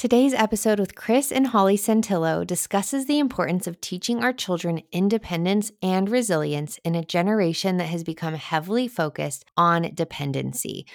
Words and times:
Today's 0.00 0.32
episode 0.32 0.80
with 0.80 0.94
Chris 0.94 1.30
and 1.30 1.48
Holly 1.48 1.76
Santillo 1.76 2.46
discusses 2.46 3.04
the 3.04 3.18
importance 3.18 3.66
of 3.66 3.82
teaching 3.82 4.22
our 4.22 4.32
children 4.32 4.80
independence 4.92 5.72
and 5.82 6.08
resilience 6.08 6.78
in 6.86 6.94
a 6.94 7.04
generation 7.04 7.76
that 7.76 7.88
has 7.88 8.02
become 8.02 8.32
heavily 8.32 8.88
focused 8.88 9.44
on 9.58 9.90
dependency. 9.92 10.86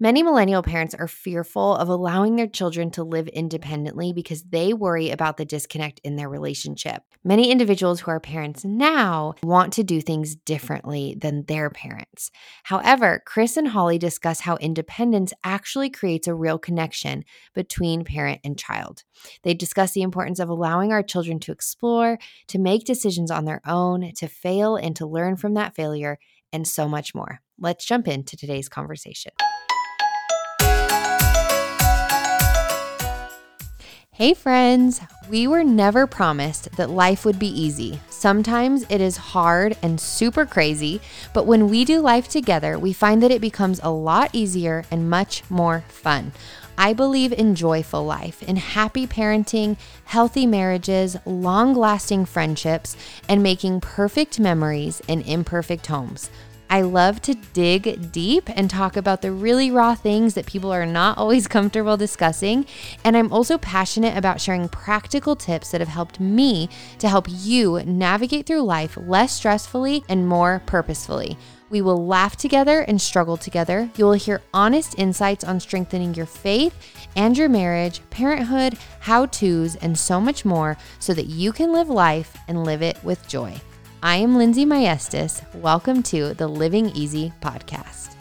Many 0.00 0.22
millennial 0.22 0.62
parents 0.62 0.94
are 0.94 1.06
fearful 1.06 1.76
of 1.76 1.88
allowing 1.88 2.36
their 2.36 2.46
children 2.46 2.90
to 2.92 3.04
live 3.04 3.28
independently 3.28 4.14
because 4.14 4.42
they 4.44 4.72
worry 4.72 5.10
about 5.10 5.36
the 5.36 5.44
disconnect 5.44 6.00
in 6.02 6.16
their 6.16 6.28
relationship. 6.28 7.02
Many 7.22 7.50
individuals 7.50 8.00
who 8.00 8.10
are 8.10 8.20
parents 8.20 8.64
now 8.64 9.34
want 9.42 9.74
to 9.74 9.84
do 9.84 10.00
things 10.00 10.34
differently 10.34 11.16
than 11.18 11.44
their 11.44 11.70
parents. 11.70 12.30
However, 12.64 13.22
Chris 13.24 13.56
and 13.56 13.68
Holly 13.68 13.98
discuss 13.98 14.40
how 14.40 14.56
independence 14.56 15.32
actually 15.44 15.90
creates 15.90 16.26
a 16.26 16.34
real 16.34 16.58
connection 16.58 17.24
between 17.54 18.04
parent 18.04 18.40
and 18.42 18.53
child. 18.54 19.04
They 19.42 19.54
discuss 19.54 19.92
the 19.92 20.02
importance 20.02 20.38
of 20.38 20.48
allowing 20.48 20.92
our 20.92 21.02
children 21.02 21.38
to 21.40 21.52
explore, 21.52 22.18
to 22.48 22.58
make 22.58 22.84
decisions 22.84 23.30
on 23.30 23.44
their 23.44 23.60
own, 23.66 24.12
to 24.16 24.28
fail, 24.28 24.76
and 24.76 24.94
to 24.96 25.06
learn 25.06 25.36
from 25.36 25.54
that 25.54 25.74
failure, 25.74 26.18
and 26.52 26.66
so 26.66 26.88
much 26.88 27.14
more. 27.14 27.40
Let's 27.58 27.84
jump 27.84 28.08
into 28.08 28.36
today's 28.36 28.68
conversation. 28.68 29.32
Hey, 34.16 34.32
friends! 34.32 35.00
We 35.28 35.48
were 35.48 35.64
never 35.64 36.06
promised 36.06 36.76
that 36.76 36.88
life 36.88 37.24
would 37.24 37.40
be 37.40 37.48
easy. 37.48 37.98
Sometimes 38.10 38.86
it 38.88 39.00
is 39.00 39.16
hard 39.16 39.76
and 39.82 40.00
super 40.00 40.46
crazy, 40.46 41.00
but 41.32 41.46
when 41.46 41.68
we 41.68 41.84
do 41.84 41.98
life 41.98 42.28
together, 42.28 42.78
we 42.78 42.92
find 42.92 43.20
that 43.24 43.32
it 43.32 43.40
becomes 43.40 43.80
a 43.82 43.90
lot 43.90 44.30
easier 44.32 44.84
and 44.88 45.10
much 45.10 45.42
more 45.50 45.82
fun. 45.88 46.30
I 46.76 46.92
believe 46.92 47.32
in 47.32 47.54
joyful 47.54 48.04
life, 48.04 48.42
in 48.42 48.56
happy 48.56 49.06
parenting, 49.06 49.76
healthy 50.04 50.46
marriages, 50.46 51.16
long 51.24 51.74
lasting 51.74 52.24
friendships, 52.24 52.96
and 53.28 53.42
making 53.42 53.80
perfect 53.80 54.40
memories 54.40 55.00
in 55.06 55.20
imperfect 55.22 55.86
homes. 55.86 56.30
I 56.74 56.80
love 56.80 57.22
to 57.22 57.34
dig 57.34 58.10
deep 58.10 58.50
and 58.50 58.68
talk 58.68 58.96
about 58.96 59.22
the 59.22 59.30
really 59.30 59.70
raw 59.70 59.94
things 59.94 60.34
that 60.34 60.44
people 60.44 60.72
are 60.72 60.84
not 60.84 61.16
always 61.18 61.46
comfortable 61.46 61.96
discussing. 61.96 62.66
And 63.04 63.16
I'm 63.16 63.32
also 63.32 63.58
passionate 63.58 64.16
about 64.16 64.40
sharing 64.40 64.68
practical 64.68 65.36
tips 65.36 65.70
that 65.70 65.80
have 65.80 65.86
helped 65.86 66.18
me 66.18 66.68
to 66.98 67.08
help 67.08 67.26
you 67.30 67.80
navigate 67.84 68.46
through 68.46 68.62
life 68.62 68.98
less 69.00 69.40
stressfully 69.40 70.02
and 70.08 70.26
more 70.26 70.62
purposefully. 70.66 71.38
We 71.70 71.80
will 71.80 72.04
laugh 72.08 72.34
together 72.36 72.80
and 72.80 73.00
struggle 73.00 73.36
together. 73.36 73.88
You 73.94 74.06
will 74.06 74.14
hear 74.14 74.42
honest 74.52 74.98
insights 74.98 75.44
on 75.44 75.60
strengthening 75.60 76.14
your 76.14 76.26
faith 76.26 76.74
and 77.14 77.38
your 77.38 77.48
marriage, 77.48 78.00
parenthood, 78.10 78.76
how 78.98 79.26
to's, 79.26 79.76
and 79.76 79.96
so 79.96 80.20
much 80.20 80.44
more 80.44 80.76
so 80.98 81.14
that 81.14 81.26
you 81.26 81.52
can 81.52 81.70
live 81.70 81.88
life 81.88 82.36
and 82.48 82.64
live 82.64 82.82
it 82.82 82.98
with 83.04 83.28
joy. 83.28 83.60
I 84.04 84.16
am 84.16 84.36
Lindsey 84.36 84.66
Maestas. 84.66 85.40
Welcome 85.54 86.02
to 86.02 86.34
the 86.34 86.46
Living 86.46 86.90
Easy 86.90 87.32
podcast. 87.40 88.14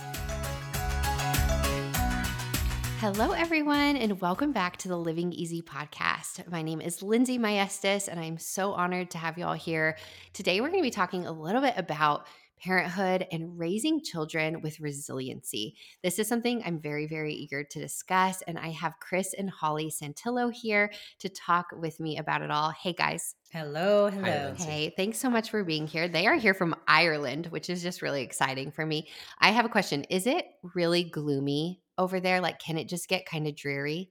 Hello, 3.02 3.34
everyone, 3.34 3.98
and 3.98 4.22
welcome 4.22 4.54
back 4.54 4.78
to 4.78 4.88
the 4.88 4.96
Living 4.96 5.34
Easy 5.34 5.62
podcast. 5.62 6.50
My 6.50 6.62
name 6.62 6.80
is 6.80 7.04
Lindsey 7.04 7.38
Maestas, 7.38 8.08
and 8.08 8.18
I'm 8.18 8.38
so 8.38 8.72
honored 8.72 9.12
to 9.12 9.18
have 9.18 9.38
you 9.38 9.44
all 9.44 9.56
here. 9.56 9.98
Today, 10.32 10.62
we're 10.62 10.70
going 10.70 10.80
to 10.80 10.88
be 10.88 10.90
talking 10.90 11.26
a 11.26 11.34
little 11.34 11.60
bit 11.60 11.74
about 11.76 12.28
parenthood 12.64 13.28
and 13.32 13.60
raising 13.60 14.02
children 14.02 14.62
with 14.62 14.80
resiliency. 14.80 15.76
This 16.02 16.18
is 16.18 16.28
something 16.28 16.64
I'm 16.66 16.80
very, 16.80 17.08
very 17.08 17.34
eager 17.34 17.64
to 17.64 17.80
discuss. 17.80 18.42
And 18.44 18.58
I 18.58 18.70
have 18.70 19.00
Chris 19.00 19.34
and 19.38 19.50
Holly 19.50 19.92
Santillo 19.92 20.52
here 20.54 20.92
to 21.20 21.30
talk 21.30 21.68
with 21.78 22.00
me 22.00 22.18
about 22.18 22.42
it 22.42 22.52
all. 22.52 22.72
Hey, 22.72 22.94
guys. 22.94 23.36
Hello, 23.52 24.08
hello. 24.08 24.56
Hi, 24.58 24.64
hey, 24.64 24.94
thanks 24.96 25.20
so 25.20 25.30
much 25.30 25.50
for 25.50 25.64
being 25.64 25.88
here. 25.88 26.08
They 26.08 26.26
are 26.26 26.36
here 26.36 26.54
from 26.54 26.76
Ireland, 26.88 27.48
which 27.48 27.70
is 27.70 27.84
just 27.84 28.02
really 28.02 28.24
exciting 28.24 28.72
for 28.72 28.86
me. 28.86 29.08
I 29.40 29.52
have 29.52 29.66
a 29.66 29.70
question. 29.70 30.06
Is 30.06 30.26
it 30.26 30.46
really 30.74 31.04
gloomy 31.04 31.82
over 31.98 32.20
there? 32.20 32.40
Like, 32.40 32.60
can 32.60 32.78
it 32.78 32.88
just 32.88 33.10
get 33.10 33.26
kind 33.26 33.46
of 33.46 33.56
dreary? 33.56 34.10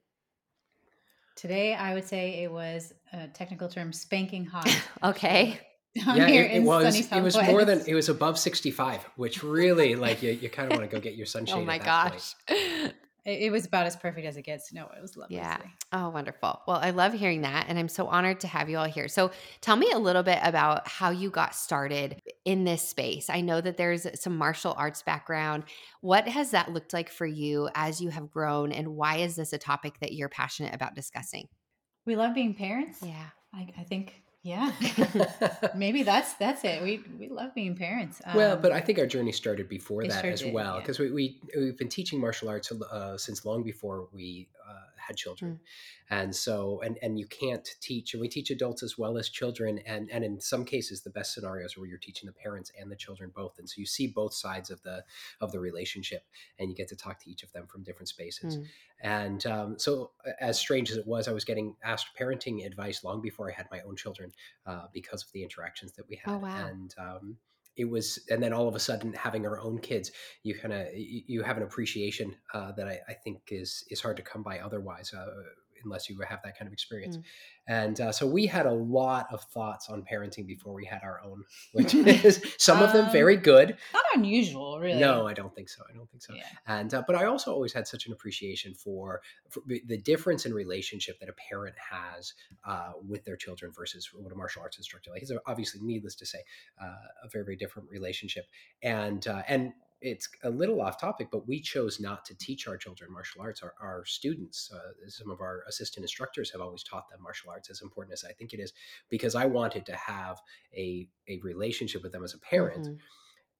Today, 1.35 1.75
I 1.75 1.95
would 1.95 2.05
say 2.05 2.43
it 2.43 2.53
was 2.53 2.93
a 3.13 3.29
technical 3.29 3.69
term 3.69 3.93
spanking 3.93 4.45
hot. 4.45 4.69
okay 5.03 5.59
yeah, 5.95 6.27
it, 6.27 6.57
it 6.57 6.63
was. 6.63 7.13
It 7.13 7.23
was 7.23 7.37
more 7.37 7.65
than 7.65 7.83
it 7.87 7.95
was 7.95 8.09
above 8.09 8.39
sixty 8.39 8.71
five, 8.71 9.05
which 9.17 9.43
really 9.43 9.95
like 9.95 10.23
you, 10.23 10.33
you 10.33 10.49
kind 10.49 10.73
of 10.73 10.79
want 10.79 10.91
to 10.91 10.97
go 10.97 11.01
get 11.01 11.15
your 11.17 11.25
oh 11.27 11.29
sunshade. 11.29 11.57
oh 11.57 11.65
my 11.65 11.79
gosh. 11.79 12.35
It, 13.25 13.53
was 13.53 13.67
about 13.67 13.87
as 13.87 13.95
perfect 13.95 14.27
as 14.27 14.37
it 14.37 14.43
gets. 14.43 14.73
No, 14.73 14.89
it 14.97 15.01
was 15.01 15.17
lovely. 15.17 15.37
Yeah. 15.37 15.59
Oh, 15.93 16.09
wonderful. 16.09 16.61
Well, 16.67 16.79
I 16.79 16.91
love 16.91 17.13
hearing 17.13 17.43
that. 17.43 17.67
And 17.69 17.79
I'm 17.79 17.89
so 17.89 18.09
honored 18.09 18.41
to 18.41 18.49
have 18.49 18.69
you 18.69 18.79
all 18.79 18.89
here. 18.89 19.07
So 19.07 19.31
tell 19.61 19.77
me 19.77 19.93
a 19.93 19.99
little 19.99 20.25
bit 20.25 20.41
about 20.43 20.89
how 20.89 21.11
you 21.11 21.31
got 21.31 21.55
started 21.55 22.21
in 22.45 22.65
this 22.65 22.83
space. 22.83 23.31
I 23.31 23.41
know 23.41 23.61
that 23.61 23.77
there's 23.77 24.09
some 24.21 24.37
martial 24.37 24.75
arts 24.77 25.03
background. 25.03 25.63
What 26.01 26.27
has 26.27 26.51
that 26.51 26.73
looked 26.73 26.93
like 26.93 27.11
for 27.11 27.25
you 27.25 27.69
as 27.77 28.01
you 28.01 28.09
have 28.09 28.29
grown? 28.29 28.73
And 28.73 28.97
why 28.97 29.19
is 29.19 29.37
this 29.37 29.53
a 29.53 29.59
topic 29.59 30.01
that 30.01 30.13
you're 30.13 30.29
passionate 30.29 30.75
about 30.75 30.97
discussing? 30.97 31.47
We 32.05 32.17
love 32.17 32.35
being 32.35 32.55
parents. 32.55 32.99
Yeah. 33.03 33.27
I, 33.55 33.69
I 33.79 33.85
think 33.85 34.21
yeah, 34.43 34.73
maybe 35.77 36.03
that's 36.03 36.35
that's 36.35 36.65
it. 36.65 36.83
We 36.83 37.03
we 37.19 37.29
love 37.29 37.55
being 37.55 37.77
parents. 37.77 38.21
Um, 38.25 38.37
well, 38.37 38.57
but 38.57 38.73
I 38.73 38.81
think 38.81 38.99
our 38.99 39.07
journey 39.07 39.31
started 39.31 39.69
before 39.69 40.05
that 40.05 40.25
as 40.25 40.45
well 40.45 40.81
because 40.81 40.99
yeah. 40.99 41.07
we, 41.07 41.13
we 41.13 41.61
we've 41.61 41.79
been 41.79 41.89
teaching 41.89 42.21
martial 42.21 42.49
arts 42.49 42.73
uh, 42.73 43.17
since 43.17 43.45
long 43.45 43.63
before 43.63 44.09
we 44.13 44.49
uh, 44.69 44.81
had 45.07 45.17
children. 45.17 45.53
Mm. 45.53 45.59
And 46.11 46.35
so, 46.35 46.81
and, 46.85 46.99
and 47.03 47.19
you 47.19 47.27
can't 47.27 47.69
teach, 47.81 48.15
and 48.15 48.21
we 48.21 48.29
teach 48.29 48.51
adults 48.51 48.83
as 48.83 48.99
well 48.99 49.19
as 49.19 49.29
children. 49.29 49.81
And, 49.87 50.11
and 50.11 50.25
in 50.25 50.41
some 50.41 50.65
cases, 50.65 51.03
the 51.03 51.11
best 51.11 51.35
scenarios 51.35 51.77
are 51.77 51.81
where 51.81 51.89
you're 51.89 51.99
teaching 51.99 52.27
the 52.27 52.33
parents 52.33 52.71
and 52.79 52.91
the 52.91 52.97
children 52.97 53.31
both. 53.35 53.59
And 53.59 53.69
so 53.69 53.75
you 53.79 53.87
see 53.87 54.07
both 54.07 54.35
sides 54.35 54.71
of 54.71 54.83
the, 54.83 55.05
of 55.41 55.53
the 55.53 55.61
relationship 55.61 56.25
and 56.59 56.71
you 56.71 56.77
get 56.77 56.89
to 56.89 56.97
talk 56.97 57.19
to 57.21 57.31
each 57.31 57.43
of 57.43 57.53
them 57.53 57.67
from 57.67 57.83
different 57.83 58.09
spaces. 58.09 58.59
Mm. 58.59 58.67
And 59.03 59.47
um, 59.47 59.79
so 59.79 60.13
as 60.41 60.59
strange 60.59 60.91
as 60.91 60.97
it 60.97 61.07
was, 61.07 61.29
I 61.29 61.33
was 61.33 61.45
getting 61.45 61.75
asked 61.85 62.09
parenting 62.19 62.65
advice 62.65 63.03
long 63.03 63.21
before 63.21 63.51
I 63.51 63.55
had 63.55 63.67
my 63.71 63.81
own 63.81 63.97
children 63.97 64.33
uh, 64.67 64.87
because 64.93 65.23
of 65.25 65.33
the 65.33 65.43
interactions 65.43 65.93
that 65.93 66.09
we 66.09 66.21
oh, 66.27 66.31
had. 66.31 66.37
Oh, 66.37 66.39
wow. 66.39 66.67
And, 66.67 66.95
um, 66.99 67.37
it 67.77 67.89
was 67.89 68.19
and 68.31 68.43
then 68.43 68.53
all 68.53 68.69
of 68.69 68.75
a 68.75 68.81
sudden 68.81 69.13
having 69.13 69.47
our 69.47 69.61
own 69.61 69.79
kids 69.79 70.11
you 70.43 70.55
kind 70.55 70.75
of 70.75 70.87
you 70.95 71.43
have 71.43 71.57
an 71.57 71.63
appreciation 71.63 72.35
uh, 72.55 72.73
that 72.73 72.87
I, 72.87 73.01
I, 73.09 73.15
think 73.15 73.49
is 73.51 73.85
is 73.89 74.01
hard 74.01 74.17
to 74.19 74.23
come 74.23 74.43
by 74.43 74.59
otherwise 74.59 75.13
uh, 75.15 75.27
unless 75.85 76.09
you 76.09 76.19
have 76.29 76.41
that 76.43 76.59
kind 76.59 76.67
of 76.67 76.73
experience. 76.73 77.17
Mm. 77.17 77.23
And 77.69 78.01
uh, 78.01 78.13
so 78.13 78.27
we 78.27 78.47
had 78.47 78.67
a 78.67 78.73
lot 78.73 79.29
of 79.31 79.43
thoughts 79.45 79.89
on 79.89 80.03
parenting 80.03 80.47
before 80.47 80.73
we 80.73 80.85
had 80.85 81.03
our 81.05 81.21
own, 81.25 81.45
which 81.73 81.95
is 81.95 82.43
some 82.59 82.79
um, 82.79 82.85
of 82.85 82.93
them 82.93 83.11
very 83.13 83.37
um, 83.37 83.43
good. 83.43 83.77
Not 83.93 84.03
unusual, 84.15 84.81
really. 84.81 84.99
No, 84.99 85.29
I 85.29 85.33
don't 85.33 85.55
think 85.55 85.69
so. 85.69 85.83
I 85.89 85.97
don't 85.97 86.11
think 86.11 86.23
so. 86.23 86.35
Yeah. 86.35 86.43
And 86.67 86.93
uh, 86.93 87.03
but 87.07 87.15
I 87.15 87.27
also 87.27 87.53
always 87.53 87.73
had 87.73 87.87
such 87.87 88.07
an 88.07 88.13
appreciation 88.13 88.75
for, 88.75 89.21
for 89.49 89.63
the 89.67 89.99
difference 89.99 90.47
in 90.47 90.53
relationship 90.53 91.21
that 91.21 91.29
a 91.29 91.35
parent 91.35 91.77
has 91.79 92.35
uh, 92.67 92.93
with 93.07 93.25
their 93.25 93.37
children 93.37 93.71
versus 93.73 94.11
what 94.13 94.33
a 94.33 94.37
martial 94.37 94.63
arts 94.63 94.79
instructor 94.79 95.11
like. 95.11 95.23
It's 95.23 95.33
obviously 95.47 95.81
needless 95.83 96.17
to 96.17 96.27
say 96.27 96.39
uh, 96.83 96.87
a 97.25 97.29
very 97.31 97.45
very 97.45 97.57
different 97.57 97.89
relationship. 97.91 98.47
And 98.83 99.27
uh, 99.27 99.43
and 99.49 99.73
it's 100.03 100.29
a 100.43 100.51
little 100.51 100.81
off 100.83 101.01
topic, 101.01 101.29
but 101.31 101.47
we 101.47 101.61
chose 101.61 102.01
not 102.01 102.25
to 102.27 102.37
teach 102.37 102.67
our 102.67 102.77
children 102.77 103.13
martial 103.13 103.41
arts. 103.41 103.63
Our, 103.63 103.75
our 103.81 104.05
students, 104.05 104.71
uh, 104.75 105.09
some 105.09 105.31
of 105.31 105.41
our 105.41 105.63
assistant 105.69 106.05
instructors 106.05 106.51
have 106.51 106.61
always 106.61 106.83
taught 106.83 107.09
them 107.09 107.23
martial 107.23 107.51
arts 107.51 107.71
as 107.71 107.83
important 107.83 108.13
as 108.13 108.25
I 108.25 108.33
think 108.33 108.53
it 108.53 108.61
is, 108.61 108.73
because 109.09 109.35
I 109.35 109.47
wanted 109.47 109.87
to 109.87 109.97
have 109.97 110.41
a, 110.77 111.09
a 111.29 111.41
relationship 111.43 112.03
with 112.03 112.13
them 112.13 112.25
as 112.25 112.35
a 112.35 112.39
parent. 112.39 112.85
Mm-hmm 112.85 112.95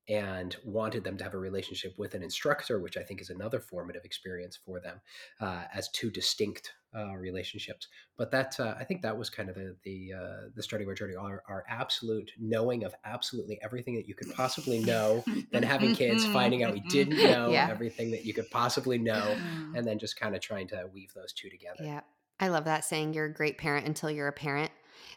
and 0.09 0.57
wanted 0.65 1.05
them 1.05 1.17
to 1.17 1.25
have 1.25 1.35
a 1.35 1.39
relationship 1.39 1.95
with 1.97 2.15
an 2.15 2.23
instructor, 2.23 2.81
which 2.81 2.97
I 2.97 3.03
think 3.03 3.21
is 3.21 3.31
another 3.31 3.61
formative 3.61 4.05
experience 4.05 4.59
for 4.65 4.81
them 4.81 5.01
uh, 5.41 5.65
as 5.73 5.89
two 5.91 6.11
distinct 6.11 6.73
uh, 6.95 7.15
relationships. 7.15 7.89
But 8.19 8.31
that 8.33 8.59
uh, 8.59 8.75
I 8.79 8.85
think 8.85 9.03
that 9.03 9.17
was 9.17 9.31
kind 9.31 9.49
of 9.49 9.55
the 9.55 9.77
the, 9.85 10.13
uh, 10.13 10.49
the 10.55 10.63
starting 10.63 10.89
our 10.89 10.95
journey, 10.95 11.15
our, 11.15 11.43
our 11.49 11.65
absolute 11.69 12.31
knowing 12.39 12.85
of 12.85 12.95
absolutely 13.05 13.61
everything 13.63 13.95
that 13.95 14.09
you 14.09 14.15
could 14.15 14.33
possibly 14.35 14.81
know, 14.81 15.25
then 15.53 15.63
having 15.63 15.95
kids, 15.95 16.27
finding 16.27 16.65
out 16.65 16.75
we 16.75 16.81
didn't 16.89 17.17
know 17.17 17.51
yeah. 17.51 17.69
everything 17.71 18.11
that 18.11 18.25
you 18.25 18.35
could 18.35 18.51
possibly 18.51 18.99
know, 18.99 19.37
mm. 19.37 19.77
and 19.77 19.87
then 19.87 19.99
just 19.99 20.19
kind 20.19 20.35
of 20.35 20.41
trying 20.41 20.67
to 20.69 20.89
weave 20.93 21.13
those 21.15 21.33
two 21.33 21.49
together. 21.49 21.83
Yeah, 21.83 22.01
I 22.41 22.49
love 22.49 22.65
that 22.65 22.85
saying. 22.85 23.15
You're 23.15 23.27
a 23.27 23.33
great 23.33 23.57
parent 23.57 23.87
until 23.87 24.11
you're 24.11 24.29
a 24.29 24.33
parent 24.33 24.73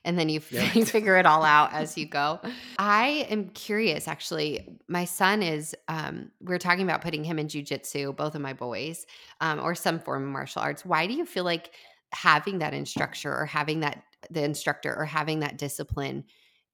and 0.05 0.17
then 0.17 0.29
you, 0.29 0.39
yeah. 0.51 0.71
you 0.73 0.85
figure 0.85 1.17
it 1.17 1.25
all 1.25 1.43
out 1.43 1.73
as 1.73 1.97
you 1.97 2.05
go. 2.05 2.39
I 2.79 3.27
am 3.29 3.49
curious, 3.49 4.07
actually. 4.07 4.79
My 4.87 5.03
son 5.03 5.43
is, 5.43 5.75
um, 5.89 6.31
we 6.39 6.53
are 6.53 6.59
talking 6.59 6.83
about 6.83 7.01
putting 7.01 7.23
him 7.23 7.37
in 7.39 7.47
jujitsu, 7.47 8.15
both 8.15 8.35
of 8.35 8.41
my 8.41 8.53
boys, 8.53 9.05
um, 9.41 9.59
or 9.59 9.75
some 9.75 9.99
form 9.99 10.23
of 10.23 10.29
martial 10.29 10.61
arts. 10.61 10.85
Why 10.85 11.07
do 11.07 11.13
you 11.13 11.25
feel 11.25 11.43
like 11.43 11.71
having 12.13 12.59
that 12.59 12.73
instructor 12.73 13.35
or 13.35 13.45
having 13.45 13.81
that, 13.81 14.03
the 14.29 14.43
instructor 14.43 14.95
or 14.95 15.03
having 15.03 15.41
that 15.41 15.57
discipline 15.57 16.23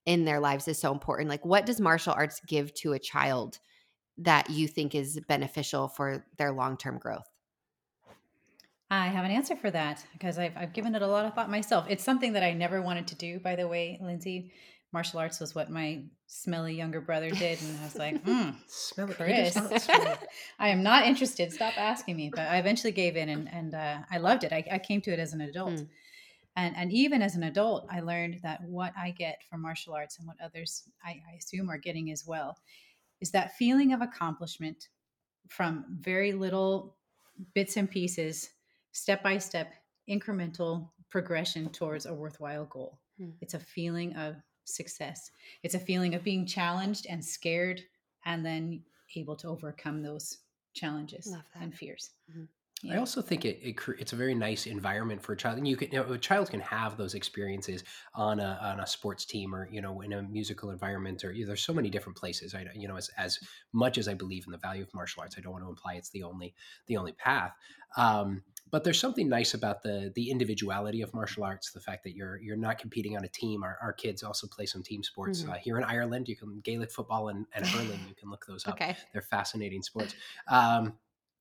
in 0.06 0.24
their 0.24 0.38
lives 0.38 0.68
is 0.68 0.78
so 0.78 0.92
important? 0.92 1.28
Like, 1.28 1.44
what 1.44 1.66
does 1.66 1.80
martial 1.80 2.12
arts 2.12 2.40
give 2.46 2.72
to 2.74 2.92
a 2.92 2.98
child 2.98 3.58
that 4.18 4.50
you 4.50 4.68
think 4.68 4.94
is 4.94 5.18
beneficial 5.26 5.88
for 5.88 6.26
their 6.36 6.52
long 6.52 6.76
term 6.76 6.98
growth? 6.98 7.31
I 8.92 9.06
have 9.06 9.24
an 9.24 9.30
answer 9.30 9.56
for 9.56 9.70
that 9.70 10.04
because 10.12 10.38
I've, 10.38 10.54
I've 10.54 10.74
given 10.74 10.94
it 10.94 11.00
a 11.00 11.06
lot 11.06 11.24
of 11.24 11.32
thought 11.32 11.50
myself. 11.50 11.86
It's 11.88 12.04
something 12.04 12.34
that 12.34 12.42
I 12.42 12.52
never 12.52 12.82
wanted 12.82 13.06
to 13.06 13.14
do, 13.14 13.40
by 13.40 13.56
the 13.56 13.66
way, 13.66 13.98
Lindsey. 14.02 14.52
Martial 14.92 15.18
arts 15.18 15.40
was 15.40 15.54
what 15.54 15.70
my 15.70 16.02
smelly 16.26 16.74
younger 16.74 17.00
brother 17.00 17.30
did. 17.30 17.58
And 17.62 17.78
I 17.80 17.84
was 17.84 17.96
like, 17.96 18.22
mm, 18.26 18.54
smelly, 18.66 19.14
Chris, 19.14 19.56
I 20.58 20.68
am 20.68 20.82
not 20.82 21.06
interested. 21.06 21.50
Stop 21.50 21.78
asking 21.78 22.18
me. 22.18 22.28
But 22.28 22.48
I 22.48 22.58
eventually 22.58 22.92
gave 22.92 23.16
in 23.16 23.30
and, 23.30 23.48
and 23.50 23.74
uh, 23.74 23.98
I 24.10 24.18
loved 24.18 24.44
it. 24.44 24.52
I, 24.52 24.62
I, 24.70 24.78
came 24.78 25.00
to 25.00 25.10
it 25.10 25.18
as 25.18 25.32
an 25.32 25.40
adult. 25.40 25.70
Mm. 25.70 25.88
And, 26.56 26.76
and 26.76 26.92
even 26.92 27.22
as 27.22 27.34
an 27.34 27.44
adult, 27.44 27.86
I 27.90 28.00
learned 28.00 28.40
that 28.42 28.60
what 28.62 28.92
I 28.94 29.12
get 29.12 29.38
from 29.48 29.62
martial 29.62 29.94
arts 29.94 30.18
and 30.18 30.28
what 30.28 30.36
others, 30.44 30.82
I, 31.02 31.12
I 31.12 31.36
assume, 31.38 31.70
are 31.70 31.78
getting 31.78 32.10
as 32.12 32.26
well, 32.26 32.58
is 33.22 33.30
that 33.30 33.56
feeling 33.56 33.94
of 33.94 34.02
accomplishment 34.02 34.88
from 35.48 35.86
very 35.98 36.34
little 36.34 36.98
bits 37.54 37.78
and 37.78 37.90
pieces 37.90 38.50
step 38.92 39.22
by 39.22 39.38
step, 39.38 39.74
incremental 40.08 40.88
progression 41.10 41.68
towards 41.70 42.06
a 42.06 42.14
worthwhile 42.14 42.66
goal. 42.66 42.98
Hmm. 43.18 43.30
It's 43.40 43.54
a 43.54 43.58
feeling 43.58 44.14
of 44.16 44.36
success. 44.64 45.30
It's 45.62 45.74
a 45.74 45.78
feeling 45.78 46.14
of 46.14 46.22
being 46.22 46.46
challenged 46.46 47.06
and 47.08 47.24
scared 47.24 47.82
and 48.24 48.44
then 48.44 48.82
able 49.16 49.36
to 49.36 49.48
overcome 49.48 50.02
those 50.02 50.38
challenges 50.74 51.34
and 51.60 51.74
fears. 51.74 52.10
Mm-hmm. 52.30 52.44
Yeah. 52.82 52.94
I 52.94 52.96
also 52.98 53.22
think 53.22 53.44
it, 53.44 53.60
it, 53.62 53.76
it's 54.00 54.12
a 54.12 54.16
very 54.16 54.34
nice 54.34 54.66
environment 54.66 55.22
for 55.22 55.34
a 55.34 55.36
child, 55.36 55.56
and 55.56 55.68
you 55.68 55.76
can 55.76 55.92
you 55.92 55.98
know, 55.98 56.12
a 56.12 56.18
child 56.18 56.50
can 56.50 56.58
have 56.60 56.96
those 56.96 57.14
experiences 57.14 57.84
on 58.12 58.40
a 58.40 58.58
on 58.60 58.80
a 58.80 58.86
sports 58.88 59.24
team 59.24 59.54
or 59.54 59.68
you 59.70 59.80
know 59.80 60.00
in 60.00 60.12
a 60.12 60.22
musical 60.22 60.70
environment 60.70 61.22
or 61.22 61.30
you 61.30 61.44
know, 61.44 61.48
there's 61.48 61.62
so 61.62 61.72
many 61.72 61.90
different 61.90 62.18
places. 62.18 62.56
I 62.56 62.66
you 62.74 62.88
know 62.88 62.96
as 62.96 63.08
as 63.16 63.38
much 63.72 63.98
as 63.98 64.08
I 64.08 64.14
believe 64.14 64.46
in 64.46 64.52
the 64.52 64.58
value 64.58 64.82
of 64.82 64.92
martial 64.94 65.22
arts, 65.22 65.36
I 65.38 65.42
don't 65.42 65.52
want 65.52 65.64
to 65.64 65.70
imply 65.70 65.94
it's 65.94 66.10
the 66.10 66.24
only 66.24 66.54
the 66.88 66.96
only 66.96 67.12
path. 67.12 67.52
Um, 67.96 68.42
but 68.72 68.82
there's 68.82 68.98
something 68.98 69.28
nice 69.28 69.54
about 69.54 69.82
the 69.84 70.10
the 70.16 70.30
individuality 70.30 71.02
of 71.02 71.14
martial 71.14 71.44
arts 71.44 71.70
the 71.70 71.80
fact 71.80 72.02
that 72.02 72.16
you're 72.16 72.38
you're 72.38 72.56
not 72.56 72.78
competing 72.78 73.16
on 73.16 73.24
a 73.24 73.28
team 73.28 73.62
our, 73.62 73.78
our 73.80 73.92
kids 73.92 74.24
also 74.24 74.48
play 74.48 74.66
some 74.66 74.82
team 74.82 75.04
sports 75.04 75.42
mm-hmm. 75.42 75.52
uh, 75.52 75.54
here 75.54 75.78
in 75.78 75.84
ireland 75.84 76.28
you 76.28 76.34
can 76.34 76.58
gaelic 76.64 76.90
football 76.90 77.28
and, 77.28 77.46
and 77.54 77.64
hurling 77.66 78.00
you 78.08 78.14
can 78.16 78.28
look 78.30 78.44
those 78.46 78.66
up 78.66 78.74
okay. 78.80 78.96
they're 79.12 79.22
fascinating 79.22 79.82
sports 79.82 80.14
um, 80.48 80.94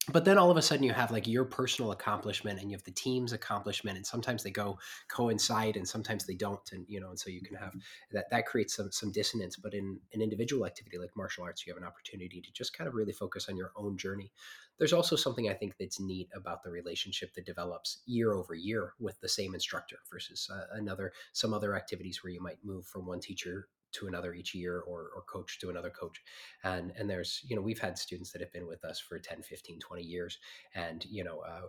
but 0.10 0.26
then 0.26 0.38
all 0.38 0.50
of 0.50 0.58
a 0.58 0.62
sudden 0.62 0.84
you 0.84 0.94
have 0.94 1.12
like 1.12 1.28
your 1.28 1.46
personal 1.46 1.92
accomplishment 1.92 2.60
and 2.60 2.72
you 2.72 2.76
have 2.76 2.84
the 2.84 2.92
team's 2.92 3.34
accomplishment 3.34 3.98
and 3.98 4.06
sometimes 4.06 4.42
they 4.42 4.50
go 4.50 4.78
coincide 5.10 5.78
and 5.78 5.88
sometimes 5.88 6.26
they 6.26 6.34
don't 6.34 6.72
and 6.72 6.86
you 6.88 7.00
know 7.00 7.10
and 7.10 7.20
so 7.20 7.30
you 7.30 7.42
can 7.42 7.56
have 7.56 7.74
that 8.12 8.30
that 8.32 8.48
creates 8.48 8.76
some 8.76 8.92
some 8.92 9.12
dissonance 9.12 9.56
but 9.56 9.76
in 9.76 10.00
an 10.14 10.22
individual 10.22 10.66
activity 10.66 10.98
like 10.98 11.16
martial 11.16 11.44
arts 11.44 11.66
you 11.66 11.74
have 11.74 11.82
an 11.82 11.88
opportunity 11.88 12.42
to 12.42 12.52
just 12.52 12.76
kind 12.76 12.88
of 12.88 12.96
really 12.96 13.14
focus 13.14 13.48
on 13.48 13.56
your 13.56 13.72
own 13.76 13.98
journey. 13.98 14.32
There's 14.80 14.94
also 14.94 15.16
something 15.16 15.50
i 15.50 15.54
think 15.54 15.76
that's 15.78 16.00
neat 16.00 16.30
about 16.36 16.64
the 16.64 16.72
relationship 16.72 17.34
that 17.36 17.46
develops 17.46 18.00
year 18.08 18.34
over 18.34 18.56
year 18.56 18.94
with 19.00 19.20
the 19.22 19.30
same 19.30 19.54
instructor 19.54 19.98
versus 20.12 20.50
uh, 20.52 20.66
another 20.74 21.14
some 21.34 21.54
other 21.54 21.76
activities 21.76 22.24
where 22.24 22.34
you 22.34 22.42
might 22.42 22.58
move 22.64 22.88
from 22.88 23.06
one 23.06 23.20
teacher 23.20 23.68
to 23.94 24.08
another 24.08 24.34
each 24.34 24.54
year 24.54 24.82
or, 24.82 25.10
or 25.16 25.24
coach 25.28 25.60
to 25.60 25.70
another 25.70 25.90
coach. 25.90 26.22
And 26.64 26.92
and 26.98 27.10
there's 27.10 27.42
you 27.48 27.56
know 27.56 27.62
we've 27.62 27.80
had 27.80 27.98
students 27.98 28.32
that 28.32 28.42
have 28.42 28.52
been 28.52 28.68
with 28.68 28.84
us 28.86 29.00
for 29.00 29.20
10 29.20 29.42
15 29.42 29.80
20 29.80 30.04
years 30.04 30.38
and 30.76 31.06
you 31.06 31.24
know 31.24 31.40
uh, 31.40 31.62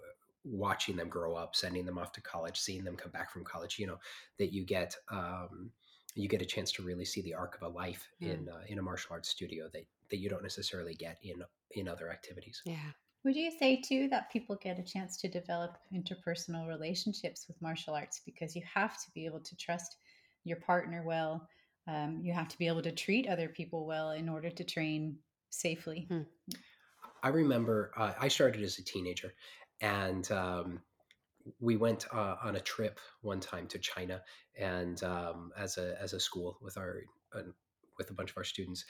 watching 0.45 0.97
them 0.97 1.09
grow 1.09 1.35
up 1.35 1.55
sending 1.55 1.85
them 1.85 1.99
off 1.99 2.13
to 2.13 2.21
college 2.21 2.59
seeing 2.59 2.83
them 2.83 2.97
come 2.97 3.13
back 3.13 3.31
from 3.31 3.45
college 3.45 3.79
you 3.79 3.87
know 3.87 3.99
that 4.39 4.53
you 4.53 4.65
get 4.65 4.97
um, 5.11 5.71
you 6.15 6.29
get 6.29 6.43
a 6.43 6.47
chance 6.47 6.73
to 6.73 6.83
really 6.83 7.05
see 7.05 7.23
the 7.23 7.35
arc 7.35 7.57
of 7.57 7.63
a 7.63 7.69
life 7.69 8.09
mm. 8.23 8.33
in 8.33 8.49
uh, 8.49 8.61
in 8.69 8.79
a 8.79 8.83
martial 8.83 9.13
arts 9.13 9.29
studio 9.29 9.69
that 9.73 9.85
that 10.11 10.19
you 10.19 10.29
don't 10.29 10.43
necessarily 10.43 10.95
get 10.95 11.19
in 11.23 11.43
in 11.73 11.89
other 11.89 12.11
activities. 12.11 12.61
Yeah. 12.65 12.91
Would 13.25 13.37
you 13.37 13.53
say 13.53 13.81
too 13.81 14.09
that 14.09 14.33
people 14.33 14.57
get 14.61 14.79
a 14.79 14.83
chance 14.83 15.17
to 15.19 15.29
develop 15.29 15.79
interpersonal 15.95 16.69
relationships 16.69 17.47
with 17.47 17.61
martial 17.63 17.95
arts 17.95 18.21
because 18.27 18.57
you 18.57 18.63
have 18.75 19.01
to 19.03 19.11
be 19.15 19.27
able 19.27 19.41
to 19.41 19.57
trust 19.57 19.97
your 20.45 20.57
partner 20.57 21.05
well 21.07 21.49
um, 21.87 22.21
you 22.23 22.33
have 22.33 22.49
to 22.49 22.59
be 22.59 22.69
able 22.69 22.83
to 22.83 22.93
treat 22.93 23.29
other 23.29 23.49
people 23.49 23.87
well 23.87 24.11
in 24.11 24.29
order 24.29 24.51
to 24.51 24.65
train 24.65 25.17
safely. 25.51 26.07
Hmm. 26.09 26.23
I 27.23 27.29
remember 27.29 27.93
uh, 27.97 28.13
I 28.21 28.29
started 28.29 28.63
as 28.63 28.79
a 28.79 28.85
teenager, 28.85 29.33
and 29.81 30.31
um, 30.33 30.81
we 31.61 31.77
went 31.77 32.07
uh, 32.13 32.37
on 32.43 32.57
a 32.57 32.61
trip 32.61 32.99
one 33.23 33.41
time 33.41 33.67
to 33.69 33.79
China, 33.79 34.23
and 34.59 35.03
um, 35.05 35.53
as 35.57 35.79
a 35.79 36.01
as 36.01 36.13
a 36.13 36.21
school 36.21 36.59
with 36.61 36.77
our 36.77 37.03
uh, 37.35 37.43
with 37.99 38.11
a 38.11 38.15
bunch 38.15 38.31
of 38.31 38.37
our 38.37 38.45
students, 38.45 38.85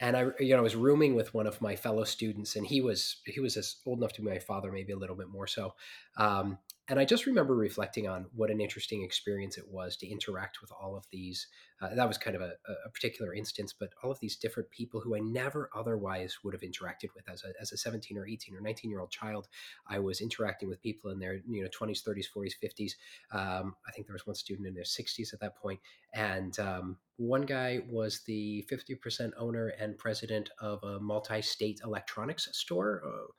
and 0.00 0.16
I 0.16 0.26
you 0.38 0.50
know 0.50 0.58
I 0.58 0.62
was 0.62 0.76
rooming 0.76 1.14
with 1.14 1.32
one 1.34 1.46
of 1.46 1.60
my 1.60 1.76
fellow 1.76 2.04
students, 2.04 2.56
and 2.56 2.66
he 2.66 2.80
was 2.80 3.20
he 3.24 3.40
was 3.40 3.56
as 3.56 3.76
old 3.86 3.98
enough 3.98 4.12
to 4.14 4.22
be 4.22 4.28
my 4.28 4.38
father, 4.38 4.70
maybe 4.70 4.92
a 4.92 4.98
little 4.98 5.16
bit 5.16 5.28
more 5.28 5.46
so, 5.46 5.74
um, 6.16 6.58
and 6.88 6.98
I 6.98 7.04
just 7.04 7.26
remember 7.26 7.54
reflecting 7.54 8.08
on 8.08 8.26
what 8.34 8.50
an 8.50 8.60
interesting 8.60 9.02
experience 9.02 9.58
it 9.58 9.68
was 9.68 9.96
to 9.98 10.08
interact 10.08 10.60
with 10.62 10.72
all 10.72 10.96
of 10.96 11.04
these. 11.12 11.46
Uh, 11.82 11.94
that 11.94 12.08
was 12.08 12.16
kind 12.16 12.34
of 12.34 12.42
a, 12.42 12.52
a, 12.86 12.90
particular 12.90 13.34
instance, 13.34 13.74
but 13.78 13.90
all 14.02 14.10
of 14.10 14.18
these 14.20 14.36
different 14.36 14.70
people 14.70 15.00
who 15.00 15.14
I 15.14 15.20
never 15.20 15.70
otherwise 15.76 16.38
would 16.42 16.54
have 16.54 16.62
interacted 16.62 17.10
with 17.14 17.28
as 17.30 17.44
a, 17.44 17.52
as 17.60 17.72
a 17.72 17.76
17 17.76 18.16
or 18.16 18.26
18 18.26 18.56
or 18.56 18.60
19 18.60 18.90
year 18.90 19.00
old 19.00 19.10
child. 19.10 19.48
I 19.86 19.98
was 19.98 20.20
interacting 20.20 20.68
with 20.68 20.82
people 20.82 21.10
in 21.10 21.18
their 21.18 21.40
you 21.48 21.62
know 21.62 21.68
20s, 21.68 22.02
30s, 22.02 22.26
40s, 22.34 22.52
50s. 22.62 22.92
Um, 23.32 23.76
I 23.86 23.92
think 23.92 24.06
there 24.06 24.14
was 24.14 24.26
one 24.26 24.34
student 24.34 24.66
in 24.66 24.74
their 24.74 24.84
60s 24.84 25.32
at 25.34 25.40
that 25.40 25.56
point, 25.56 25.80
and 26.14 26.58
um, 26.58 26.96
one 27.18 27.42
guy 27.42 27.80
was 27.90 28.22
the 28.26 28.66
50% 28.70 29.32
owner 29.36 29.68
and 29.68 29.98
president 29.98 30.50
of 30.60 30.82
a 30.84 30.98
multi-state 31.00 31.80
electronics 31.84 32.48
store. 32.52 33.02
Uh, 33.06 33.32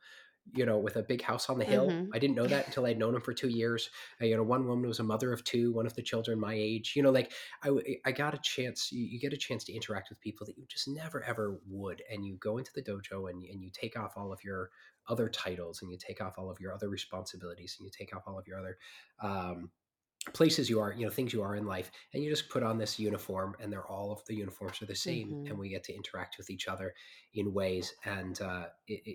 you 0.54 0.66
know, 0.66 0.78
with 0.78 0.96
a 0.96 1.02
big 1.02 1.22
house 1.22 1.48
on 1.48 1.58
the 1.58 1.64
hill. 1.64 1.88
Mm-hmm. 1.88 2.10
I 2.14 2.18
didn't 2.18 2.36
know 2.36 2.46
that 2.46 2.66
until 2.66 2.86
I'd 2.86 2.98
known 2.98 3.14
him 3.14 3.20
for 3.20 3.32
two 3.32 3.48
years. 3.48 3.90
Uh, 4.20 4.26
you 4.26 4.36
know, 4.36 4.42
one 4.42 4.66
woman 4.66 4.88
was 4.88 4.98
a 4.98 5.04
mother 5.04 5.32
of 5.32 5.44
two, 5.44 5.72
one 5.72 5.86
of 5.86 5.94
the 5.94 6.02
children 6.02 6.38
my 6.38 6.54
age. 6.54 6.94
You 6.96 7.02
know, 7.02 7.10
like 7.10 7.32
I, 7.62 7.70
I 8.04 8.12
got 8.12 8.34
a 8.34 8.40
chance. 8.42 8.90
You, 8.92 9.04
you, 9.04 9.20
get 9.20 9.32
a 9.32 9.36
chance 9.36 9.64
to 9.64 9.72
interact 9.72 10.10
with 10.10 10.20
people 10.20 10.46
that 10.46 10.56
you 10.56 10.64
just 10.68 10.88
never 10.88 11.22
ever 11.24 11.60
would, 11.68 12.02
and 12.10 12.24
you 12.24 12.36
go 12.36 12.58
into 12.58 12.72
the 12.74 12.82
dojo 12.82 13.30
and 13.30 13.44
and 13.44 13.62
you 13.62 13.70
take 13.72 13.98
off 13.98 14.14
all 14.16 14.32
of 14.32 14.42
your 14.44 14.70
other 15.08 15.28
titles 15.28 15.82
and 15.82 15.90
you 15.90 15.98
take 15.98 16.20
off 16.20 16.38
all 16.38 16.50
of 16.50 16.60
your 16.60 16.72
other 16.72 16.88
responsibilities 16.88 17.76
and 17.78 17.84
you 17.86 17.90
take 17.90 18.14
off 18.14 18.22
all 18.26 18.38
of 18.38 18.46
your 18.46 18.58
other 18.58 18.78
um, 19.22 19.70
places 20.34 20.68
you 20.68 20.78
are 20.78 20.92
you 20.92 21.04
know 21.04 21.10
things 21.10 21.32
you 21.32 21.42
are 21.42 21.56
in 21.56 21.64
life 21.64 21.90
and 22.12 22.22
you 22.22 22.28
just 22.28 22.50
put 22.50 22.62
on 22.62 22.76
this 22.76 22.98
uniform 22.98 23.54
and 23.58 23.72
they're 23.72 23.86
all 23.86 24.12
of 24.12 24.22
the 24.26 24.34
uniforms 24.34 24.80
are 24.82 24.86
the 24.86 24.94
same 24.94 25.28
mm-hmm. 25.28 25.46
and 25.46 25.58
we 25.58 25.70
get 25.70 25.82
to 25.82 25.94
interact 25.94 26.36
with 26.36 26.50
each 26.50 26.68
other 26.68 26.92
in 27.34 27.54
ways 27.54 27.94
and 28.04 28.40
uh, 28.42 28.66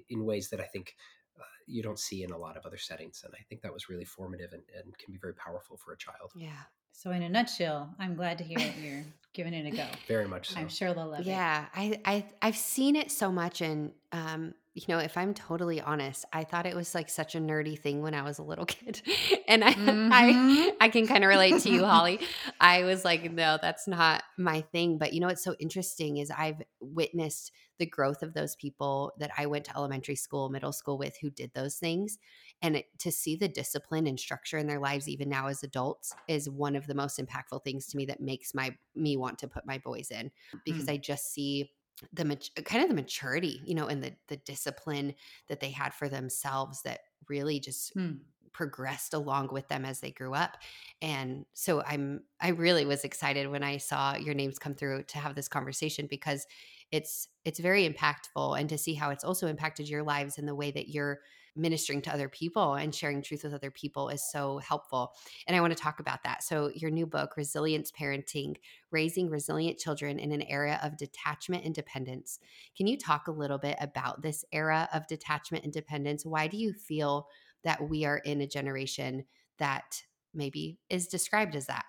in 0.10 0.26
ways 0.26 0.50
that 0.50 0.60
i 0.60 0.64
think 0.64 0.96
uh, 1.40 1.44
you 1.68 1.84
don't 1.84 2.00
see 2.00 2.24
in 2.24 2.32
a 2.32 2.38
lot 2.38 2.58
of 2.58 2.66
other 2.66 2.78
settings. 2.78 3.24
And 3.26 3.34
I 3.34 3.44
think 3.50 3.62
that 3.62 3.74
was 3.74 3.90
really 3.90 4.06
formative 4.06 4.54
and, 4.54 4.64
and 4.76 4.98
can 4.98 5.12
be 5.12 5.20
very 5.20 5.34
powerful 5.34 5.78
for 5.78 5.94
a 5.94 5.98
child. 5.98 6.32
Yeah. 6.36 6.52
So, 6.92 7.12
in 7.12 7.24
a 7.24 7.30
nutshell, 7.30 7.94
I'm 8.00 8.15
glad 8.15 8.38
to 8.38 8.44
hear 8.44 8.58
that 8.58 8.77
you're 8.77 9.04
giving 9.34 9.54
it 9.54 9.72
a 9.72 9.75
go. 9.75 9.86
Very 10.08 10.27
much 10.27 10.50
so. 10.51 10.60
I'm 10.60 10.70
sure 10.70 10.94
they'll 10.94 11.08
love 11.08 11.25
yeah, 11.25 11.65
it. 11.75 11.92
Yeah, 11.92 12.00
I, 12.06 12.13
I, 12.13 12.25
I've 12.42 12.56
seen 12.56 12.96
it 12.96 13.12
so 13.12 13.32
much, 13.32 13.60
and 13.62 13.92
um, 14.13 14.54
you 14.75 14.84
know, 14.89 15.00
if 15.00 15.17
I'm 15.17 15.34
totally 15.34 15.79
honest, 15.79 16.25
I 16.34 16.44
thought 16.44 16.65
it 16.65 16.75
was 16.75 16.94
like 16.94 17.10
such 17.10 17.34
a 17.34 17.39
nerdy 17.39 17.79
thing 17.79 18.01
when 18.01 18.13
I 18.13 18.24
was 18.24 18.39
a 18.39 18.44
little 18.44 18.65
kid, 18.65 19.01
and 19.48 19.63
I, 19.63 19.74
mm-hmm. 19.74 20.10
I, 20.12 20.72
I 20.82 20.89
can 20.89 21.08
kind 21.08 21.24
of 21.24 21.29
relate 21.29 21.62
to 21.62 21.70
you, 21.70 21.86
Holly. 21.86 22.20
I 22.60 22.84
was 22.84 23.05
like, 23.05 23.32
no, 23.32 23.58
that's 23.62 23.88
not 23.88 24.24
my 24.38 24.62
thing. 24.74 24.98
But 24.98 25.13
you 25.13 25.22
know, 25.22 25.27
what's 25.27 25.44
so 25.44 25.55
interesting 25.60 26.17
is 26.17 26.29
I've 26.29 26.62
witnessed 26.82 27.53
the 27.77 27.86
growth 27.86 28.22
of 28.22 28.34
those 28.34 28.55
people 28.58 29.13
that 29.17 29.32
I 29.38 29.46
went 29.46 29.65
to 29.65 29.75
elementary 29.77 30.15
school, 30.15 30.50
middle 30.50 30.74
school 30.74 30.98
with 30.98 31.17
who 31.22 31.29
did 31.29 31.51
those 31.53 31.75
things. 31.75 32.17
And 32.62 32.77
it, 32.77 32.86
to 33.00 33.12
see 33.12 33.36
the 33.36 33.48
discipline 33.48 34.08
and 34.08 34.20
structure 34.20 34.58
in 34.58 34.67
their 34.67 34.79
lives, 34.79 35.08
even 35.08 35.29
now 35.29 35.48
as 35.48 35.63
adults, 35.63 36.15
is 36.27 36.50
one 36.50 36.75
of 36.75 36.88
the 36.88 36.96
most 36.96 37.20
impactful 37.20 37.63
things 37.63 37.88
to 37.88 37.98
me 37.98 38.05
that 38.05 38.22
makes 38.22 38.53
my 38.53 38.75
me 38.94 39.17
want 39.17 39.39
to 39.39 39.48
put 39.48 39.65
my 39.65 39.77
boys 39.77 40.10
in 40.10 40.32
because 40.65 40.86
mm. 40.86 40.94
I 40.94 40.98
just 40.98 41.34
see 41.34 41.72
the 42.14 42.25
kind 42.64 42.84
of 42.84 42.90
the 42.90 42.96
maturity, 42.96 43.62
you 43.66 43.75
know, 43.75 43.88
and 43.88 44.04
the 44.04 44.14
the 44.28 44.38
discipline 44.38 45.16
that 45.48 45.60
they 45.60 45.72
had 45.72 45.94
for 45.94 46.10
themselves 46.10 46.82
that 46.84 47.02
really 47.30 47.60
just 47.60 47.96
mm 47.96 48.20
progressed 48.56 49.14
along 49.14 49.50
with 49.52 49.68
them 49.68 49.84
as 49.84 50.00
they 50.00 50.12
grew 50.12 50.34
up. 50.34 50.56
And 51.02 51.46
so 51.54 51.84
i'm 51.86 52.24
i 52.40 52.48
really 52.50 52.86
was 52.86 53.04
excited 53.04 53.50
when 53.50 53.64
i 53.64 53.75
saw 53.75 54.16
your 54.16 54.34
names 54.34 54.58
come 54.58 54.74
through 54.74 55.04
to 55.04 55.18
have 55.18 55.36
this 55.36 55.50
conversation 55.50 56.08
because 56.10 56.48
it's 56.90 57.28
it's 57.44 57.60
very 57.60 57.88
impactful 57.88 58.58
and 58.58 58.70
to 58.70 58.78
see 58.78 58.94
how 58.94 59.10
it's 59.10 59.25
also 59.25 59.48
impacted 59.48 59.90
your 59.90 60.04
lives 60.04 60.38
in 60.38 60.46
the 60.46 60.56
way 60.56 60.72
that 60.72 60.88
you're 60.88 61.20
ministering 61.55 62.01
to 62.03 62.13
other 62.13 62.29
people 62.29 62.75
and 62.75 62.93
sharing 62.93 63.21
truth 63.21 63.43
with 63.43 63.53
other 63.53 63.71
people 63.71 64.09
is 64.09 64.29
so 64.29 64.59
helpful. 64.59 65.13
And 65.47 65.55
I 65.55 65.62
want 65.62 65.75
to 65.75 65.81
talk 65.81 66.00
about 66.00 66.24
that. 66.24 66.43
So, 66.43 66.71
your 66.75 66.91
new 66.91 67.05
book, 67.05 67.38
Resilience 67.38 67.91
Parenting 67.91 68.55
Raising 68.91 69.29
Resilient 69.29 69.77
Children 69.77 70.19
in 70.19 70.31
an 70.31 70.43
Era 70.43 70.79
of 70.83 70.97
Detachment 70.97 71.65
and 71.65 71.74
Dependence. 71.74 72.39
Can 72.77 72.88
you 72.88 72.97
talk 72.97 73.27
a 73.27 73.31
little 73.31 73.57
bit 73.57 73.77
about 73.79 74.21
this 74.21 74.43
era 74.51 74.89
of 74.93 75.07
detachment 75.07 75.63
and 75.63 75.74
dependence? 75.74 76.25
Why 76.25 76.47
do 76.47 76.57
you 76.57 76.74
feel 76.74 77.27
that 77.63 77.89
we 77.89 78.05
are 78.05 78.17
in 78.17 78.41
a 78.41 78.47
generation 78.47 79.25
that 79.57 80.03
maybe 80.33 80.79
is 80.89 81.07
described 81.07 81.55
as 81.55 81.67
that? 81.67 81.85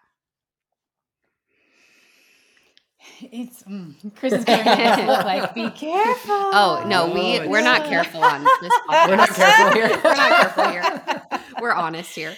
It's 3.21 3.63
mm, 3.63 4.15
Chris 4.17 4.33
is 4.33 4.45
giving 4.45 4.65
me 4.65 5.07
look 5.07 5.25
like 5.25 5.55
be 5.55 5.71
careful. 5.71 6.35
Oh 6.35 6.85
no, 6.87 7.13
we 7.13 7.47
we're 7.47 7.63
not 7.63 7.85
careful 7.85 8.23
on 8.23 8.45
this. 8.45 8.73
Podcast. 8.89 9.09
We're 9.09 9.17
not 9.17 9.29
careful 9.31 9.73
here. 9.73 10.01
we're 10.05 10.15
not 10.15 10.55
careful 10.55 10.69
here. 10.71 11.41
We're 11.61 11.73
honest 11.73 12.15
here. 12.15 12.37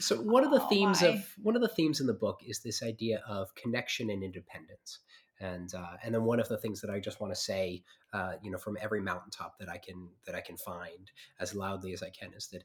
So 0.00 0.16
one 0.16 0.44
of 0.44 0.50
the 0.50 0.62
oh, 0.62 0.68
themes 0.68 1.02
my. 1.02 1.08
of 1.08 1.24
one 1.42 1.56
of 1.56 1.62
the 1.62 1.68
themes 1.68 2.00
in 2.00 2.06
the 2.06 2.14
book 2.14 2.40
is 2.46 2.60
this 2.60 2.82
idea 2.82 3.22
of 3.28 3.54
connection 3.54 4.10
and 4.10 4.22
independence. 4.22 5.00
And 5.40 5.74
uh, 5.74 5.96
and 6.02 6.14
then 6.14 6.24
one 6.24 6.40
of 6.40 6.48
the 6.48 6.58
things 6.58 6.80
that 6.80 6.90
I 6.90 7.00
just 7.00 7.20
want 7.20 7.34
to 7.34 7.40
say, 7.40 7.82
uh, 8.12 8.34
you 8.42 8.50
know, 8.50 8.58
from 8.58 8.78
every 8.80 9.00
mountaintop 9.00 9.58
that 9.58 9.68
I 9.68 9.78
can 9.78 10.08
that 10.26 10.34
I 10.34 10.40
can 10.40 10.56
find 10.56 11.10
as 11.40 11.54
loudly 11.54 11.92
as 11.92 12.02
I 12.02 12.10
can 12.10 12.32
is 12.34 12.48
that 12.48 12.62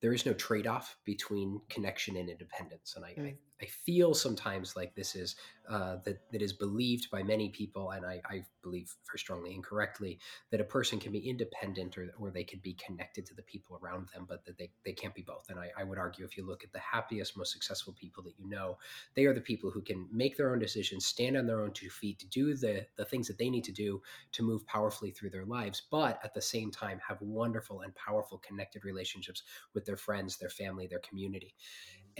there 0.00 0.12
is 0.12 0.26
no 0.26 0.32
trade-off 0.32 0.96
between 1.04 1.60
connection 1.68 2.16
and 2.16 2.28
independence 2.28 2.94
and 2.96 3.04
I, 3.04 3.14
mm. 3.14 3.26
I, 3.26 3.34
I, 3.62 3.66
feel 3.66 4.14
sometimes 4.14 4.76
like 4.76 4.94
this 4.94 5.14
is 5.14 5.36
uh, 5.68 5.96
that, 6.04 6.20
that 6.32 6.42
is 6.42 6.52
believed 6.52 7.10
by 7.10 7.22
many 7.22 7.48
people 7.48 7.90
and 7.90 8.04
I, 8.04 8.20
I 8.28 8.44
believe 8.62 8.94
very 9.06 9.18
strongly 9.18 9.54
incorrectly 9.54 10.18
that 10.50 10.60
a 10.60 10.64
person 10.64 10.98
can 10.98 11.12
be 11.12 11.18
independent 11.18 11.96
or, 11.96 12.12
or 12.18 12.30
they 12.30 12.44
could 12.44 12.62
be 12.62 12.74
connected 12.74 13.24
to 13.26 13.34
the 13.34 13.42
people 13.42 13.80
around 13.82 14.08
them 14.12 14.26
but 14.28 14.44
that 14.44 14.58
they, 14.58 14.70
they 14.84 14.92
can't 14.92 15.14
be 15.14 15.22
both 15.22 15.46
and 15.48 15.58
I, 15.58 15.70
I 15.78 15.84
would 15.84 15.98
argue 15.98 16.24
if 16.24 16.36
you 16.36 16.46
look 16.46 16.64
at 16.64 16.72
the 16.72 16.80
happiest 16.80 17.36
most 17.36 17.52
successful 17.52 17.94
people 17.98 18.22
that 18.24 18.34
you 18.38 18.48
know 18.48 18.78
they 19.14 19.24
are 19.24 19.34
the 19.34 19.40
people 19.40 19.70
who 19.70 19.82
can 19.82 20.08
make 20.12 20.36
their 20.36 20.52
own 20.52 20.58
decisions 20.58 21.06
stand 21.06 21.36
on 21.36 21.46
their 21.46 21.60
own 21.60 21.72
two 21.72 21.90
feet 21.90 22.18
to 22.18 22.28
do 22.28 22.54
the, 22.54 22.86
the 22.96 23.04
things 23.04 23.26
that 23.28 23.38
they 23.38 23.50
need 23.50 23.64
to 23.64 23.72
do 23.72 24.02
to 24.32 24.42
move 24.42 24.66
powerfully 24.66 25.10
through 25.10 25.30
their 25.30 25.46
lives 25.46 25.82
but 25.90 26.18
at 26.24 26.34
the 26.34 26.42
same 26.42 26.70
time 26.70 27.00
have 27.06 27.20
wonderful 27.20 27.80
and 27.82 27.94
powerful 27.94 28.38
connected 28.38 28.84
relationships 28.84 29.42
with 29.74 29.84
their 29.84 29.96
friends, 29.96 30.36
their 30.36 30.50
family, 30.50 30.86
their 30.86 31.00
community, 31.00 31.54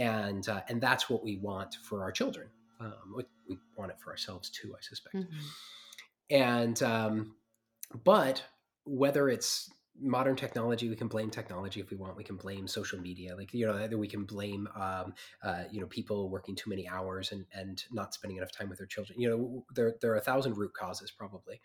and 0.00 0.48
uh, 0.48 0.62
and 0.68 0.80
that's 0.80 1.08
what 1.08 1.22
we 1.22 1.36
want 1.36 1.76
for 1.84 2.02
our 2.02 2.10
children. 2.10 2.48
Um, 2.80 3.14
we, 3.14 3.24
we, 3.48 3.58
want 3.76 3.92
it 3.92 3.98
for 4.00 4.10
ourselves 4.10 4.48
too, 4.48 4.74
I 4.74 4.80
suspect. 4.80 5.14
Mm-hmm. 5.14 6.34
And 6.34 6.82
um, 6.82 7.34
but 8.04 8.42
whether 8.84 9.28
it's 9.28 9.70
modern 10.02 10.34
technology 10.34 10.88
we 10.88 10.96
can 10.96 11.08
blame 11.08 11.28
technology 11.28 11.78
if 11.78 11.90
we 11.90 11.96
want 11.96 12.16
we 12.16 12.24
can 12.24 12.36
blame 12.36 12.66
social 12.66 12.98
media 12.98 13.36
like 13.36 13.52
you 13.52 13.66
know 13.66 13.74
either 13.82 13.98
we 13.98 14.08
can 14.08 14.24
blame 14.24 14.66
um, 14.74 15.12
uh, 15.42 15.64
you 15.70 15.78
know 15.78 15.86
people 15.88 16.30
working 16.30 16.56
too 16.56 16.70
many 16.70 16.88
hours 16.88 17.32
and 17.32 17.44
and 17.52 17.84
not 17.92 18.14
spending 18.14 18.38
enough 18.38 18.50
time 18.50 18.70
with 18.70 18.78
their 18.78 18.86
children 18.86 19.20
you 19.20 19.28
know 19.28 19.64
there, 19.74 19.94
there 20.00 20.12
are 20.12 20.16
a 20.16 20.22
thousand 20.22 20.56
root 20.56 20.72
causes 20.72 21.10
probably 21.10 21.60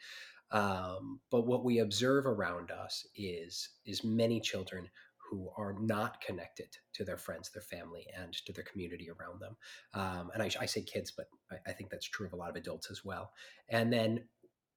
um, 0.51 1.21
but 1.31 1.47
what 1.47 1.63
we 1.63 1.79
observe 1.79 2.25
around 2.25 2.71
us 2.71 3.07
is 3.15 3.69
is 3.85 4.03
many 4.03 4.41
children 4.41 4.89
who 5.35 5.49
are 5.57 5.75
not 5.79 6.21
connected 6.21 6.67
to 6.93 7.03
their 7.03 7.17
friends, 7.17 7.49
their 7.49 7.61
family, 7.61 8.07
and 8.17 8.33
to 8.33 8.53
their 8.53 8.63
community 8.63 9.09
around 9.09 9.41
them. 9.41 9.57
Um, 9.93 10.31
and 10.33 10.41
I, 10.41 10.49
I, 10.59 10.65
say 10.65 10.81
kids, 10.81 11.11
but 11.11 11.27
I, 11.51 11.57
I, 11.67 11.73
think 11.73 11.89
that's 11.89 12.07
true 12.07 12.25
of 12.25 12.33
a 12.33 12.37
lot 12.37 12.49
of 12.49 12.55
adults 12.55 12.89
as 12.89 13.03
well. 13.03 13.31
And 13.69 13.91
then 13.91 14.23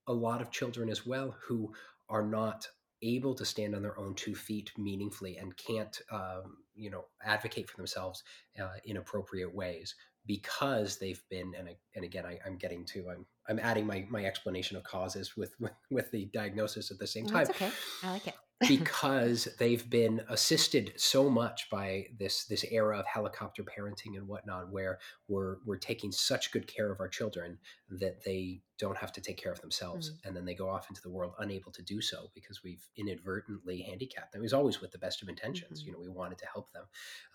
a 0.07 0.13
lot 0.13 0.41
of 0.41 0.51
children 0.51 0.89
as 0.89 1.05
well 1.05 1.35
who 1.41 1.73
are 2.09 2.25
not 2.25 2.67
able 3.01 3.33
to 3.35 3.45
stand 3.45 3.73
on 3.73 3.81
their 3.81 3.97
own 3.97 4.13
two 4.15 4.35
feet 4.35 4.71
meaningfully 4.77 5.37
and 5.37 5.55
can't, 5.55 5.97
um, 6.11 6.57
you 6.75 6.89
know, 6.89 7.05
advocate 7.23 7.69
for 7.69 7.77
themselves 7.77 8.23
uh, 8.61 8.77
in 8.83 8.97
appropriate 8.97 9.53
ways 9.53 9.95
because 10.25 10.97
they've 10.97 11.23
been 11.29 11.53
and, 11.57 11.69
I, 11.69 11.77
and 11.95 12.03
again 12.03 12.25
I, 12.25 12.37
am 12.45 12.57
getting 12.57 12.83
to 12.87 13.07
I'm 13.09 13.25
I'm 13.47 13.59
adding 13.59 13.87
my 13.87 14.05
my 14.09 14.25
explanation 14.25 14.75
of 14.75 14.83
causes 14.83 15.37
with 15.37 15.53
with, 15.59 15.71
with 15.89 16.11
the 16.11 16.25
diagnosis 16.33 16.91
at 16.91 16.99
the 16.99 17.07
same 17.07 17.25
time. 17.25 17.45
That's 17.45 17.49
okay. 17.51 17.71
I 18.03 18.11
like 18.11 18.27
it 18.27 18.35
because 18.67 19.47
they've 19.57 19.89
been 19.89 20.21
assisted 20.27 20.91
so 20.97 21.29
much 21.29 21.69
by 21.69 22.07
this 22.17 22.43
this 22.43 22.65
era 22.69 22.99
of 22.99 23.05
helicopter 23.05 23.63
parenting 23.63 24.17
and 24.17 24.27
whatnot, 24.27 24.69
where 24.69 24.99
we're 25.29 25.57
we're 25.65 25.77
taking 25.77 26.11
such 26.11 26.51
good 26.51 26.67
care 26.67 26.91
of 26.91 26.99
our 26.99 27.07
children 27.07 27.57
that 27.89 28.23
they 28.25 28.61
don't 28.77 28.97
have 28.97 29.13
to 29.13 29.21
take 29.21 29.37
care 29.37 29.51
of 29.51 29.61
themselves, 29.61 30.09
mm-hmm. 30.09 30.27
and 30.27 30.35
then 30.35 30.43
they 30.43 30.53
go 30.53 30.69
off 30.69 30.89
into 30.89 31.01
the 31.01 31.09
world 31.09 31.33
unable 31.39 31.71
to 31.71 31.81
do 31.81 32.01
so 32.01 32.29
because 32.35 32.61
we've 32.61 32.85
inadvertently 32.97 33.81
handicapped 33.81 34.33
them. 34.33 34.41
It 34.41 34.43
was 34.43 34.53
always 34.53 34.81
with 34.81 34.91
the 34.91 34.97
best 34.97 35.21
of 35.21 35.29
intentions, 35.29 35.79
mm-hmm. 35.79 35.87
you 35.87 35.93
know, 35.93 35.99
we 35.99 36.09
wanted 36.09 36.37
to 36.39 36.45
help 36.51 36.71
them, 36.73 36.83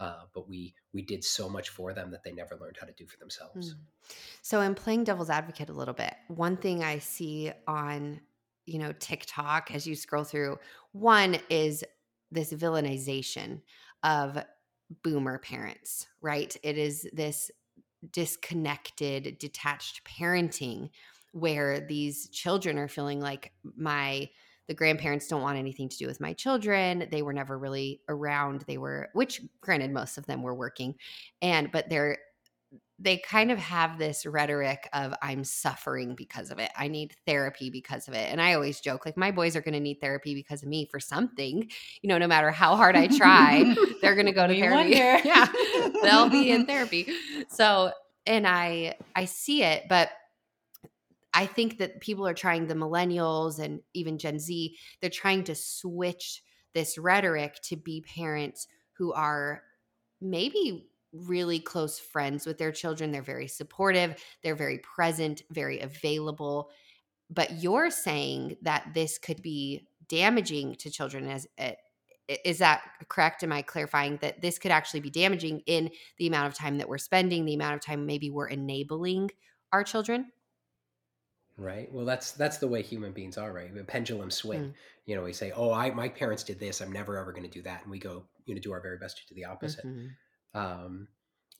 uh, 0.00 0.24
but 0.34 0.46
we 0.46 0.74
we 0.92 1.00
did 1.00 1.24
so 1.24 1.48
much 1.48 1.70
for 1.70 1.94
them 1.94 2.10
that 2.10 2.22
they 2.22 2.32
never 2.32 2.56
learned 2.60 2.76
how 2.78 2.86
to 2.86 2.92
do 2.92 3.06
for 3.06 3.16
themselves. 3.16 3.70
Mm-hmm. 3.70 4.14
So, 4.42 4.60
in 4.60 4.74
playing 4.74 5.04
devil's 5.04 5.30
advocate 5.30 5.70
a 5.70 5.74
little 5.74 5.94
bit, 5.94 6.14
one 6.28 6.58
thing 6.58 6.84
I 6.84 6.98
see 6.98 7.50
on 7.66 8.20
you 8.66 8.78
know 8.78 8.92
TikTok 8.92 9.70
as 9.74 9.86
you 9.86 9.94
scroll 9.94 10.24
through. 10.24 10.58
One 10.94 11.38
is 11.50 11.84
this 12.30 12.52
villainization 12.52 13.62
of 14.04 14.38
boomer 15.02 15.38
parents, 15.38 16.06
right? 16.22 16.56
It 16.62 16.78
is 16.78 17.08
this 17.12 17.50
disconnected, 18.12 19.38
detached 19.38 20.02
parenting 20.04 20.90
where 21.32 21.80
these 21.80 22.28
children 22.28 22.78
are 22.78 22.88
feeling 22.88 23.20
like 23.20 23.52
my 23.76 24.28
the 24.68 24.74
grandparents 24.74 25.28
don't 25.28 25.42
want 25.42 25.58
anything 25.58 25.88
to 25.88 25.98
do 25.98 26.06
with 26.06 26.20
my 26.20 26.32
children 26.32 27.06
they 27.10 27.22
were 27.22 27.32
never 27.32 27.58
really 27.58 28.00
around 28.08 28.62
they 28.62 28.78
were 28.78 29.08
which 29.14 29.42
granted 29.60 29.90
most 29.90 30.16
of 30.16 30.24
them 30.26 30.42
were 30.42 30.54
working 30.54 30.94
and 31.42 31.70
but 31.72 31.88
they're 31.90 32.18
they 32.98 33.18
kind 33.18 33.50
of 33.50 33.58
have 33.58 33.98
this 33.98 34.24
rhetoric 34.24 34.88
of 34.92 35.14
I'm 35.20 35.42
suffering 35.42 36.14
because 36.14 36.50
of 36.50 36.60
it. 36.60 36.70
I 36.76 36.86
need 36.86 37.14
therapy 37.26 37.68
because 37.68 38.06
of 38.06 38.14
it. 38.14 38.30
And 38.30 38.40
I 38.40 38.54
always 38.54 38.80
joke 38.80 39.04
like 39.04 39.16
my 39.16 39.32
boys 39.32 39.56
are 39.56 39.60
going 39.60 39.74
to 39.74 39.80
need 39.80 40.00
therapy 40.00 40.34
because 40.34 40.62
of 40.62 40.68
me 40.68 40.86
for 40.90 41.00
something. 41.00 41.68
You 42.02 42.08
know, 42.08 42.18
no 42.18 42.28
matter 42.28 42.52
how 42.52 42.76
hard 42.76 42.96
I 42.96 43.08
try, 43.08 43.74
they're 44.00 44.14
going 44.14 44.26
to 44.26 44.32
go 44.32 44.46
to 44.46 44.54
therapy. 44.54 44.90
yeah. 45.28 45.48
They'll 46.02 46.28
be 46.28 46.52
in 46.52 46.66
therapy. 46.66 47.08
So, 47.48 47.90
and 48.26 48.46
I 48.46 48.94
I 49.16 49.24
see 49.24 49.64
it, 49.64 49.84
but 49.88 50.10
I 51.34 51.46
think 51.46 51.78
that 51.78 52.00
people 52.00 52.26
are 52.28 52.34
trying 52.34 52.68
the 52.68 52.74
millennials 52.74 53.58
and 53.58 53.80
even 53.92 54.18
Gen 54.18 54.38
Z, 54.38 54.76
they're 55.00 55.10
trying 55.10 55.42
to 55.44 55.56
switch 55.56 56.42
this 56.74 56.96
rhetoric 56.96 57.60
to 57.64 57.76
be 57.76 58.02
parents 58.02 58.68
who 58.92 59.12
are 59.12 59.62
maybe 60.20 60.86
really 61.14 61.60
close 61.60 61.98
friends 61.98 62.46
with 62.46 62.58
their 62.58 62.72
children. 62.72 63.12
They're 63.12 63.22
very 63.22 63.48
supportive, 63.48 64.16
they're 64.42 64.54
very 64.54 64.78
present, 64.78 65.42
very 65.50 65.80
available. 65.80 66.70
But 67.30 67.62
you're 67.62 67.90
saying 67.90 68.56
that 68.62 68.90
this 68.92 69.18
could 69.18 69.40
be 69.40 69.88
damaging 70.08 70.74
to 70.76 70.90
children 70.90 71.28
as 71.28 71.46
it 71.56 71.78
eh, 72.28 72.36
is 72.44 72.58
that 72.58 72.82
correct 73.08 73.42
am 73.42 73.52
i 73.52 73.62
clarifying 73.62 74.18
that 74.20 74.40
this 74.40 74.58
could 74.58 74.70
actually 74.70 75.00
be 75.00 75.10
damaging 75.10 75.62
in 75.66 75.90
the 76.18 76.26
amount 76.26 76.46
of 76.46 76.54
time 76.54 76.78
that 76.78 76.88
we're 76.88 76.98
spending 76.98 77.44
the 77.44 77.54
amount 77.54 77.74
of 77.74 77.80
time 77.80 78.06
maybe 78.06 78.30
we're 78.30 78.48
enabling 78.48 79.30
our 79.72 79.82
children 79.82 80.30
right 81.56 81.92
well 81.92 82.04
that's 82.04 82.32
that's 82.32 82.58
the 82.58 82.68
way 82.68 82.82
human 82.82 83.12
beings 83.12 83.38
are 83.38 83.52
right 83.52 83.74
the 83.74 83.84
pendulum 83.84 84.30
swing 84.30 84.60
mm. 84.60 84.74
you 85.06 85.14
know 85.14 85.22
we 85.22 85.32
say 85.32 85.52
oh 85.52 85.72
i 85.72 85.90
my 85.90 86.08
parents 86.08 86.42
did 86.42 86.58
this 86.58 86.80
i'm 86.80 86.92
never 86.92 87.16
ever 87.16 87.32
going 87.32 87.44
to 87.44 87.48
do 87.48 87.62
that 87.62 87.82
and 87.82 87.90
we 87.90 87.98
go 87.98 88.24
you 88.46 88.54
know 88.54 88.60
do 88.60 88.72
our 88.72 88.80
very 88.80 88.98
best 88.98 89.16
to 89.18 89.26
do 89.26 89.34
the 89.34 89.44
opposite 89.44 89.86
mm-hmm. 89.86 90.06
Um, 90.54 91.08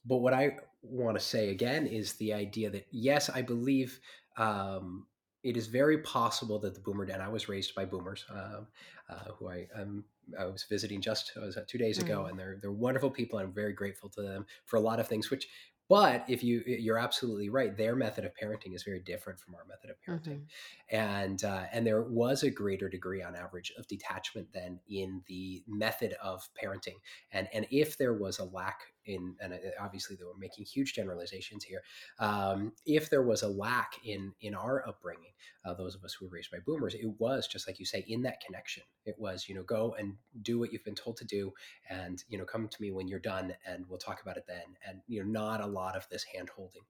but 0.05 0.19
what 0.19 0.35
I 0.35 0.57
want 0.83 1.19
to 1.19 1.25
say 1.25 1.51
again 1.51 1.87
is 1.87 2.15
the 2.15 2.33
idea 2.33 2.71
that 2.71 2.87
yes, 2.91 3.31
I 3.31 3.43
believe 3.43 3.99
um, 4.37 5.07
it 5.43 5.57
is 5.57 5.67
very 5.67 5.99
possible 5.99 6.59
that 6.61 6.75
the 6.75 6.81
boomer 6.81 7.05
and 7.05 7.23
I 7.23 7.29
was 7.29 7.49
raised 7.49 7.75
by 7.75 7.85
boomers 7.85 8.25
um, 8.31 8.67
uh, 9.09 9.33
who 9.39 9.49
I 9.49 9.67
um, 9.75 10.05
I 10.39 10.47
was 10.47 10.65
visiting 10.65 11.01
just 11.01 11.33
I 11.37 11.45
was 11.45 11.59
two 11.69 11.79
days 11.79 11.99
ago, 11.99 12.23
mm. 12.23 12.31
and 12.31 12.39
they're 12.39 12.59
they're 12.61 12.73
wonderful 12.73 13.11
people. 13.11 13.39
And 13.39 13.49
I'm 13.49 13.55
very 13.55 13.73
grateful 13.73 14.09
to 14.11 14.23
them 14.23 14.47
for 14.65 14.77
a 14.77 14.81
lot 14.81 15.01
of 15.01 15.07
things, 15.07 15.31
which 15.31 15.49
but 15.89 16.25
if 16.29 16.43
you 16.43 16.63
you're 16.67 16.99
absolutely 16.99 17.49
right 17.49 17.77
their 17.77 17.95
method 17.95 18.25
of 18.25 18.33
parenting 18.35 18.75
is 18.75 18.83
very 18.83 19.01
different 19.01 19.39
from 19.39 19.55
our 19.55 19.65
method 19.67 19.91
of 19.91 19.97
parenting 20.01 20.41
mm-hmm. 20.41 20.97
and 20.97 21.45
uh, 21.45 21.65
and 21.73 21.87
there 21.87 22.03
was 22.03 22.43
a 22.43 22.51
greater 22.51 22.89
degree 22.89 23.23
on 23.23 23.37
average 23.37 23.73
of 23.79 23.87
detachment 23.87 24.53
than 24.53 24.81
in 24.89 25.23
the 25.27 25.63
method 25.67 26.15
of 26.23 26.49
parenting 26.63 26.97
and 27.33 27.49
and 27.53 27.67
if 27.71 27.99
there 27.99 28.15
was 28.15 28.39
a 28.39 28.45
lack 28.45 28.81
in 29.07 29.35
and 29.41 29.53
uh, 29.53 29.57
obviously 29.81 30.17
they 30.17 30.25
were 30.25 30.37
making 30.39 30.65
huge 30.65 30.95
generalizations 30.95 31.65
here 31.65 31.83
um, 32.19 32.73
if 32.87 33.11
there 33.11 33.23
was 33.23 33.43
a 33.43 33.49
lack 33.49 33.95
in 34.05 34.33
in 34.41 34.55
our 34.55 34.87
upbringing 34.89 35.33
uh, 35.65 35.75
those 35.75 35.95
of 35.95 36.05
us 36.05 36.15
who 36.15 36.27
were 36.27 36.33
raised 36.33 36.51
by 36.51 36.59
boomers 36.67 36.95
it 36.95 37.09
was 37.19 37.47
just 37.47 37.67
like 37.67 37.79
you 37.79 37.87
say 37.87 38.05
in 38.09 38.23
that 38.23 38.41
connection 38.45 38.83
it 39.05 39.15
was 39.19 39.49
you 39.49 39.55
know 39.55 39.63
go 39.63 39.95
and 39.99 40.15
do 40.43 40.59
what 40.59 40.73
you've 40.73 40.85
been 40.85 40.95
told 40.95 41.17
to 41.17 41.25
do 41.25 41.53
and 41.91 42.25
you 42.29 42.39
know 42.39 42.45
come 42.45 42.69
to 42.69 42.81
me 42.81 42.91
when 42.91 43.09
you're 43.09 43.19
done 43.19 43.55
and 43.67 43.85
we'll 43.89 43.99
talk 43.99 44.23
about 44.23 44.37
it 44.37 44.45
then 44.47 44.77
and 44.87 45.01
you 45.07 45.23
know 45.23 45.31
not 45.31 45.61
a 45.61 45.67
lot 45.67 45.97
of 45.97 46.07
this 46.11 46.25
hand 46.25 46.49
holding 46.55 46.83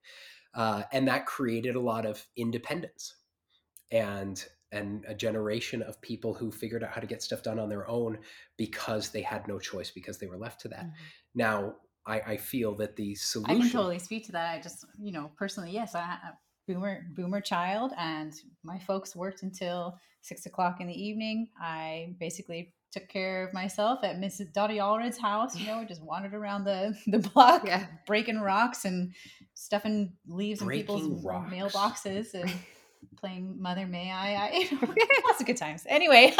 uh, 0.53 0.83
and 0.91 1.07
that 1.07 1.25
created 1.25 1.75
a 1.75 1.79
lot 1.79 2.05
of 2.05 2.25
independence 2.37 3.15
and 3.91 4.45
and 4.71 5.05
a 5.07 5.13
generation 5.13 5.81
of 5.81 6.01
people 6.01 6.33
who 6.33 6.51
figured 6.51 6.83
out 6.83 6.91
how 6.91 6.99
to 6.99 7.07
get 7.07 7.23
stuff 7.23 7.41
done 7.41 7.59
on 7.59 7.69
their 7.69 7.87
own 7.87 8.17
because 8.57 9.09
they 9.09 9.21
had 9.21 9.47
no 9.47 9.57
choice 9.57 9.89
because 9.89 10.17
they 10.17 10.27
were 10.27 10.37
left 10.37 10.59
to 10.61 10.67
that. 10.67 10.85
Mm-hmm. 10.85 10.93
Now, 11.35 11.75
I, 12.07 12.19
I 12.21 12.37
feel 12.37 12.75
that 12.75 12.95
the 12.95 13.15
solution. 13.15 13.55
I 13.55 13.59
can 13.59 13.69
totally 13.69 13.99
speak 13.99 14.25
to 14.27 14.31
that. 14.33 14.55
I 14.55 14.61
just, 14.61 14.85
you 14.99 15.11
know, 15.11 15.31
personally, 15.37 15.71
yes, 15.71 15.95
I, 15.95 16.01
I 16.01 16.31
boomer 16.67 17.05
boomer 17.15 17.41
child, 17.41 17.93
and 17.97 18.33
my 18.63 18.79
folks 18.79 19.15
worked 19.15 19.43
until 19.43 19.97
six 20.21 20.45
o'clock 20.45 20.81
in 20.81 20.87
the 20.87 20.93
evening. 20.93 21.49
I 21.59 22.15
basically 22.19 22.73
took 22.91 23.07
care 23.09 23.45
of 23.45 23.53
myself 23.53 24.03
at 24.03 24.17
Mrs. 24.17 24.53
Dottie 24.53 24.79
Allred's 24.79 25.17
house. 25.17 25.55
You 25.57 25.67
know, 25.67 25.83
just 25.85 26.01
wandered 26.01 26.33
around 26.33 26.63
the 26.63 26.97
the 27.07 27.19
block, 27.19 27.65
yeah. 27.65 27.85
breaking 28.07 28.39
rocks 28.39 28.85
and 28.85 29.13
stuffing 29.53 30.13
leaves 30.27 30.61
breaking 30.61 30.95
in 30.95 31.01
people's 31.01 31.25
rocks. 31.25 31.53
mailboxes 31.53 32.33
and 32.33 32.51
playing 33.17 33.61
Mother 33.61 33.85
May 33.87 34.11
I. 34.11 34.35
I 34.35 34.69
lots 35.25 35.41
of 35.41 35.47
good 35.47 35.57
times. 35.57 35.83
Anyway. 35.87 36.33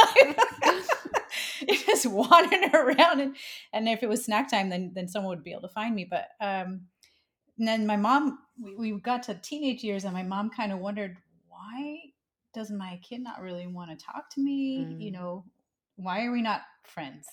It 2.06 2.12
just 2.12 2.26
just 2.26 2.32
wandering 2.32 2.76
around 2.76 3.20
and 3.20 3.36
and 3.74 3.88
if 3.90 4.04
it 4.04 4.10
was 4.10 4.26
snack 4.26 4.50
time 4.50 4.70
then 4.70 4.92
then 4.94 5.08
someone 5.08 5.30
would 5.30 5.44
be 5.44 5.52
able 5.52 5.62
to 5.62 5.68
find 5.70 5.96
me 5.96 6.08
but 6.10 6.30
um 6.42 6.82
and 7.58 7.68
then 7.68 7.88
my 7.88 7.98
mom 7.98 8.40
we, 8.62 8.92
we 8.92 9.00
got 9.00 9.24
to 9.24 9.34
teenage 9.36 9.84
years 9.84 10.04
and 10.04 10.14
my 10.14 10.24
mom 10.24 10.50
kind 10.50 10.72
of 10.72 10.80
wondered 10.80 11.18
why 11.48 12.00
does 12.54 12.72
my 12.72 13.00
kid 13.08 13.22
not 13.22 13.42
really 13.42 13.68
want 13.68 13.90
to 13.90 14.06
talk 14.06 14.30
to 14.30 14.42
me 14.42 14.80
mm. 14.80 15.02
you 15.02 15.12
know 15.12 15.44
why 15.96 16.26
are 16.26 16.32
we 16.32 16.42
not 16.42 16.62
friends 16.84 17.26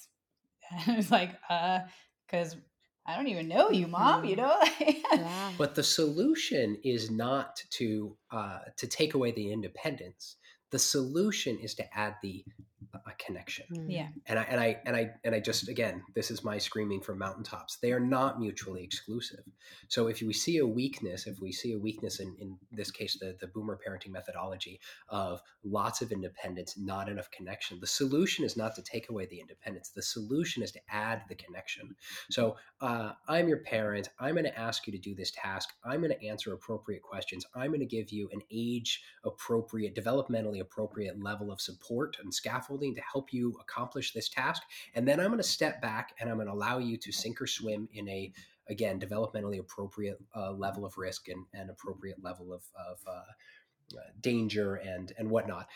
and 0.86 0.98
it's 0.98 1.10
like 1.10 1.30
uh 1.50 1.80
because 2.26 2.56
I 3.04 3.16
don't 3.16 3.26
even 3.26 3.48
know 3.48 3.70
you, 3.70 3.88
mom. 3.88 4.24
You 4.24 4.36
mm-hmm. 4.36 4.86
know. 4.86 4.94
yeah. 5.12 5.52
But 5.58 5.74
the 5.74 5.82
solution 5.82 6.78
is 6.84 7.10
not 7.10 7.60
to 7.70 8.16
uh, 8.30 8.60
to 8.76 8.86
take 8.86 9.14
away 9.14 9.32
the 9.32 9.52
independence. 9.52 10.36
The 10.70 10.78
solution 10.78 11.58
is 11.58 11.74
to 11.74 11.98
add 11.98 12.14
the 12.22 12.44
a 12.94 13.12
connection. 13.18 13.66
Yeah. 13.88 14.08
And 14.26 14.38
I 14.38 14.42
and 14.42 14.60
I 14.60 14.80
and 14.84 14.96
I 14.96 15.10
and 15.24 15.34
I 15.34 15.40
just 15.40 15.68
again, 15.68 16.02
this 16.14 16.30
is 16.30 16.44
my 16.44 16.58
screaming 16.58 17.00
from 17.00 17.18
mountaintops. 17.18 17.76
They 17.76 17.92
are 17.92 18.00
not 18.00 18.38
mutually 18.38 18.82
exclusive. 18.82 19.44
So 19.88 20.08
if 20.08 20.20
we 20.20 20.32
see 20.32 20.58
a 20.58 20.66
weakness, 20.66 21.26
if 21.26 21.40
we 21.40 21.52
see 21.52 21.72
a 21.72 21.78
weakness 21.78 22.20
in, 22.20 22.36
in 22.38 22.56
this 22.70 22.90
case, 22.90 23.18
the, 23.18 23.36
the 23.40 23.46
boomer 23.46 23.78
parenting 23.86 24.10
methodology 24.10 24.80
of 25.08 25.40
lots 25.64 26.02
of 26.02 26.12
independence, 26.12 26.76
not 26.76 27.08
enough 27.08 27.30
connection, 27.30 27.78
the 27.80 27.86
solution 27.86 28.44
is 28.44 28.56
not 28.56 28.74
to 28.76 28.82
take 28.82 29.08
away 29.08 29.26
the 29.26 29.40
independence. 29.40 29.90
The 29.90 30.02
solution 30.02 30.62
is 30.62 30.72
to 30.72 30.80
add 30.90 31.22
the 31.28 31.34
connection. 31.34 31.94
So 32.30 32.56
uh, 32.80 33.12
I'm 33.28 33.48
your 33.48 33.58
parent. 33.58 34.10
I'm 34.18 34.34
going 34.34 34.44
to 34.44 34.58
ask 34.58 34.86
you 34.86 34.92
to 34.92 34.98
do 34.98 35.14
this 35.14 35.30
task. 35.30 35.70
I'm 35.84 36.00
going 36.00 36.12
to 36.12 36.26
answer 36.26 36.52
appropriate 36.52 37.02
questions. 37.02 37.46
I'm 37.54 37.68
going 37.68 37.80
to 37.80 37.86
give 37.86 38.10
you 38.10 38.28
an 38.32 38.40
age 38.50 39.02
appropriate, 39.24 39.94
developmentally 39.94 40.60
appropriate 40.60 41.22
level 41.22 41.50
of 41.50 41.60
support 41.60 42.16
and 42.22 42.32
scaffolding 42.32 42.81
to 42.90 43.02
help 43.12 43.32
you 43.32 43.56
accomplish 43.60 44.12
this 44.12 44.28
task. 44.28 44.62
And 44.94 45.06
then 45.06 45.20
I'm 45.20 45.28
going 45.28 45.38
to 45.38 45.44
step 45.44 45.80
back 45.80 46.14
and 46.18 46.28
I'm 46.28 46.36
going 46.36 46.48
to 46.48 46.52
allow 46.52 46.78
you 46.78 46.96
to 46.98 47.12
sink 47.12 47.40
or 47.40 47.46
swim 47.46 47.88
in 47.92 48.08
a, 48.08 48.32
again, 48.68 48.98
developmentally 48.98 49.58
appropriate 49.58 50.18
uh, 50.34 50.52
level 50.52 50.84
of 50.84 50.98
risk 50.98 51.28
and, 51.28 51.44
and 51.54 51.70
appropriate 51.70 52.22
level 52.22 52.52
of, 52.52 52.62
of 52.88 52.98
uh, 53.06 53.96
uh, 53.96 54.00
danger 54.20 54.76
and, 54.76 55.12
and 55.18 55.30
whatnot. 55.30 55.68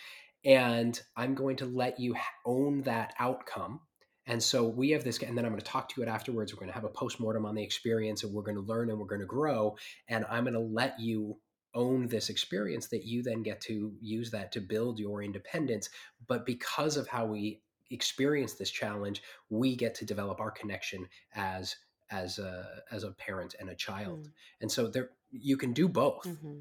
And 0.45 1.01
I'm 1.17 1.35
going 1.35 1.57
to 1.57 1.67
let 1.67 1.99
you 1.99 2.15
own 2.45 2.83
that 2.83 3.15
outcome. 3.19 3.81
And 4.29 4.43
so 4.43 4.67
we 4.67 4.91
have 4.91 5.05
this, 5.05 5.23
and 5.23 5.39
then 5.39 5.45
I'm 5.45 5.53
going 5.53 5.61
to 5.61 5.67
talk 5.67 5.89
to 5.91 6.01
you 6.01 6.07
afterwards. 6.07 6.53
We're 6.53 6.59
going 6.59 6.71
to 6.71 6.75
have 6.75 6.85
a 6.85 6.89
postmortem 6.89 7.47
on 7.47 7.55
the 7.55 7.63
experience, 7.63 8.25
and 8.25 8.33
we're 8.33 8.43
going 8.43 8.57
to 8.57 8.63
learn 8.63 8.91
and 8.91 8.99
we're 8.99 9.07
going 9.07 9.21
to 9.21 9.27
grow. 9.27 9.77
And 10.09 10.25
I'm 10.29 10.45
going 10.45 10.55
to 10.55 10.61
let 10.61 10.99
you 10.99 11.39
own 11.77 12.09
this 12.09 12.29
experience 12.29 12.89
that 12.89 13.05
you 13.05 13.23
then 13.23 13.43
get 13.45 13.61
to 13.61 13.93
use 14.01 14.31
that 14.33 14.51
to 14.53 14.61
build 14.61 14.99
your 14.99 15.23
independence. 15.23 15.89
But 16.27 16.45
because 16.45 16.97
of 16.97 17.07
how 17.07 17.27
we 17.27 17.61
experience 17.93 18.55
this 18.55 18.71
challenge 18.71 19.23
we 19.49 19.77
get 19.77 19.95
to 19.95 20.05
develop 20.05 20.41
our 20.41 20.51
connection 20.51 21.07
as 21.37 21.77
as 22.11 22.41
a 22.41 22.83
as 22.91 23.05
a 23.05 23.13
parent 23.13 23.55
and 23.61 23.69
a 23.69 23.77
child. 23.77 24.27
Mm. 24.27 24.33
and 24.63 24.73
so 24.73 24.89
there 24.89 25.11
you 25.31 25.57
can 25.57 25.73
do 25.73 25.89
both. 25.89 26.25
Mm-hmm 26.25 26.61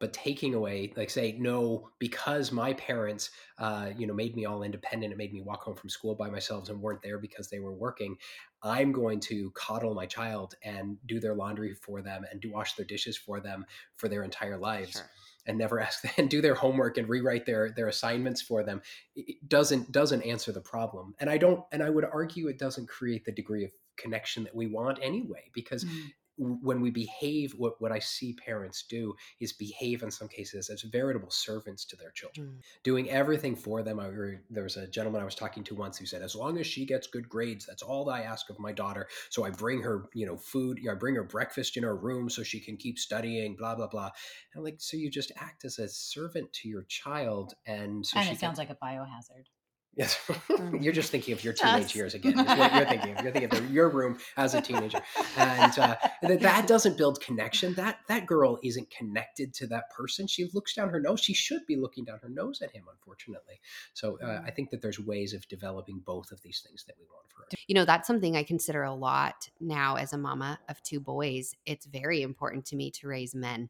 but 0.00 0.12
taking 0.12 0.54
away 0.54 0.92
like 0.96 1.10
say 1.10 1.36
no 1.38 1.88
because 1.98 2.52
my 2.52 2.72
parents 2.74 3.30
uh, 3.58 3.90
you 3.96 4.06
know 4.06 4.14
made 4.14 4.36
me 4.36 4.44
all 4.44 4.62
independent 4.62 5.12
and 5.12 5.18
made 5.18 5.32
me 5.32 5.40
walk 5.40 5.62
home 5.62 5.76
from 5.76 5.88
school 5.88 6.14
by 6.14 6.28
myself 6.28 6.68
and 6.68 6.80
weren't 6.80 7.02
there 7.02 7.18
because 7.18 7.48
they 7.48 7.58
were 7.58 7.72
working 7.72 8.16
i'm 8.62 8.92
going 8.92 9.20
to 9.20 9.50
coddle 9.52 9.94
my 9.94 10.06
child 10.06 10.54
and 10.62 10.96
do 11.06 11.20
their 11.20 11.34
laundry 11.34 11.74
for 11.74 12.02
them 12.02 12.24
and 12.30 12.40
do 12.40 12.50
wash 12.50 12.74
their 12.74 12.86
dishes 12.86 13.16
for 13.16 13.40
them 13.40 13.64
for 13.96 14.08
their 14.08 14.22
entire 14.22 14.58
lives 14.58 14.92
sure. 14.92 15.10
and 15.46 15.58
never 15.58 15.80
ask 15.86 16.02
them 16.02 16.12
and 16.16 16.30
do 16.30 16.40
their 16.40 16.54
homework 16.54 16.98
and 16.98 17.08
rewrite 17.08 17.46
their 17.46 17.70
their 17.70 17.88
assignments 17.88 18.42
for 18.42 18.62
them. 18.62 18.80
It 19.14 19.48
doesn't 19.48 19.92
doesn't 19.92 20.22
answer 20.22 20.52
the 20.52 20.60
problem. 20.60 21.14
And 21.20 21.30
i 21.30 21.38
don't 21.38 21.62
and 21.72 21.82
i 21.82 21.90
would 21.90 22.04
argue 22.04 22.48
it 22.48 22.58
doesn't 22.58 22.88
create 22.88 23.24
the 23.24 23.32
degree 23.32 23.64
of 23.64 23.70
connection 23.96 24.44
that 24.44 24.54
we 24.54 24.66
want 24.66 24.98
anyway 25.02 25.50
because 25.52 25.84
mm 25.84 25.90
when 26.36 26.80
we 26.80 26.90
behave 26.90 27.52
what, 27.56 27.80
what 27.80 27.92
i 27.92 27.98
see 27.98 28.32
parents 28.34 28.84
do 28.88 29.14
is 29.40 29.52
behave 29.52 30.02
in 30.02 30.10
some 30.10 30.28
cases 30.28 30.68
as 30.70 30.82
veritable 30.82 31.30
servants 31.30 31.84
to 31.84 31.96
their 31.96 32.10
children 32.10 32.46
mm. 32.46 32.60
doing 32.82 33.08
everything 33.10 33.54
for 33.54 33.82
them. 33.82 34.00
I, 34.00 34.10
there 34.50 34.64
was 34.64 34.76
a 34.76 34.86
gentleman 34.86 35.22
i 35.22 35.24
was 35.24 35.34
talking 35.34 35.64
to 35.64 35.74
once 35.74 35.98
who 35.98 36.06
said 36.06 36.22
as 36.22 36.34
long 36.34 36.58
as 36.58 36.66
she 36.66 36.84
gets 36.84 37.06
good 37.06 37.28
grades 37.28 37.66
that's 37.66 37.82
all 37.82 38.10
i 38.10 38.20
ask 38.20 38.50
of 38.50 38.58
my 38.58 38.72
daughter. 38.72 39.08
So 39.30 39.44
i 39.44 39.50
bring 39.50 39.82
her 39.82 40.06
you 40.14 40.26
know 40.26 40.36
food 40.36 40.78
you 40.78 40.86
know, 40.86 40.92
i 40.92 40.94
bring 40.94 41.14
her 41.14 41.24
breakfast 41.24 41.76
in 41.76 41.82
her 41.82 41.96
room 41.96 42.28
so 42.28 42.42
she 42.42 42.60
can 42.60 42.76
keep 42.76 42.98
studying 42.98 43.56
blah 43.56 43.74
blah 43.74 43.88
blah. 43.88 44.06
And 44.06 44.58
I'm 44.58 44.64
like 44.64 44.76
so 44.78 44.96
you 44.96 45.10
just 45.10 45.32
act 45.36 45.64
as 45.64 45.78
a 45.78 45.88
servant 45.88 46.52
to 46.54 46.68
your 46.68 46.84
child 46.84 47.54
and 47.66 48.04
so 48.04 48.18
and 48.18 48.28
it 48.28 48.38
sounds 48.38 48.58
can, 48.58 48.68
like 48.68 48.76
a 48.76 48.84
biohazard 48.84 49.46
Yes, 49.96 50.18
mm. 50.28 50.82
you're 50.82 50.92
just 50.92 51.10
thinking 51.10 51.34
of 51.34 51.44
your 51.44 51.52
teenage 51.52 51.94
years 51.94 52.14
again. 52.14 52.38
Is 52.38 52.46
what 52.46 52.74
you're 52.74 52.86
thinking 52.86 53.16
of. 53.16 53.22
You're 53.22 53.32
thinking 53.32 53.58
of 53.58 53.70
your 53.70 53.88
room 53.88 54.18
as 54.36 54.54
a 54.54 54.60
teenager, 54.60 55.00
and 55.36 55.78
uh, 55.78 55.96
that, 56.22 56.40
that 56.40 56.66
doesn't 56.66 56.96
build 56.96 57.20
connection. 57.20 57.74
That 57.74 57.98
that 58.08 58.26
girl 58.26 58.58
isn't 58.62 58.90
connected 58.90 59.54
to 59.54 59.66
that 59.68 59.90
person. 59.90 60.26
She 60.26 60.50
looks 60.52 60.74
down 60.74 60.88
her 60.90 61.00
nose. 61.00 61.20
She 61.20 61.34
should 61.34 61.64
be 61.66 61.76
looking 61.76 62.04
down 62.04 62.18
her 62.22 62.28
nose 62.28 62.60
at 62.62 62.72
him, 62.72 62.84
unfortunately. 62.90 63.60
So 63.92 64.18
uh, 64.22 64.42
I 64.44 64.50
mm. 64.50 64.56
think 64.56 64.70
that 64.70 64.82
there's 64.82 64.98
ways 64.98 65.32
of 65.32 65.46
developing 65.48 66.00
both 66.04 66.32
of 66.32 66.42
these 66.42 66.64
things 66.66 66.84
that 66.84 66.96
we 66.98 67.06
want 67.06 67.28
for 67.28 67.42
her. 67.42 67.48
You 67.68 67.74
know, 67.74 67.84
that's 67.84 68.06
something 68.06 68.36
I 68.36 68.42
consider 68.42 68.82
a 68.82 68.94
lot 68.94 69.48
now 69.60 69.96
as 69.96 70.12
a 70.12 70.18
mama 70.18 70.58
of 70.68 70.82
two 70.82 71.00
boys. 71.00 71.54
It's 71.66 71.86
very 71.86 72.22
important 72.22 72.66
to 72.66 72.76
me 72.76 72.90
to 72.92 73.08
raise 73.08 73.34
men 73.34 73.68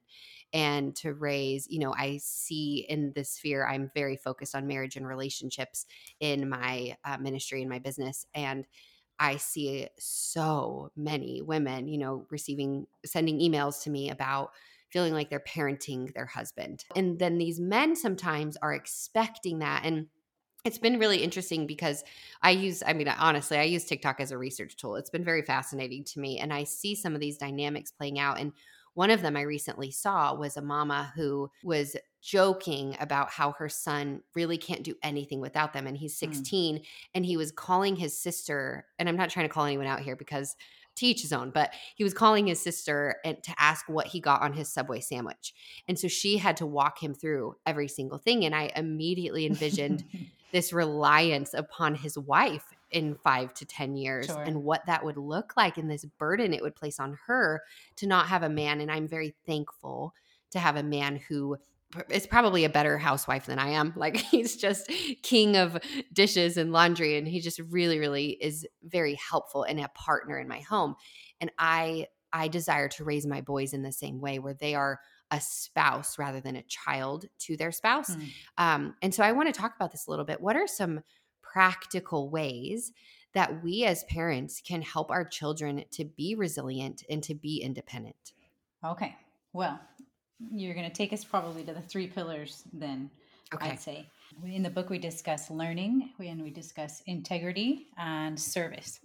and 0.54 0.94
to 0.94 1.12
raise, 1.12 1.66
you 1.68 1.80
know, 1.80 1.92
I 1.98 2.20
see 2.22 2.86
in 2.88 3.12
this 3.14 3.30
sphere, 3.30 3.66
I'm 3.66 3.90
very 3.92 4.16
focused 4.16 4.54
on 4.54 4.68
marriage 4.68 4.96
and 4.96 5.06
relationships 5.06 5.84
in 6.20 6.48
my 6.48 6.96
uh, 7.04 7.18
ministry 7.18 7.60
and 7.60 7.68
my 7.68 7.80
business. 7.80 8.24
And 8.34 8.64
I 9.18 9.36
see 9.36 9.88
so 9.98 10.90
many 10.96 11.42
women, 11.42 11.88
you 11.88 11.98
know, 11.98 12.26
receiving, 12.30 12.86
sending 13.04 13.40
emails 13.40 13.82
to 13.82 13.90
me 13.90 14.10
about 14.10 14.52
feeling 14.90 15.12
like 15.12 15.28
they're 15.28 15.40
parenting 15.40 16.14
their 16.14 16.26
husband. 16.26 16.84
And 16.94 17.18
then 17.18 17.38
these 17.38 17.58
men 17.58 17.96
sometimes 17.96 18.56
are 18.62 18.72
expecting 18.72 19.58
that. 19.58 19.84
And 19.84 20.06
it's 20.64 20.78
been 20.78 21.00
really 21.00 21.18
interesting 21.18 21.66
because 21.66 22.04
I 22.42 22.52
use, 22.52 22.80
I 22.86 22.92
mean, 22.92 23.08
honestly, 23.08 23.58
I 23.58 23.64
use 23.64 23.84
TikTok 23.84 24.20
as 24.20 24.30
a 24.30 24.38
research 24.38 24.76
tool. 24.76 24.94
It's 24.94 25.10
been 25.10 25.24
very 25.24 25.42
fascinating 25.42 26.04
to 26.04 26.20
me. 26.20 26.38
And 26.38 26.52
I 26.52 26.62
see 26.62 26.94
some 26.94 27.14
of 27.14 27.20
these 27.20 27.38
dynamics 27.38 27.90
playing 27.90 28.20
out. 28.20 28.38
And 28.38 28.52
one 28.94 29.10
of 29.10 29.22
them 29.22 29.36
I 29.36 29.42
recently 29.42 29.90
saw 29.90 30.34
was 30.34 30.56
a 30.56 30.62
mama 30.62 31.12
who 31.14 31.50
was 31.62 31.96
joking 32.22 32.96
about 33.00 33.30
how 33.30 33.52
her 33.52 33.68
son 33.68 34.22
really 34.34 34.56
can't 34.56 34.82
do 34.82 34.94
anything 35.02 35.40
without 35.40 35.72
them. 35.72 35.86
And 35.86 35.96
he's 35.96 36.16
16 36.16 36.76
mm. 36.76 36.84
and 37.14 37.26
he 37.26 37.36
was 37.36 37.52
calling 37.52 37.96
his 37.96 38.18
sister, 38.18 38.86
and 38.98 39.08
I'm 39.08 39.16
not 39.16 39.30
trying 39.30 39.46
to 39.46 39.52
call 39.52 39.66
anyone 39.66 39.86
out 39.86 40.00
here 40.00 40.16
because 40.16 40.56
teach 40.96 41.22
his 41.22 41.32
own, 41.32 41.50
but 41.50 41.72
he 41.96 42.04
was 42.04 42.14
calling 42.14 42.46
his 42.46 42.60
sister 42.60 43.16
and 43.24 43.42
to 43.42 43.54
ask 43.58 43.88
what 43.88 44.06
he 44.06 44.20
got 44.20 44.42
on 44.42 44.52
his 44.52 44.72
Subway 44.72 45.00
sandwich. 45.00 45.52
And 45.88 45.98
so 45.98 46.08
she 46.08 46.38
had 46.38 46.56
to 46.58 46.66
walk 46.66 47.02
him 47.02 47.14
through 47.14 47.56
every 47.66 47.88
single 47.88 48.18
thing. 48.18 48.44
And 48.44 48.54
I 48.54 48.70
immediately 48.76 49.46
envisioned 49.46 50.04
this 50.52 50.72
reliance 50.72 51.52
upon 51.52 51.96
his 51.96 52.16
wife 52.16 52.73
in 52.94 53.16
five 53.16 53.52
to 53.52 53.66
10 53.66 53.96
years 53.96 54.26
sure. 54.26 54.40
and 54.42 54.62
what 54.62 54.86
that 54.86 55.04
would 55.04 55.16
look 55.16 55.54
like 55.56 55.76
and 55.76 55.90
this 55.90 56.04
burden 56.04 56.54
it 56.54 56.62
would 56.62 56.76
place 56.76 57.00
on 57.00 57.18
her 57.26 57.60
to 57.96 58.06
not 58.06 58.28
have 58.28 58.44
a 58.44 58.48
man. 58.48 58.80
And 58.80 58.90
I'm 58.90 59.08
very 59.08 59.34
thankful 59.44 60.14
to 60.52 60.60
have 60.60 60.76
a 60.76 60.82
man 60.82 61.20
who 61.28 61.56
is 62.08 62.26
probably 62.26 62.64
a 62.64 62.68
better 62.68 62.96
housewife 62.96 63.46
than 63.46 63.58
I 63.58 63.70
am. 63.70 63.92
Like 64.04 64.16
he's 64.16 64.56
just 64.56 64.90
king 65.22 65.56
of 65.56 65.76
dishes 66.12 66.56
and 66.56 66.72
laundry 66.72 67.18
and 67.18 67.26
he 67.26 67.40
just 67.40 67.58
really 67.58 67.98
really 67.98 68.30
is 68.40 68.64
very 68.84 69.14
helpful 69.14 69.64
and 69.64 69.80
a 69.80 69.88
partner 69.88 70.38
in 70.38 70.46
my 70.46 70.60
home. 70.60 70.94
And 71.40 71.50
I 71.58 72.06
I 72.32 72.46
desire 72.46 72.88
to 72.90 73.04
raise 73.04 73.26
my 73.26 73.40
boys 73.40 73.72
in 73.72 73.82
the 73.82 73.92
same 73.92 74.20
way 74.20 74.38
where 74.38 74.54
they 74.54 74.76
are 74.76 75.00
a 75.32 75.40
spouse 75.40 76.16
rather 76.16 76.40
than 76.40 76.54
a 76.54 76.62
child 76.62 77.26
to 77.40 77.56
their 77.56 77.72
spouse. 77.72 78.14
Mm. 78.14 78.28
Um, 78.58 78.94
and 79.02 79.14
so 79.14 79.24
I 79.24 79.32
want 79.32 79.52
to 79.52 79.58
talk 79.58 79.74
about 79.74 79.90
this 79.90 80.06
a 80.06 80.10
little 80.10 80.24
bit. 80.24 80.40
What 80.40 80.54
are 80.54 80.66
some 80.66 81.00
practical 81.54 82.28
ways 82.28 82.92
that 83.32 83.62
we 83.62 83.84
as 83.84 84.02
parents 84.04 84.60
can 84.60 84.82
help 84.82 85.08
our 85.10 85.24
children 85.24 85.84
to 85.92 86.04
be 86.04 86.34
resilient 86.34 87.04
and 87.08 87.22
to 87.22 87.32
be 87.32 87.58
independent? 87.58 88.32
Okay. 88.84 89.14
Well, 89.52 89.78
you're 90.50 90.74
going 90.74 90.88
to 90.88 90.92
take 90.92 91.12
us 91.12 91.24
probably 91.24 91.62
to 91.62 91.72
the 91.72 91.80
three 91.80 92.08
pillars 92.08 92.64
then, 92.72 93.08
okay. 93.54 93.70
I'd 93.70 93.80
say. 93.80 94.08
In 94.44 94.64
the 94.64 94.70
book, 94.70 94.90
we 94.90 94.98
discuss 94.98 95.48
learning 95.48 96.10
and 96.18 96.42
we 96.42 96.50
discuss 96.50 97.02
integrity 97.06 97.86
and 97.98 98.38
service. 98.38 98.98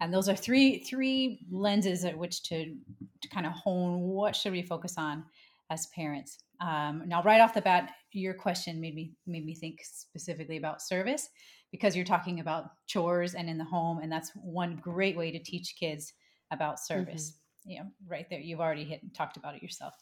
And 0.00 0.14
those 0.14 0.28
are 0.28 0.36
three 0.36 0.78
three 0.78 1.40
lenses 1.50 2.04
at 2.04 2.16
which 2.16 2.44
to, 2.44 2.76
to 3.20 3.28
kind 3.28 3.44
of 3.44 3.52
hone 3.52 4.02
what 4.02 4.36
should 4.36 4.52
we 4.52 4.62
focus 4.62 4.94
on 4.96 5.24
as 5.70 5.86
parents. 5.94 6.38
Um, 6.60 7.02
now, 7.06 7.22
right 7.22 7.40
off 7.40 7.54
the 7.54 7.60
bat, 7.60 7.92
your 8.12 8.34
question 8.34 8.80
made 8.80 8.94
me 8.94 9.12
made 9.26 9.44
me 9.44 9.54
think 9.54 9.80
specifically 9.82 10.56
about 10.56 10.82
service 10.82 11.28
because 11.70 11.94
you're 11.94 12.04
talking 12.04 12.40
about 12.40 12.70
chores 12.86 13.34
and 13.34 13.48
in 13.48 13.58
the 13.58 13.64
home, 13.64 13.98
and 14.02 14.10
that's 14.10 14.32
one 14.34 14.76
great 14.76 15.16
way 15.16 15.30
to 15.30 15.42
teach 15.42 15.76
kids 15.78 16.12
about 16.50 16.80
service. 16.80 17.30
Mm-hmm. 17.32 17.70
You 17.70 17.78
know, 17.80 17.86
right 18.06 18.26
there, 18.30 18.40
you've 18.40 18.60
already 18.60 18.84
hit 18.84 19.00
talked 19.14 19.36
about 19.36 19.54
it 19.54 19.62
yourself. 19.62 19.94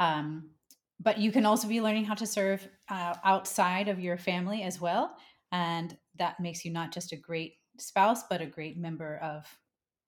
Um, 0.00 0.50
but 0.98 1.18
you 1.18 1.32
can 1.32 1.46
also 1.46 1.66
be 1.66 1.80
learning 1.80 2.04
how 2.04 2.14
to 2.14 2.26
serve 2.26 2.66
uh, 2.90 3.14
outside 3.24 3.88
of 3.88 3.98
your 4.00 4.18
family 4.18 4.62
as 4.62 4.80
well. 4.80 5.16
And 5.52 5.96
that 6.18 6.40
makes 6.40 6.64
you 6.64 6.72
not 6.72 6.92
just 6.92 7.12
a 7.12 7.16
great 7.16 7.54
spouse, 7.78 8.24
but 8.28 8.42
a 8.42 8.46
great 8.46 8.76
member 8.76 9.18
of 9.22 9.46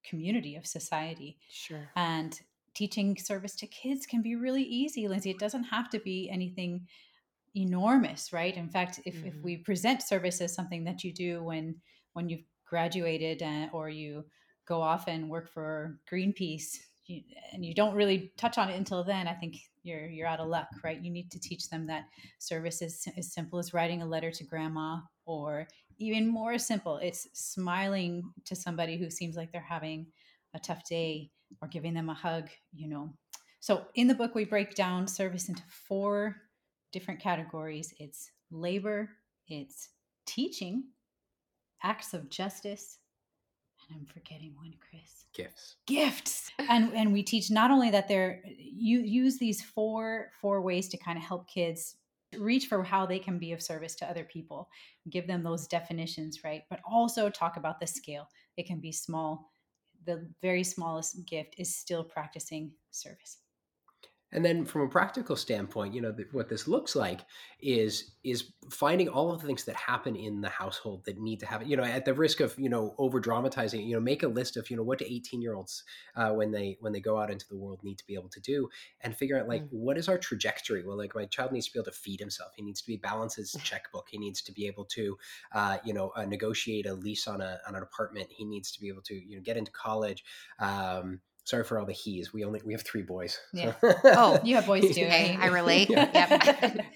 community, 0.05 0.57
of 0.57 0.67
society. 0.67 1.39
Sure. 1.49 1.89
And 1.97 2.39
teaching 2.75 3.17
service 3.17 3.55
to 3.57 3.67
kids 3.67 4.07
can 4.07 4.23
be 4.23 4.37
really 4.37 4.63
easy, 4.63 5.09
Lindsey. 5.09 5.31
It 5.31 5.39
doesn't 5.39 5.65
have 5.65 5.91
to 5.91 5.99
be 6.01 6.29
anything 6.31 6.87
enormous, 7.55 8.33
right? 8.33 8.57
In 8.57 8.69
fact, 8.69 9.01
if, 9.05 9.17
mm-hmm. 9.17 9.29
if 9.29 9.35
we 9.43 9.59
present 9.59 10.03
service 10.03 10.41
as 10.41 10.55
something 10.55 10.85
that 10.85 11.05
you 11.05 11.13
do 11.13 11.43
when 11.43 11.77
when 12.15 12.29
you've 12.29 12.45
graduated 12.67 13.43
and, 13.43 13.71
or 13.73 13.89
you 13.89 14.25
go 14.67 14.81
off 14.81 15.09
and 15.09 15.29
work 15.29 15.51
for 15.51 15.99
Greenpeace 16.11 16.77
you, 17.07 17.23
and 17.53 17.65
you 17.65 17.75
don't 17.75 17.95
really 17.95 18.33
touch 18.37 18.59
on 18.59 18.71
it 18.71 18.77
until 18.77 19.03
then, 19.05 19.27
I 19.27 19.35
think 19.35 19.57
you're 19.83 20.09
you're 20.09 20.29
out 20.29 20.41
of 20.41 20.49
luck, 20.49 20.69
right? 20.85 21.03
You 21.03 21.11
need 21.11 21.31
to 21.33 21.41
teach 21.41 21.69
them 21.69 21.87
that 21.87 22.05
service 22.39 22.83
is 22.83 23.07
as 23.17 23.33
simple 23.33 23.59
as 23.59 23.75
writing 23.75 24.03
a 24.03 24.07
letter 24.07 24.31
to 24.31 24.45
grandma, 24.45 24.99
or 25.27 25.67
even 25.99 26.27
more 26.27 26.59
simple, 26.59 26.97
it's 26.99 27.29
smiling 27.33 28.23
to 28.45 28.57
somebody 28.57 28.97
who 28.97 29.11
seems 29.11 29.37
like 29.37 29.53
they're 29.53 29.61
having 29.61 30.07
a 30.55 30.59
tough 30.59 30.85
day, 30.89 31.31
or 31.61 31.69
giving 31.69 31.95
them 31.95 32.09
a 32.09 32.15
hug. 32.15 32.49
You 32.73 32.89
know, 32.89 33.15
so 33.61 33.87
in 33.95 34.09
the 34.09 34.15
book 34.15 34.35
we 34.35 34.45
break 34.45 34.75
down 34.75 35.07
service 35.07 35.49
into 35.49 35.63
four 35.69 36.37
different 36.93 37.21
categories. 37.21 37.95
It's 37.99 38.31
labor, 38.51 39.11
it's 39.49 39.89
teaching, 40.27 40.85
acts 41.83 42.15
of 42.15 42.29
justice, 42.29 42.99
and 43.89 44.01
I'm 44.01 44.07
forgetting 44.07 44.55
one, 44.57 44.75
Chris. 44.81 45.27
Gifts. 45.35 45.77
Gifts. 45.87 46.51
And 46.69 46.93
and 46.95 47.13
we 47.13 47.23
teach 47.23 47.51
not 47.51 47.71
only 47.71 47.91
that 47.91 48.09
they're 48.09 48.43
you 48.47 49.01
use 49.01 49.39
these 49.39 49.63
four 49.63 50.31
four 50.41 50.63
ways 50.63 50.89
to 50.91 50.97
kind 50.97 51.19
of 51.19 51.25
help 51.25 51.49
kids 51.49 51.97
reach 52.39 52.67
for 52.67 52.83
how 52.83 53.05
they 53.05 53.19
can 53.19 53.39
be 53.39 53.53
of 53.53 53.61
service 53.61 53.95
to 53.97 54.09
other 54.09 54.25
people, 54.25 54.69
give 55.11 55.27
them 55.27 55.43
those 55.43 55.67
definitions, 55.67 56.45
right? 56.45 56.63
But 56.71 56.81
also 56.91 57.29
talk 57.29 57.57
about 57.57 57.81
the 57.81 57.87
scale. 57.87 58.29
It 58.57 58.67
can 58.67 58.81
be 58.81 58.93
small. 58.93 59.52
The 60.05 60.29
very 60.41 60.65
smallest 60.65 61.27
gift 61.27 61.55
is 61.59 61.77
still 61.77 62.05
practicing 62.05 62.73
service. 62.91 63.42
And 64.33 64.45
then 64.45 64.65
from 64.65 64.83
a 64.83 64.89
practical 64.89 65.37
standpoint, 65.37 65.95
you 65.95 66.01
know, 66.01 66.15
what 66.33 66.49
this 66.49 66.67
looks 66.67 66.97
like 66.97 67.21
is 67.61 68.13
is 68.25 68.53
finding 68.71 69.09
all 69.09 69.33
of 69.33 69.41
the 69.41 69.47
things 69.47 69.65
that 69.65 69.77
happen 69.77 70.17
in 70.17 70.41
the 70.41 70.49
household 70.49 71.05
that 71.05 71.19
need 71.19 71.41
to 71.41 71.47
happen. 71.47 71.69
You 71.69 71.77
know, 71.77 71.85
at 71.85 72.05
the 72.05 72.15
risk 72.15 72.41
of 72.41 72.59
you 72.59 72.69
know 72.69 72.95
over 72.97 73.21
dramatizing, 73.21 73.87
you 73.87 73.95
know, 73.95 74.01
make 74.01 74.23
a 74.23 74.29
list 74.29 74.57
of 74.57 74.71
you 74.71 74.77
know 74.77 74.83
what 74.83 74.99
do 74.99 75.05
eighteen 75.07 75.43
year 75.43 75.55
olds 75.55 75.85
uh, 76.17 76.31
when 76.31 76.51
they 76.51 76.79
when 76.81 76.93
they 76.93 77.01
go 77.01 77.19
out 77.19 77.31
into 77.31 77.47
the 77.49 77.57
world 77.57 77.81
need 77.83 77.99
to 77.99 78.07
be 78.07 78.15
able 78.15 78.31
to 78.31 78.41
do, 78.41 78.69
and 79.03 79.15
figure 79.15 79.39
out 79.39 79.49
like 79.49 79.65
mm. 79.65 79.73
what 79.73 79.99
is 79.99 80.09
our 80.09 80.19
trajectory. 80.19 80.83
Well, 80.83 80.97
like 80.97 81.15
my 81.15 81.27
child 81.27 81.53
needs 81.53 81.67
to 81.67 81.73
be 81.73 81.79
able 81.79 81.91
to 81.91 81.99
feed 81.99 82.21
himself. 82.21 82.53
He 82.57 82.63
needs 82.63 82.81
to 82.81 82.87
be 82.87 82.97
balance 82.97 83.35
his 83.35 83.53
checkbook. 83.63 84.07
He 84.11 84.19
needs 84.19 84.41
to 84.43 84.53
be 84.53 84.67
able 84.67 84.87
to, 84.87 85.19
uh, 85.53 85.77
you 85.85 85.93
know, 85.93 86.11
uh, 86.17 86.25
negotiate 86.25 86.87
a 86.87 86.95
lease 86.95 87.29
on 87.29 87.43
a 87.43 87.61
on 87.69 87.75
an 87.75 87.83
apartment. 87.83 88.29
He 88.31 88.45
needs 88.47 88.73
to 88.73 88.81
be 88.81 88.89
able 88.89 89.03
to 89.03 89.15
you 89.15 89.37
know 89.37 89.43
get 89.43 89.59
into 89.59 89.73
college. 89.73 90.25
Um, 90.59 91.21
sorry 91.45 91.65
for 91.65 91.79
all 91.79 91.87
the 91.87 91.93
he's. 91.93 92.33
We 92.33 92.45
only 92.45 92.61
we 92.65 92.73
have 92.73 92.83
three 92.83 93.03
boys. 93.03 93.39
Yeah. 93.53 93.75
So. 93.81 93.95
oh, 94.05 94.41
you 94.45 94.55
have 94.57 94.67
boys 94.67 94.95
too. 94.95 95.05
Hey, 95.05 95.37
I 95.41 95.49
relate. 95.49 95.91
Yeah. 95.91 96.09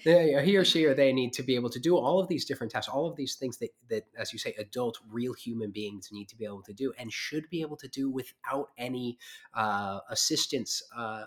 yep. 0.03 0.43
he 0.45 0.57
or 0.57 0.65
she 0.65 0.85
or 0.85 0.93
they 0.93 1.13
need 1.13 1.33
to 1.33 1.43
be 1.43 1.55
able 1.55 1.69
to 1.71 1.79
do 1.79 1.97
all 1.97 2.19
of 2.19 2.27
these 2.27 2.45
different 2.45 2.71
tasks, 2.71 2.91
all 2.91 3.07
of 3.07 3.15
these 3.15 3.35
things 3.35 3.57
that 3.57 3.69
that, 3.89 4.05
as 4.17 4.33
you 4.33 4.39
say, 4.39 4.53
adult, 4.57 4.99
real 5.09 5.33
human 5.33 5.71
beings 5.71 6.09
need 6.11 6.29
to 6.29 6.35
be 6.35 6.45
able 6.45 6.63
to 6.63 6.73
do 6.73 6.93
and 6.97 7.11
should 7.11 7.49
be 7.49 7.61
able 7.61 7.77
to 7.77 7.87
do 7.87 8.09
without 8.09 8.69
any 8.77 9.17
uh, 9.53 9.99
assistance. 10.09 10.83
Uh, 10.95 11.25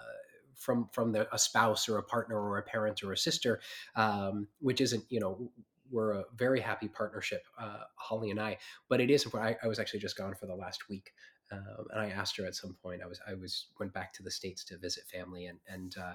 from 0.56 0.90
from 0.92 1.12
the, 1.12 1.26
a 1.34 1.38
spouse 1.38 1.88
or 1.88 1.96
a 1.96 2.02
partner 2.02 2.38
or 2.38 2.58
a 2.58 2.62
parent 2.62 3.02
or 3.02 3.12
a 3.12 3.16
sister, 3.16 3.60
um, 3.96 4.46
which 4.60 4.82
isn't 4.82 5.02
you 5.08 5.18
know 5.18 5.50
we're 5.90 6.12
a 6.12 6.24
very 6.36 6.60
happy 6.60 6.88
partnership, 6.88 7.42
uh, 7.58 7.84
Holly 7.96 8.30
and 8.30 8.40
I. 8.40 8.58
But 8.88 9.00
it 9.00 9.10
is 9.10 9.24
important. 9.24 9.56
I, 9.62 9.66
I, 9.66 9.68
was 9.68 9.78
actually 9.78 10.00
just 10.00 10.16
gone 10.16 10.34
for 10.34 10.46
the 10.46 10.54
last 10.54 10.88
week, 10.88 11.12
um, 11.52 11.86
and 11.90 12.00
I 12.00 12.08
asked 12.10 12.36
her 12.36 12.46
at 12.46 12.54
some 12.54 12.76
point. 12.82 13.02
I 13.02 13.06
was 13.06 13.20
I 13.26 13.34
was 13.34 13.66
went 13.78 13.92
back 13.92 14.12
to 14.14 14.22
the 14.22 14.30
states 14.30 14.64
to 14.66 14.78
visit 14.78 15.04
family 15.08 15.46
and 15.46 15.58
and 15.68 15.94
uh, 15.98 16.14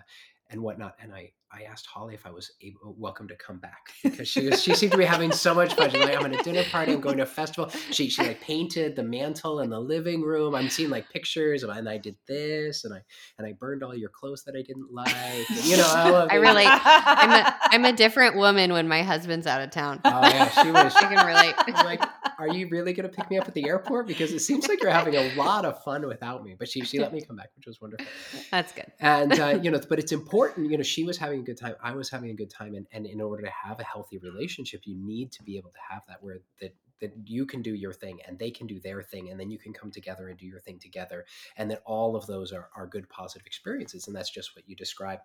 and 0.49 0.61
whatnot. 0.61 0.95
And 1.01 1.13
I 1.13 1.31
I 1.51 1.63
asked 1.63 1.85
Holly 1.85 2.13
if 2.15 2.25
I 2.25 2.31
was 2.31 2.51
able, 2.61 2.95
welcome 2.97 3.29
to 3.29 3.35
come 3.35 3.59
back 3.59 3.93
because 4.03 4.27
she 4.27 4.49
was 4.49 4.61
she 4.61 4.75
seemed 4.75 4.91
to 4.91 4.97
be 4.97 5.05
having 5.05 5.31
so 5.31 5.53
much 5.53 5.73
fun. 5.73 5.89
She's 5.89 6.01
like, 6.01 6.17
I'm 6.17 6.25
at 6.25 6.39
a 6.39 6.43
dinner 6.43 6.63
party. 6.63 6.93
I'm 6.93 7.01
going 7.01 7.17
to 7.17 7.23
a 7.23 7.25
festival. 7.25 7.69
She 7.91 8.09
she 8.09 8.23
like 8.23 8.41
painted 8.41 8.95
the 8.95 9.03
mantle 9.03 9.61
in 9.61 9.69
the 9.69 9.79
living 9.79 10.21
room. 10.21 10.53
I'm 10.53 10.69
seeing 10.69 10.89
like 10.89 11.09
pictures 11.09 11.63
of 11.63 11.69
and 11.69 11.87
I 11.87 11.97
did 11.97 12.17
this 12.27 12.83
and 12.83 12.93
I 12.93 13.01
and 13.37 13.47
I 13.47 13.53
burned 13.53 13.83
all 13.83 13.95
your 13.95 14.09
clothes 14.09 14.43
that 14.43 14.55
I 14.55 14.61
didn't 14.61 14.91
like. 14.91 15.15
And, 15.15 15.65
you 15.65 15.77
know, 15.77 15.87
I, 15.87 16.27
I 16.31 16.35
relate. 16.35 16.67
I'm 16.69 17.31
a 17.31 17.55
I'm 17.61 17.85
a 17.85 17.93
different 17.93 18.35
woman 18.35 18.73
when 18.73 18.87
my 18.87 19.03
husband's 19.03 19.47
out 19.47 19.61
of 19.61 19.71
town. 19.71 20.01
Oh 20.03 20.21
yeah, 20.21 20.49
she 20.49 20.71
was. 20.71 20.93
She 21.05 21.05
can 21.07 21.25
relate. 21.25 21.55
like 21.83 22.01
are 22.37 22.47
you 22.47 22.67
really 22.69 22.93
going 22.93 23.09
to 23.09 23.15
pick 23.15 23.29
me 23.29 23.37
up 23.37 23.47
at 23.47 23.53
the 23.53 23.67
airport? 23.67 24.07
Because 24.07 24.31
it 24.31 24.39
seems 24.39 24.67
like 24.67 24.81
you're 24.81 24.91
having 24.91 25.15
a 25.15 25.33
lot 25.35 25.65
of 25.65 25.83
fun 25.83 26.07
without 26.07 26.43
me. 26.43 26.55
But 26.57 26.69
she 26.69 26.81
she 26.81 26.99
let 26.99 27.13
me 27.13 27.21
come 27.21 27.35
back, 27.35 27.51
which 27.55 27.65
was 27.65 27.81
wonderful. 27.81 28.05
That's 28.51 28.71
good. 28.71 28.91
And 28.99 29.39
uh, 29.39 29.59
you 29.61 29.71
know, 29.71 29.79
but 29.89 29.99
it's 29.99 30.11
important. 30.11 30.71
You 30.71 30.77
know, 30.77 30.83
she 30.83 31.03
was 31.03 31.17
having 31.17 31.41
a 31.41 31.43
good 31.43 31.57
time. 31.57 31.75
I 31.81 31.93
was 31.93 32.09
having 32.09 32.29
a 32.29 32.35
good 32.35 32.49
time, 32.49 32.75
and 32.75 32.87
and 32.91 33.05
in 33.05 33.21
order 33.21 33.43
to 33.43 33.51
have 33.51 33.79
a 33.79 33.83
healthy 33.83 34.17
relationship, 34.17 34.81
you 34.85 34.95
need 34.95 35.31
to 35.33 35.43
be 35.43 35.57
able 35.57 35.71
to 35.71 35.93
have 35.93 36.03
that 36.07 36.21
where 36.21 36.39
that 36.61 36.73
that 37.01 37.11
you 37.25 37.45
can 37.45 37.61
do 37.61 37.73
your 37.73 37.93
thing 37.93 38.19
and 38.27 38.39
they 38.39 38.49
can 38.49 38.67
do 38.67 38.79
their 38.79 39.01
thing 39.01 39.29
and 39.29 39.39
then 39.39 39.51
you 39.51 39.57
can 39.57 39.73
come 39.73 39.91
together 39.91 40.29
and 40.29 40.37
do 40.37 40.45
your 40.45 40.59
thing 40.59 40.79
together 40.79 41.25
and 41.57 41.69
that 41.69 41.81
all 41.85 42.15
of 42.15 42.25
those 42.25 42.53
are, 42.53 42.69
are 42.75 42.87
good 42.87 43.09
positive 43.09 43.45
experiences 43.45 44.07
and 44.07 44.15
that's 44.15 44.29
just 44.29 44.55
what 44.55 44.67
you 44.67 44.75
described 44.75 45.21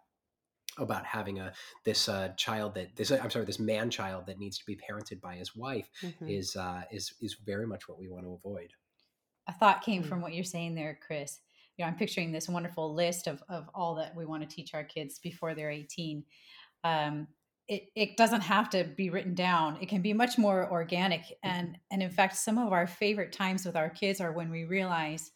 about 0.78 1.04
having 1.04 1.38
a 1.38 1.52
this 1.84 2.08
uh, 2.08 2.28
child 2.36 2.74
that 2.74 2.96
this 2.96 3.10
I'm 3.10 3.30
sorry 3.30 3.44
this 3.44 3.58
man 3.58 3.90
child 3.90 4.26
that 4.26 4.38
needs 4.38 4.58
to 4.58 4.66
be 4.66 4.76
parented 4.76 5.20
by 5.20 5.36
his 5.36 5.54
wife 5.56 5.88
mm-hmm. 6.02 6.28
is 6.28 6.56
uh, 6.56 6.82
is 6.90 7.14
is 7.20 7.36
very 7.44 7.66
much 7.66 7.88
what 7.88 7.98
we 7.98 8.08
want 8.08 8.24
to 8.24 8.32
avoid. 8.32 8.72
A 9.48 9.52
thought 9.52 9.82
came 9.82 10.02
mm-hmm. 10.02 10.08
from 10.08 10.20
what 10.20 10.34
you're 10.34 10.44
saying 10.44 10.74
there, 10.74 10.98
Chris. 11.06 11.40
You 11.76 11.84
know, 11.84 11.88
I'm 11.88 11.96
picturing 11.96 12.32
this 12.32 12.48
wonderful 12.48 12.94
list 12.94 13.26
of 13.26 13.42
of 13.48 13.68
all 13.74 13.96
that 13.96 14.14
we 14.14 14.26
want 14.26 14.48
to 14.48 14.54
teach 14.54 14.74
our 14.74 14.84
kids 14.84 15.18
before 15.18 15.54
they're 15.54 15.70
18. 15.70 16.24
Um, 16.84 17.28
it, 17.68 17.84
it 17.94 18.16
doesn't 18.16 18.40
have 18.40 18.68
to 18.70 18.82
be 18.82 19.10
written 19.10 19.34
down. 19.34 19.78
It 19.80 19.88
can 19.88 20.02
be 20.02 20.12
much 20.12 20.38
more 20.38 20.70
organic. 20.70 21.22
And 21.42 21.68
mm-hmm. 21.68 21.76
and 21.90 22.02
in 22.02 22.10
fact, 22.10 22.36
some 22.36 22.58
of 22.58 22.72
our 22.72 22.86
favorite 22.86 23.32
times 23.32 23.64
with 23.64 23.76
our 23.76 23.90
kids 23.90 24.20
are 24.20 24.32
when 24.32 24.50
we 24.50 24.64
realize 24.64 25.30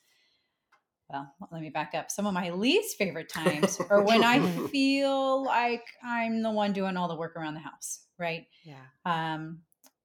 well, 1.10 1.34
let 1.52 1.60
me 1.60 1.70
back 1.70 1.94
up. 1.94 2.10
Some 2.10 2.26
of 2.26 2.34
my 2.34 2.50
least 2.50 2.96
favorite 2.96 3.28
times 3.28 3.80
are 3.90 4.02
when 4.02 4.24
I 4.24 4.40
feel 4.68 5.44
like 5.44 5.84
I'm 6.02 6.42
the 6.42 6.50
one 6.50 6.72
doing 6.72 6.96
all 6.96 7.08
the 7.08 7.16
work 7.16 7.36
around 7.36 7.54
the 7.54 7.60
house, 7.60 8.00
right? 8.18 8.46
Yeah. 8.64 8.76
Um, 9.04 9.60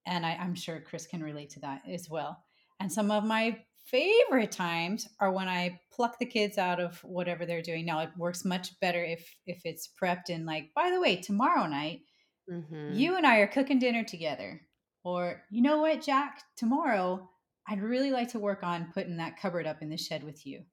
and 0.05 0.25
I, 0.25 0.35
I'm 0.35 0.55
sure 0.55 0.81
Chris 0.81 1.07
can 1.07 1.23
relate 1.23 1.51
to 1.51 1.59
that 1.61 1.81
as 1.89 2.09
well. 2.09 2.43
And 2.79 2.91
some 2.91 3.11
of 3.11 3.23
my 3.23 3.59
favorite 3.85 4.51
times 4.51 5.07
are 5.19 5.31
when 5.31 5.47
I 5.47 5.79
pluck 5.91 6.19
the 6.19 6.25
kids 6.25 6.57
out 6.57 6.79
of 6.79 6.99
whatever 7.03 7.45
they're 7.45 7.61
doing. 7.61 7.85
Now 7.85 7.99
it 8.01 8.09
works 8.17 8.45
much 8.45 8.79
better 8.79 9.03
if 9.03 9.35
if 9.45 9.61
it's 9.65 9.89
prepped 10.01 10.29
and 10.29 10.45
like, 10.45 10.69
by 10.75 10.91
the 10.91 11.01
way, 11.01 11.17
tomorrow 11.17 11.67
night, 11.67 12.01
mm-hmm. 12.49 12.93
you 12.93 13.15
and 13.15 13.25
I 13.25 13.37
are 13.37 13.47
cooking 13.47 13.79
dinner 13.79 14.03
together. 14.03 14.61
Or 15.03 15.43
you 15.49 15.61
know 15.61 15.79
what, 15.79 16.01
Jack, 16.01 16.41
tomorrow 16.57 17.29
I'd 17.67 17.81
really 17.81 18.11
like 18.11 18.29
to 18.31 18.39
work 18.39 18.63
on 18.63 18.91
putting 18.93 19.17
that 19.17 19.39
cupboard 19.39 19.67
up 19.67 19.81
in 19.81 19.89
the 19.89 19.97
shed 19.97 20.23
with 20.23 20.45
you. 20.45 20.63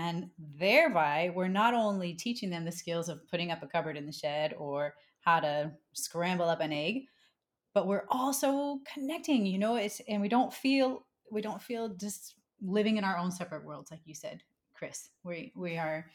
And 0.00 0.30
thereby, 0.38 1.30
we're 1.34 1.48
not 1.48 1.74
only 1.74 2.14
teaching 2.14 2.48
them 2.48 2.64
the 2.64 2.72
skills 2.72 3.10
of 3.10 3.28
putting 3.28 3.52
up 3.52 3.62
a 3.62 3.66
cupboard 3.66 3.98
in 3.98 4.06
the 4.06 4.12
shed 4.12 4.54
or 4.56 4.94
how 5.20 5.40
to 5.40 5.72
scramble 5.92 6.48
up 6.48 6.60
an 6.60 6.72
egg, 6.72 7.02
but 7.74 7.86
we're 7.86 8.06
also 8.08 8.80
connecting, 8.92 9.44
you 9.44 9.58
know, 9.58 9.76
it's 9.76 10.00
and 10.08 10.22
we 10.22 10.28
don't 10.28 10.54
feel 10.54 11.04
we 11.30 11.42
don't 11.42 11.60
feel 11.60 11.90
just 11.90 12.36
living 12.62 12.96
in 12.96 13.04
our 13.04 13.18
own 13.18 13.30
separate 13.30 13.64
worlds, 13.64 13.90
like 13.90 14.00
you 14.06 14.14
said, 14.14 14.42
Chris. 14.72 15.10
We 15.22 15.52
we 15.54 15.76
are 15.76 16.06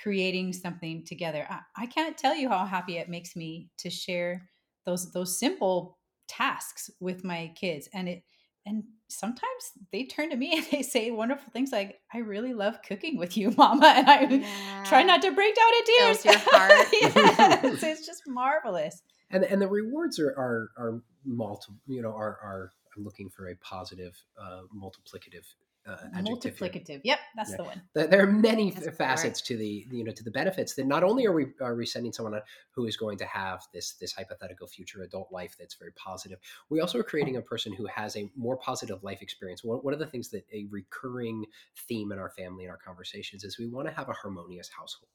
creating 0.00 0.52
something 0.52 1.04
together. 1.04 1.44
I, 1.50 1.60
I 1.76 1.86
can't 1.86 2.16
tell 2.16 2.36
you 2.36 2.48
how 2.48 2.64
happy 2.64 2.98
it 2.98 3.08
makes 3.08 3.34
me 3.34 3.68
to 3.78 3.90
share 3.90 4.48
those 4.86 5.10
those 5.12 5.38
simple 5.38 5.98
tasks 6.28 6.90
with 7.00 7.24
my 7.24 7.52
kids. 7.56 7.88
And 7.92 8.08
it 8.08 8.22
and 8.66 8.84
sometimes 9.12 9.72
they 9.92 10.04
turn 10.04 10.30
to 10.30 10.36
me 10.36 10.56
and 10.56 10.66
they 10.70 10.82
say 10.82 11.10
wonderful 11.10 11.50
things 11.52 11.72
like, 11.72 12.00
"I 12.12 12.18
really 12.18 12.54
love 12.54 12.78
cooking 12.86 13.16
with 13.18 13.36
you, 13.36 13.50
Mama," 13.56 13.86
and 13.86 14.08
I 14.08 14.22
yeah. 14.22 14.84
try 14.84 15.02
not 15.02 15.22
to 15.22 15.32
break 15.32 15.54
down 15.54 15.72
in 15.78 15.84
tears. 15.84 16.24
your 16.24 16.38
heart. 16.38 16.88
yes, 16.92 17.82
it's 17.82 18.06
just 18.06 18.22
marvelous. 18.26 19.02
And 19.30 19.44
and 19.44 19.60
the 19.60 19.68
rewards 19.68 20.18
are 20.18 20.30
are 20.30 20.70
are 20.76 21.02
multiple. 21.24 21.76
You 21.86 22.02
know, 22.02 22.10
are 22.10 22.38
are 22.42 22.72
I'm 22.96 23.04
looking 23.04 23.30
for 23.30 23.48
a 23.48 23.56
positive, 23.56 24.14
uh, 24.40 24.62
multiplicative 24.76 25.46
uh, 25.86 25.96
multiplicative. 26.16 26.86
Here. 26.86 27.00
Yep, 27.04 27.18
that's 27.36 27.50
yeah. 27.50 27.56
the 27.56 27.64
one. 27.64 27.82
There 27.94 28.22
are 28.22 28.26
many 28.26 28.70
that's 28.70 28.96
facets 28.96 29.40
correct. 29.40 29.46
to 29.46 29.56
the 29.56 29.86
you 29.90 30.04
know 30.04 30.12
to 30.12 30.24
the 30.24 30.30
benefits 30.30 30.74
that 30.74 30.86
not 30.86 31.02
only 31.02 31.26
are 31.26 31.32
we 31.32 31.46
are 31.60 31.74
we 31.74 31.86
sending 31.86 32.12
someone 32.12 32.40
who 32.70 32.86
is 32.86 32.96
going 32.96 33.18
to 33.18 33.26
have 33.26 33.62
this 33.72 33.94
this 33.94 34.12
hypothetical 34.12 34.66
future 34.66 35.02
adult 35.02 35.32
life 35.32 35.56
that's 35.58 35.74
very 35.74 35.92
positive, 35.92 36.38
we 36.70 36.80
also 36.80 36.98
are 36.98 37.04
creating 37.04 37.36
a 37.36 37.42
person 37.42 37.72
who 37.72 37.86
has 37.86 38.16
a 38.16 38.30
more 38.36 38.56
positive 38.56 39.02
life 39.02 39.22
experience. 39.22 39.64
One, 39.64 39.78
one 39.78 39.92
of 39.92 40.00
the 40.00 40.06
things 40.06 40.28
that 40.30 40.44
a 40.52 40.66
recurring 40.70 41.46
theme 41.88 42.12
in 42.12 42.18
our 42.18 42.30
family 42.30 42.64
and 42.64 42.70
our 42.70 42.78
conversations 42.78 43.44
is 43.44 43.58
we 43.58 43.66
want 43.66 43.88
to 43.88 43.94
have 43.94 44.08
a 44.08 44.14
harmonious 44.14 44.68
household, 44.68 45.10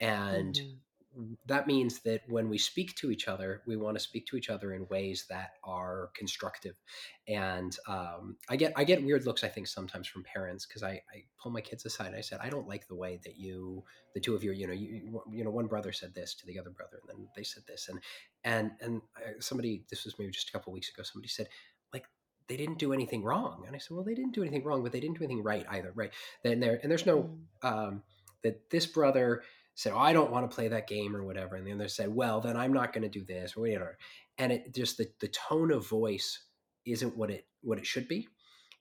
and. 0.00 0.54
Mm-hmm 0.54 0.76
that 1.46 1.66
means 1.66 2.00
that 2.00 2.22
when 2.28 2.48
we 2.48 2.58
speak 2.58 2.94
to 2.96 3.10
each 3.10 3.28
other, 3.28 3.62
we 3.66 3.76
want 3.76 3.96
to 3.96 4.02
speak 4.02 4.26
to 4.26 4.36
each 4.36 4.48
other 4.48 4.72
in 4.72 4.86
ways 4.88 5.26
that 5.28 5.52
are 5.64 6.10
constructive. 6.14 6.74
And 7.28 7.76
um, 7.86 8.36
I 8.48 8.56
get 8.56 8.72
I 8.76 8.84
get 8.84 9.04
weird 9.04 9.26
looks 9.26 9.44
I 9.44 9.48
think 9.48 9.66
sometimes 9.66 10.08
from 10.08 10.24
parents 10.24 10.66
because 10.66 10.82
I, 10.82 11.02
I 11.14 11.24
pull 11.40 11.52
my 11.52 11.60
kids 11.60 11.84
aside 11.84 12.08
and 12.08 12.16
I 12.16 12.20
said 12.20 12.40
I 12.42 12.48
don't 12.48 12.68
like 12.68 12.88
the 12.88 12.94
way 12.94 13.20
that 13.24 13.36
you 13.36 13.84
the 14.14 14.20
two 14.20 14.34
of 14.34 14.42
you 14.42 14.52
you 14.52 14.66
know 14.66 14.72
you 14.72 15.22
you 15.30 15.44
know 15.44 15.50
one 15.50 15.66
brother 15.66 15.92
said 15.92 16.14
this 16.14 16.34
to 16.34 16.46
the 16.46 16.58
other 16.58 16.70
brother 16.70 16.98
and 17.00 17.18
then 17.18 17.28
they 17.36 17.44
said 17.44 17.62
this 17.68 17.88
and 17.88 18.00
and 18.44 18.72
and 18.80 19.02
somebody 19.38 19.84
this 19.90 20.04
was 20.04 20.18
maybe 20.18 20.32
just 20.32 20.48
a 20.48 20.52
couple 20.52 20.72
weeks 20.72 20.90
ago 20.90 21.02
somebody 21.02 21.28
said 21.28 21.48
like 21.92 22.06
they 22.48 22.56
didn't 22.56 22.78
do 22.78 22.92
anything 22.92 23.22
wrong 23.22 23.64
and 23.66 23.76
I 23.76 23.78
said 23.78 23.94
well 23.94 24.04
they 24.04 24.14
didn't 24.14 24.34
do 24.34 24.42
anything 24.42 24.64
wrong 24.64 24.82
but 24.82 24.92
they 24.92 25.00
didn't 25.00 25.18
do 25.18 25.24
anything 25.24 25.44
right 25.44 25.66
either 25.70 25.92
right 25.94 26.10
then 26.42 26.60
there 26.60 26.80
and 26.82 26.90
there's 26.90 27.06
no 27.06 27.30
mm. 27.62 27.68
um, 27.68 28.02
that 28.42 28.68
this 28.70 28.86
brother 28.86 29.42
said, 29.74 29.92
oh, 29.92 29.98
I 29.98 30.12
don't 30.12 30.30
want 30.30 30.48
to 30.48 30.54
play 30.54 30.68
that 30.68 30.86
game 30.86 31.16
or 31.16 31.24
whatever. 31.24 31.56
And 31.56 31.66
the 31.66 31.72
other 31.72 31.88
said, 31.88 32.14
well, 32.14 32.40
then 32.40 32.56
I'm 32.56 32.72
not 32.72 32.92
going 32.92 33.02
to 33.02 33.08
do 33.08 33.24
this 33.24 33.56
or 33.56 33.62
whatever. 33.62 33.98
And 34.38 34.52
it 34.52 34.74
just 34.74 34.98
the, 34.98 35.08
the 35.20 35.28
tone 35.28 35.70
of 35.70 35.88
voice 35.88 36.44
isn't 36.84 37.16
what 37.16 37.30
it 37.30 37.46
what 37.62 37.78
it 37.78 37.86
should 37.86 38.08
be. 38.08 38.28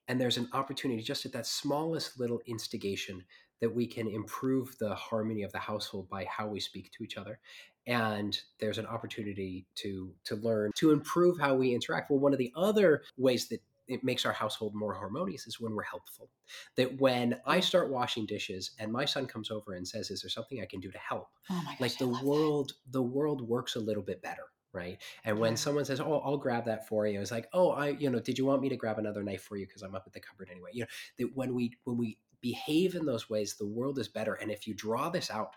And 0.08 0.20
there's 0.20 0.38
an 0.38 0.50
opportunity 0.54 1.02
just 1.02 1.26
at 1.26 1.32
that 1.34 1.46
smallest 1.46 2.20
little 2.20 2.42
instigation 2.46 3.24
that 3.62 3.74
we 3.74 3.86
can 3.86 4.08
improve 4.08 4.76
the 4.80 4.96
harmony 4.96 5.44
of 5.44 5.52
the 5.52 5.60
household 5.60 6.10
by 6.10 6.26
how 6.26 6.48
we 6.48 6.60
speak 6.60 6.92
to 6.92 7.04
each 7.04 7.16
other. 7.16 7.40
And 7.88 8.38
there's 8.60 8.80
an 8.80 8.88
opportunity 8.88 9.66
to 9.76 10.14
to 10.26 10.36
learn 10.36 10.72
to 10.78 10.92
improve 10.92 11.40
how 11.40 11.56
we 11.56 11.74
interact. 11.74 12.10
Well, 12.10 12.20
one 12.20 12.34
of 12.34 12.40
the 12.40 12.52
other 12.56 13.04
ways 13.18 13.48
that 13.50 13.62
it 13.92 14.04
makes 14.04 14.26
our 14.26 14.34
household 14.34 14.74
more 14.76 14.94
harmonious 14.94 15.48
is 15.48 15.60
when 15.60 15.76
we're 15.76 15.84
helpful. 15.84 16.30
That 16.78 17.00
when 17.00 17.42
I 17.46 17.60
start 17.60 17.90
washing 17.92 18.26
dishes 18.26 18.72
and 18.80 18.92
my 18.92 19.06
son 19.06 19.28
comes 19.28 19.52
over 19.52 19.74
and 19.74 19.88
says, 19.88 20.12
"Is 20.12 20.22
there 20.22 20.30
something 20.30 20.62
I 20.62 20.66
can 20.66 20.80
do 20.80 20.92
to 20.92 20.98
help?" 20.98 21.30
Oh 21.50 21.62
gosh, 21.64 21.78
like 21.80 21.98
the 21.98 22.08
world, 22.08 22.74
that. 22.74 22.92
the 22.92 23.02
world 23.04 23.42
works 23.48 23.76
a 23.76 23.80
little 23.80 24.04
bit 24.04 24.22
better, 24.22 24.46
right? 24.74 25.02
And 25.24 25.40
when 25.40 25.56
yeah. 25.56 25.58
someone 25.58 25.86
says, 25.86 26.00
"Oh, 26.00 26.20
I'll 26.20 26.38
grab 26.38 26.66
that 26.66 26.88
for 26.88 27.08
you," 27.08 27.22
it's 27.22 27.32
like, 27.32 27.48
"Oh, 27.54 27.72
I, 27.72 27.90
you 27.90 28.10
know, 28.10 28.20
did 28.20 28.38
you 28.38 28.46
want 28.46 28.62
me 28.62 28.70
to 28.70 28.78
grab 28.78 29.00
another 29.00 29.24
knife 29.24 29.44
for 29.44 29.58
you 29.58 29.68
because 29.68 29.82
I'm 29.82 29.96
up 29.96 30.04
at 30.08 30.14
the 30.14 30.20
cupboard 30.20 30.50
anyway?" 30.52 30.72
You 30.74 30.82
know, 30.82 30.88
that 31.20 31.36
when 31.36 31.54
we 31.54 31.78
when 31.84 31.98
we 31.98 32.20
behave 32.42 32.96
in 32.96 33.06
those 33.06 33.30
ways, 33.30 33.56
the 33.56 33.68
world 33.68 34.00
is 34.00 34.08
better. 34.08 34.34
And 34.36 34.52
if 34.52 34.68
you 34.68 34.74
draw 34.74 35.10
this 35.10 35.30
out 35.30 35.56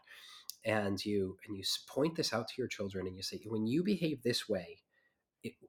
and 0.64 1.04
you 1.04 1.38
and 1.46 1.56
you 1.56 1.64
point 1.88 2.16
this 2.16 2.32
out 2.32 2.48
to 2.48 2.54
your 2.58 2.68
children 2.68 3.06
and 3.06 3.16
you 3.16 3.22
say, 3.22 3.42
"When 3.46 3.66
you 3.66 3.82
behave 3.84 4.22
this 4.22 4.48
way." 4.48 4.83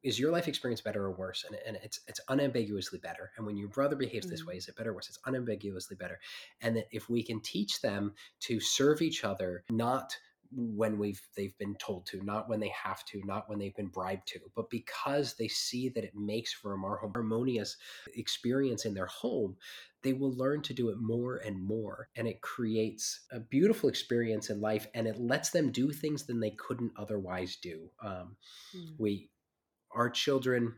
Is 0.03 0.19
your 0.19 0.31
life 0.31 0.47
experience 0.47 0.81
better 0.81 1.03
or 1.05 1.11
worse? 1.11 1.45
And, 1.47 1.57
and 1.65 1.77
it's 1.83 2.01
it's 2.07 2.19
unambiguously 2.29 2.99
better. 2.99 3.31
And 3.38 3.45
when 3.45 3.57
your 3.57 3.69
brother 3.69 3.95
behaves 3.95 4.27
this 4.27 4.43
mm. 4.43 4.47
way, 4.47 4.55
is 4.55 4.67
it 4.67 4.75
better 4.75 4.91
or 4.91 4.95
worse? 4.95 5.09
It's 5.09 5.19
unambiguously 5.25 5.95
better. 5.95 6.19
And 6.61 6.77
that 6.77 6.88
if 6.91 7.09
we 7.09 7.23
can 7.23 7.41
teach 7.41 7.81
them 7.81 8.13
to 8.41 8.59
serve 8.59 9.01
each 9.01 9.23
other, 9.23 9.63
not 9.69 10.15
when 10.51 10.97
we've 10.97 11.21
they've 11.35 11.57
been 11.57 11.75
told 11.75 12.05
to, 12.07 12.23
not 12.23 12.47
when 12.47 12.59
they 12.59 12.69
have 12.83 13.03
to, 13.05 13.21
not 13.25 13.49
when 13.49 13.59
they've 13.59 13.75
been 13.75 13.88
bribed 13.88 14.27
to, 14.27 14.39
but 14.55 14.69
because 14.69 15.33
they 15.33 15.47
see 15.47 15.89
that 15.89 16.03
it 16.03 16.15
makes 16.15 16.53
for 16.53 16.73
a 16.73 16.77
more 16.77 16.97
harmonious 17.13 17.77
experience 18.15 18.85
in 18.85 18.93
their 18.93 19.07
home, 19.07 19.55
they 20.03 20.13
will 20.13 20.33
learn 20.33 20.61
to 20.61 20.73
do 20.73 20.89
it 20.89 20.97
more 20.99 21.38
and 21.38 21.61
more. 21.61 22.09
And 22.15 22.27
it 22.27 22.41
creates 22.41 23.21
a 23.31 23.39
beautiful 23.39 23.89
experience 23.89 24.49
in 24.49 24.61
life 24.61 24.88
and 24.93 25.07
it 25.07 25.19
lets 25.19 25.49
them 25.49 25.71
do 25.71 25.91
things 25.91 26.25
than 26.25 26.39
they 26.39 26.51
couldn't 26.51 26.93
otherwise 26.95 27.57
do. 27.57 27.89
Um, 28.01 28.35
mm. 28.75 28.93
We 28.97 29.29
our 29.95 30.10
children 30.10 30.75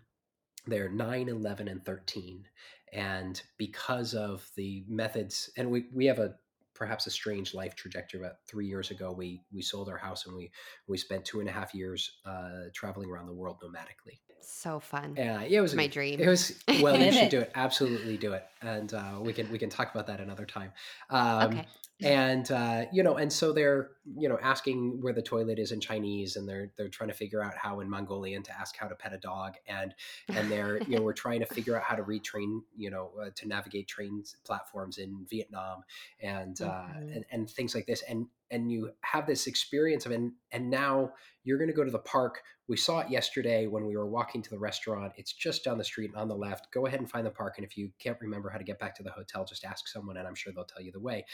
they're 0.65 0.89
9 0.89 1.29
11 1.29 1.67
and 1.67 1.83
13 1.85 2.45
and 2.93 3.41
because 3.57 4.13
of 4.13 4.49
the 4.55 4.83
methods 4.87 5.49
and 5.57 5.69
we, 5.69 5.85
we 5.93 6.05
have 6.05 6.19
a 6.19 6.35
perhaps 6.73 7.07
a 7.07 7.09
strange 7.09 7.55
life 7.55 7.75
trajectory 7.75 8.19
about 8.19 8.35
three 8.47 8.67
years 8.67 8.91
ago 8.91 9.11
we 9.11 9.41
we 9.51 9.61
sold 9.61 9.89
our 9.89 9.97
house 9.97 10.27
and 10.27 10.35
we 10.35 10.51
we 10.87 10.97
spent 10.97 11.25
two 11.25 11.39
and 11.39 11.49
a 11.49 11.51
half 11.51 11.73
years 11.73 12.17
uh, 12.25 12.65
traveling 12.73 13.09
around 13.09 13.25
the 13.25 13.33
world 13.33 13.57
nomadically. 13.63 14.19
So 14.41 14.79
fun. 14.79 15.15
Yeah 15.17 15.41
it 15.41 15.59
was 15.59 15.73
my 15.73 15.83
a, 15.83 15.87
dream. 15.87 16.19
it 16.19 16.27
was 16.27 16.53
well 16.81 16.97
you 16.97 17.11
should 17.11 17.29
do 17.37 17.39
it. 17.39 17.51
Absolutely 17.55 18.15
do 18.17 18.33
it. 18.33 18.45
And 18.61 18.93
uh, 18.93 19.19
we 19.19 19.33
can 19.33 19.51
we 19.51 19.57
can 19.57 19.69
talk 19.69 19.91
about 19.93 20.07
that 20.07 20.21
another 20.21 20.45
time. 20.45 20.71
Um, 21.09 21.49
okay 21.49 21.65
and 22.03 22.51
uh, 22.51 22.85
you 22.91 23.01
know, 23.01 23.15
and 23.15 23.33
so 23.33 23.51
they're 23.51 23.89
you 24.15 24.29
know 24.29 24.37
asking 24.41 25.01
where 25.01 25.13
the 25.13 25.21
toilet 25.21 25.57
is 25.57 25.71
in 25.71 25.79
Chinese, 25.79 26.35
and 26.35 26.47
they're 26.47 26.71
they're 26.77 26.89
trying 26.89 27.09
to 27.09 27.15
figure 27.15 27.43
out 27.43 27.55
how 27.57 27.79
in 27.79 27.89
Mongolian 27.89 28.43
to 28.43 28.51
ask 28.59 28.77
how 28.77 28.87
to 28.87 28.95
pet 28.95 29.13
a 29.13 29.17
dog, 29.17 29.55
and 29.67 29.95
and 30.27 30.51
they're 30.51 30.77
you 30.83 30.97
know 30.97 31.01
we're 31.01 31.13
trying 31.13 31.39
to 31.39 31.47
figure 31.47 31.75
out 31.75 31.83
how 31.83 31.95
to 31.95 32.03
retrain 32.03 32.61
you 32.75 32.91
know 32.91 33.11
uh, 33.19 33.29
to 33.35 33.47
navigate 33.47 33.87
train 33.87 34.23
platforms 34.45 34.99
in 34.99 35.25
Vietnam, 35.29 35.83
and, 36.21 36.61
uh, 36.61 36.65
mm-hmm. 36.65 37.09
and 37.13 37.25
and 37.31 37.49
things 37.49 37.73
like 37.73 37.87
this, 37.87 38.03
and 38.07 38.27
and 38.51 38.71
you 38.71 38.91
have 39.01 39.27
this 39.27 39.47
experience 39.47 40.05
of 40.05 40.11
and 40.11 40.31
and 40.51 40.69
now 40.69 41.11
you're 41.43 41.57
going 41.57 41.69
to 41.69 41.75
go 41.75 41.83
to 41.85 41.91
the 41.91 41.99
park. 41.99 42.41
We 42.67 42.75
saw 42.75 42.99
it 42.99 43.09
yesterday 43.09 43.67
when 43.67 43.85
we 43.85 43.95
were 43.95 44.09
walking 44.09 44.41
to 44.41 44.49
the 44.49 44.59
restaurant. 44.59 45.13
It's 45.15 45.31
just 45.31 45.63
down 45.63 45.77
the 45.77 45.83
street 45.85 46.11
on 46.13 46.27
the 46.27 46.35
left. 46.35 46.67
Go 46.73 46.85
ahead 46.85 46.99
and 46.99 47.09
find 47.09 47.25
the 47.25 47.31
park 47.31 47.53
and 47.57 47.65
if 47.65 47.77
you 47.77 47.89
can't 47.99 48.17
remember 48.19 48.49
how 48.49 48.57
to 48.57 48.65
get 48.65 48.79
back 48.79 48.93
to 48.95 49.03
the 49.03 49.11
hotel 49.11 49.45
just 49.45 49.63
ask 49.63 49.87
someone 49.87 50.17
and 50.17 50.27
i'm 50.27 50.35
sure 50.35 50.51
they'll 50.53 50.65
tell 50.65 50.81
you 50.81 50.91
the 50.91 50.99
way. 50.99 51.25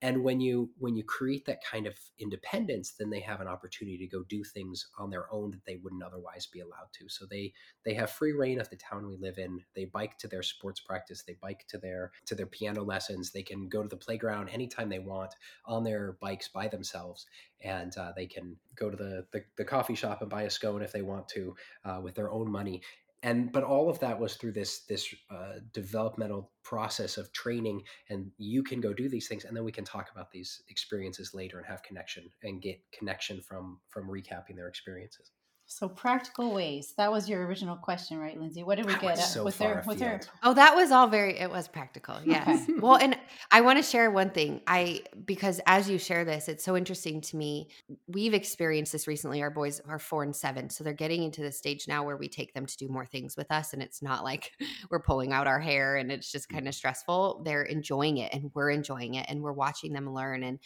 And 0.00 0.22
when 0.22 0.40
you 0.40 0.70
when 0.78 0.96
you 0.96 1.04
create 1.04 1.44
that 1.46 1.62
kind 1.62 1.86
of 1.86 1.94
independence 2.18 2.94
then 2.98 3.10
they 3.10 3.20
have 3.20 3.40
an 3.40 3.48
opportunity 3.48 3.98
to 3.98 4.06
go 4.06 4.24
do 4.28 4.42
things 4.42 4.88
on 4.98 5.10
their 5.10 5.32
own 5.32 5.50
that 5.50 5.64
they 5.66 5.76
wouldn't 5.76 6.02
otherwise 6.02 6.46
be 6.46 6.60
allowed 6.60 6.92
to. 6.94 7.08
So 7.08 7.26
they 7.30 7.52
they 7.84 7.94
have 7.94 8.10
free 8.10 8.32
reign 8.32 8.60
of 8.60 8.70
the 8.70 8.76
town 8.76 9.06
we 9.06 9.16
live 9.16 9.38
in. 9.38 9.60
They 9.74 9.84
bike 9.86 10.16
to 10.18 10.28
their 10.28 10.42
sports 10.42 10.80
practice. 10.80 11.22
They 11.22 11.36
bike 11.42 11.66
to 11.68 11.78
their 11.78 12.12
to 12.26 12.34
their 12.34 12.46
piano 12.46 12.82
lessons. 12.82 13.32
They 13.32 13.42
can 13.42 13.68
go 13.68 13.82
to 13.82 13.88
the 13.88 13.96
playground 13.96 14.48
anytime 14.48 14.88
they 14.88 14.98
want 14.98 15.34
on 15.66 15.84
their 15.84 16.16
bikes 16.20 16.48
themselves 16.66 17.26
and 17.60 17.96
uh, 17.96 18.12
they 18.16 18.26
can 18.26 18.56
go 18.74 18.90
to 18.90 18.96
the, 18.96 19.26
the, 19.32 19.44
the 19.56 19.64
coffee 19.64 19.94
shop 19.94 20.22
and 20.22 20.30
buy 20.30 20.42
a 20.42 20.50
scone 20.50 20.82
if 20.82 20.92
they 20.92 21.02
want 21.02 21.28
to 21.28 21.54
uh, 21.84 22.00
with 22.02 22.14
their 22.14 22.30
own 22.30 22.50
money. 22.50 22.82
And 23.22 23.50
but 23.50 23.64
all 23.64 23.90
of 23.90 23.98
that 23.98 24.18
was 24.18 24.36
through 24.36 24.52
this 24.52 24.80
this 24.84 25.12
uh, 25.28 25.54
developmental 25.72 26.52
process 26.62 27.16
of 27.16 27.32
training 27.32 27.82
and 28.10 28.30
you 28.38 28.62
can 28.62 28.80
go 28.80 28.92
do 28.92 29.08
these 29.08 29.26
things 29.26 29.44
and 29.44 29.56
then 29.56 29.64
we 29.64 29.72
can 29.72 29.84
talk 29.84 30.10
about 30.12 30.30
these 30.30 30.62
experiences 30.68 31.34
later 31.34 31.58
and 31.58 31.66
have 31.66 31.82
connection 31.82 32.30
and 32.44 32.62
get 32.62 32.80
connection 32.92 33.40
from 33.40 33.80
from 33.88 34.08
recapping 34.08 34.54
their 34.54 34.68
experiences 34.68 35.32
so 35.70 35.86
practical 35.86 36.54
ways. 36.54 36.94
That 36.96 37.12
was 37.12 37.28
your 37.28 37.46
original 37.46 37.76
question, 37.76 38.18
right, 38.18 38.38
Lindsey? 38.40 38.62
What 38.62 38.76
did 38.76 38.86
we 38.86 38.96
get? 38.96 39.18
So 39.18 39.44
was 39.44 39.56
there 39.56 39.84
was 39.86 39.98
there 39.98 40.18
Oh, 40.42 40.54
that 40.54 40.74
was 40.74 40.90
all 40.90 41.06
very 41.06 41.38
it 41.38 41.50
was 41.50 41.68
practical. 41.68 42.16
Yes. 42.24 42.62
Okay. 42.62 42.78
well, 42.80 42.96
and 42.96 43.18
I 43.50 43.60
want 43.60 43.78
to 43.78 43.82
share 43.82 44.10
one 44.10 44.30
thing. 44.30 44.62
I 44.66 45.02
because 45.26 45.60
as 45.66 45.88
you 45.88 45.98
share 45.98 46.24
this, 46.24 46.48
it's 46.48 46.64
so 46.64 46.74
interesting 46.74 47.20
to 47.20 47.36
me. 47.36 47.68
We've 48.06 48.32
experienced 48.32 48.92
this 48.92 49.06
recently. 49.06 49.42
Our 49.42 49.50
boys 49.50 49.80
are 49.86 49.98
4 49.98 50.22
and 50.22 50.34
7, 50.34 50.70
so 50.70 50.82
they're 50.82 50.94
getting 50.94 51.22
into 51.22 51.42
the 51.42 51.52
stage 51.52 51.86
now 51.86 52.02
where 52.02 52.16
we 52.16 52.28
take 52.28 52.54
them 52.54 52.64
to 52.64 52.76
do 52.78 52.88
more 52.88 53.04
things 53.04 53.36
with 53.36 53.52
us 53.52 53.74
and 53.74 53.82
it's 53.82 54.00
not 54.00 54.24
like 54.24 54.52
we're 54.90 55.02
pulling 55.02 55.34
out 55.34 55.46
our 55.46 55.60
hair 55.60 55.96
and 55.96 56.10
it's 56.10 56.32
just 56.32 56.48
kind 56.48 56.66
of 56.66 56.74
stressful. 56.74 57.42
They're 57.44 57.64
enjoying 57.64 58.16
it 58.16 58.32
and 58.32 58.50
we're 58.54 58.70
enjoying 58.70 59.14
it 59.14 59.26
and 59.28 59.42
we're 59.42 59.52
watching 59.52 59.92
them 59.92 60.12
learn 60.12 60.42
and 60.42 60.58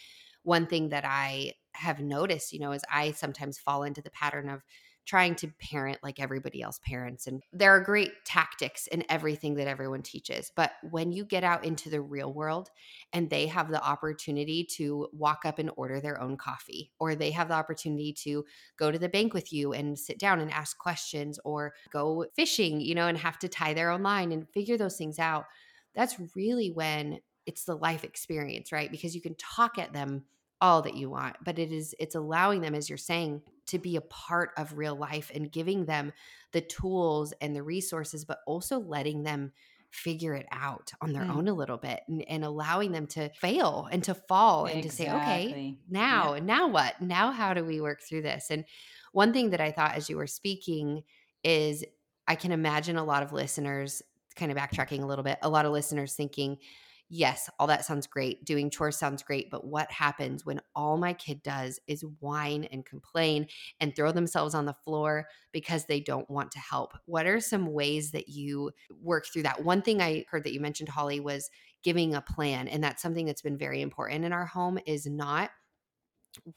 one 0.44 0.66
thing 0.66 0.88
that 0.88 1.04
I 1.04 1.54
have 1.74 2.00
noticed, 2.00 2.52
you 2.52 2.58
know, 2.58 2.72
is 2.72 2.82
I 2.92 3.12
sometimes 3.12 3.58
fall 3.58 3.84
into 3.84 4.02
the 4.02 4.10
pattern 4.10 4.48
of 4.48 4.62
trying 5.04 5.34
to 5.34 5.48
parent 5.60 5.98
like 6.02 6.20
everybody 6.20 6.62
else 6.62 6.78
parents. 6.84 7.26
And 7.26 7.42
there 7.52 7.74
are 7.74 7.80
great 7.80 8.12
tactics 8.24 8.86
in 8.86 9.04
everything 9.08 9.54
that 9.54 9.66
everyone 9.66 10.02
teaches. 10.02 10.52
But 10.54 10.72
when 10.90 11.10
you 11.10 11.24
get 11.24 11.42
out 11.42 11.64
into 11.64 11.90
the 11.90 12.00
real 12.00 12.32
world 12.32 12.70
and 13.12 13.28
they 13.28 13.46
have 13.48 13.68
the 13.68 13.82
opportunity 13.84 14.64
to 14.76 15.08
walk 15.12 15.40
up 15.44 15.58
and 15.58 15.70
order 15.76 16.00
their 16.00 16.20
own 16.20 16.36
coffee, 16.36 16.92
or 17.00 17.14
they 17.14 17.32
have 17.32 17.48
the 17.48 17.54
opportunity 17.54 18.12
to 18.24 18.44
go 18.76 18.92
to 18.92 18.98
the 18.98 19.08
bank 19.08 19.34
with 19.34 19.52
you 19.52 19.72
and 19.72 19.98
sit 19.98 20.18
down 20.18 20.40
and 20.40 20.52
ask 20.52 20.78
questions, 20.78 21.38
or 21.44 21.74
go 21.92 22.24
fishing, 22.36 22.80
you 22.80 22.94
know, 22.94 23.08
and 23.08 23.18
have 23.18 23.38
to 23.40 23.48
tie 23.48 23.74
their 23.74 23.90
own 23.90 24.02
line 24.02 24.30
and 24.30 24.48
figure 24.50 24.78
those 24.78 24.96
things 24.96 25.18
out, 25.18 25.46
that's 25.94 26.16
really 26.36 26.70
when 26.70 27.18
it's 27.44 27.64
the 27.64 27.74
life 27.76 28.04
experience, 28.04 28.70
right? 28.70 28.90
Because 28.90 29.14
you 29.14 29.20
can 29.20 29.34
talk 29.34 29.78
at 29.78 29.92
them 29.92 30.24
all 30.62 30.81
that 30.81 30.94
you 30.94 31.11
want 31.11 31.35
but 31.44 31.59
it 31.59 31.72
is 31.72 31.92
it's 31.98 32.14
allowing 32.14 32.61
them 32.61 32.75
as 32.75 32.88
you're 32.88 32.96
saying 32.96 33.42
to 33.66 33.79
be 33.79 33.96
a 33.96 34.01
part 34.01 34.51
of 34.57 34.79
real 34.79 34.94
life 34.94 35.31
and 35.35 35.51
giving 35.51 35.85
them 35.85 36.12
the 36.53 36.61
tools 36.61 37.35
and 37.40 37.55
the 37.55 37.62
resources 37.62 38.25
but 38.25 38.38
also 38.46 38.79
letting 38.79 39.25
them 39.25 39.53
figure 39.90 40.35
it 40.35 40.46
out 40.53 40.92
on 41.03 41.12
their 41.12 41.25
mm. 41.25 41.35
own 41.35 41.48
a 41.48 41.53
little 41.53 41.77
bit 41.77 42.01
and, 42.09 42.25
and, 42.27 42.44
allowing 42.44 42.92
them 42.92 43.07
to 43.07 43.29
fail 43.31 43.88
and 43.92 44.03
to 44.05 44.14
fall 44.14 44.64
exactly. 44.64 44.81
and 44.81 44.90
to 44.90 44.96
say 44.96 45.12
okay 45.12 45.77
now 45.90 46.35
yep. 46.35 46.44
now 46.44 46.68
what 46.68 46.98
now 47.03 47.31
how 47.31 47.53
do 47.53 47.62
we 47.64 47.81
work 47.81 48.01
through 48.01 48.22
this 48.22 48.46
and 48.51 48.64
one 49.12 49.33
thing 49.33 49.51
that 49.51 49.61
i 49.61 49.70
thought 49.70 49.94
as 49.94 50.09
you 50.09 50.16
were 50.16 50.27
speaking 50.27 51.03
is 51.44 51.85
i 52.27 52.35
can 52.35 52.53
imagine 52.53 52.96
a 52.96 53.05
lot 53.05 53.22
of 53.22 53.33
listeners 53.33 54.01
kind 54.35 54.51
of 54.51 54.57
backtracking 54.57 55.03
a 55.03 55.07
little 55.07 55.25
bit 55.25 55.38
a 55.42 55.51
lot 55.51 55.66
of 55.66 55.72
listeners 55.72 56.14
thinking 56.14 56.57
yes, 57.14 57.51
all 57.59 57.66
that 57.66 57.85
sounds 57.85 58.07
great. 58.07 58.42
Doing 58.42 58.70
chores 58.70 58.96
sounds 58.96 59.22
great. 59.22 59.51
But 59.51 59.66
what 59.66 59.92
happens 59.92 60.46
when 60.46 60.62
all 60.75 60.96
my 60.96 61.12
kid 61.12 61.42
does 61.42 61.79
is 61.87 62.07
whine 62.20 62.64
and 62.64 62.87
complain 62.87 63.48
and 63.81 63.94
throw 63.94 64.12
themselves 64.12 64.55
on 64.55 64.64
the 64.64 64.72
floor 64.72 65.27
because 65.53 65.85
they 65.85 66.01
don't 66.01 66.29
want 66.31 66.51
to 66.53 66.59
help? 66.59 66.96
What 67.05 67.27
are 67.27 67.38
some 67.38 67.66
ways 67.66 68.12
that 68.12 68.29
you 68.29 68.70
work 69.03 69.27
through 69.27 69.42
that? 69.42 69.62
One 69.62 69.83
thing 69.83 70.01
I 70.01 70.25
heard 70.31 70.44
that 70.44 70.55
you 70.55 70.61
mentioned, 70.61 70.88
Holly, 70.88 71.20
was 71.20 71.51
giving 71.85 72.14
a 72.14 72.22
plan. 72.22 72.66
And 72.66 72.83
that's 72.83 73.03
something 73.03 73.27
that's 73.27 73.42
been 73.42 73.59
very 73.59 73.83
important 73.83 74.25
in 74.25 74.33
our 74.33 74.46
home 74.46 74.79
is 74.87 75.05
not 75.05 75.51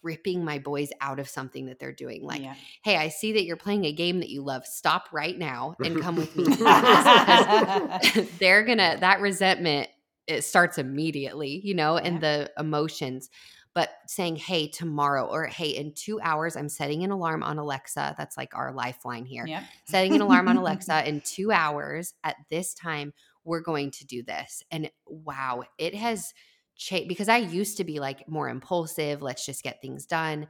ripping 0.03 0.45
my 0.45 0.57
boys 0.57 0.89
out 1.01 1.19
of 1.19 1.27
something 1.27 1.65
that 1.65 1.79
they're 1.79 1.91
doing. 1.91 2.23
Like, 2.23 2.41
yeah. 2.41 2.55
hey, 2.81 2.95
I 2.95 3.09
see 3.09 3.33
that 3.33 3.43
you're 3.43 3.57
playing 3.57 3.83
a 3.83 3.91
game 3.91 4.21
that 4.21 4.29
you 4.29 4.41
love. 4.41 4.65
Stop 4.65 5.09
right 5.11 5.37
now 5.37 5.75
and 5.83 6.01
come 6.01 6.15
with 6.15 6.33
me. 6.33 6.45
they're 8.39 8.63
gonna 8.63 8.95
that 9.01 9.19
resentment 9.19 9.89
it 10.27 10.43
starts 10.43 10.77
immediately, 10.77 11.61
you 11.63 11.73
know, 11.73 11.97
and 11.97 12.21
the 12.21 12.51
emotions. 12.57 13.29
But 13.73 13.89
saying, 14.07 14.37
hey, 14.37 14.67
tomorrow, 14.67 15.25
or 15.25 15.47
hey, 15.47 15.69
in 15.71 15.91
two 15.93 16.19
hours, 16.21 16.55
I'm 16.55 16.69
setting 16.69 17.03
an 17.03 17.11
alarm 17.11 17.43
on 17.43 17.57
Alexa. 17.57 18.15
That's 18.17 18.37
like 18.37 18.55
our 18.55 18.71
lifeline 18.71 19.25
here. 19.25 19.45
Yeah. 19.45 19.63
Setting 19.83 20.15
an 20.15 20.21
alarm 20.21 20.47
on 20.47 20.55
Alexa 20.55 21.05
in 21.09 21.19
two 21.21 21.51
hours 21.51 22.13
at 22.23 22.37
this 22.49 22.73
time, 22.73 23.13
we're 23.43 23.59
going 23.59 23.91
to 23.91 24.05
do 24.05 24.23
this. 24.23 24.63
And 24.71 24.89
wow, 25.05 25.63
it 25.77 25.93
has 25.93 26.33
changed 26.77 27.09
because 27.09 27.27
I 27.27 27.37
used 27.37 27.77
to 27.77 27.83
be 27.83 27.99
like 27.99 28.29
more 28.29 28.47
impulsive, 28.47 29.21
let's 29.21 29.45
just 29.45 29.61
get 29.61 29.81
things 29.81 30.05
done. 30.05 30.47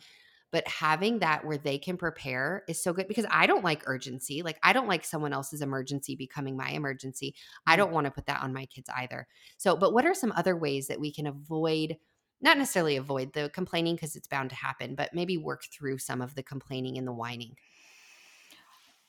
But 0.56 0.70
having 0.70 1.20
that 1.20 1.44
where 1.44 1.58
they 1.58 1.78
can 1.78 1.98
prepare 1.98 2.64
is 2.70 2.82
so 2.82 2.94
good 2.94 3.10
because 3.10 3.26
I 3.30 3.46
don't 3.46 3.66
like 3.66 3.84
urgency. 3.88 4.42
Like, 4.42 4.58
I 4.64 4.72
don't 4.72 4.88
like 4.88 5.04
someone 5.04 5.34
else's 5.34 5.62
emergency 5.62 6.16
becoming 6.16 6.56
my 6.56 6.70
emergency. 6.70 7.36
I 7.68 7.74
mm. 7.74 7.80
don't 7.80 7.92
want 7.92 8.06
to 8.06 8.12
put 8.12 8.26
that 8.28 8.42
on 8.42 8.54
my 8.54 8.66
kids 8.68 8.90
either. 8.96 9.28
So, 9.58 9.76
but 9.76 9.92
what 9.92 10.06
are 10.06 10.14
some 10.14 10.32
other 10.34 10.56
ways 10.56 10.88
that 10.88 11.02
we 11.02 11.12
can 11.12 11.28
avoid? 11.28 11.98
Not 12.40 12.58
necessarily 12.58 12.96
avoid 12.96 13.34
the 13.34 13.50
complaining 13.50 13.96
because 13.96 14.16
it's 14.16 14.30
bound 14.30 14.50
to 14.52 14.56
happen, 14.56 14.96
but 14.96 15.14
maybe 15.14 15.36
work 15.36 15.64
through 15.74 15.98
some 15.98 16.22
of 16.22 16.36
the 16.36 16.44
complaining 16.44 16.98
and 16.98 17.06
the 17.06 17.12
whining. 17.12 17.58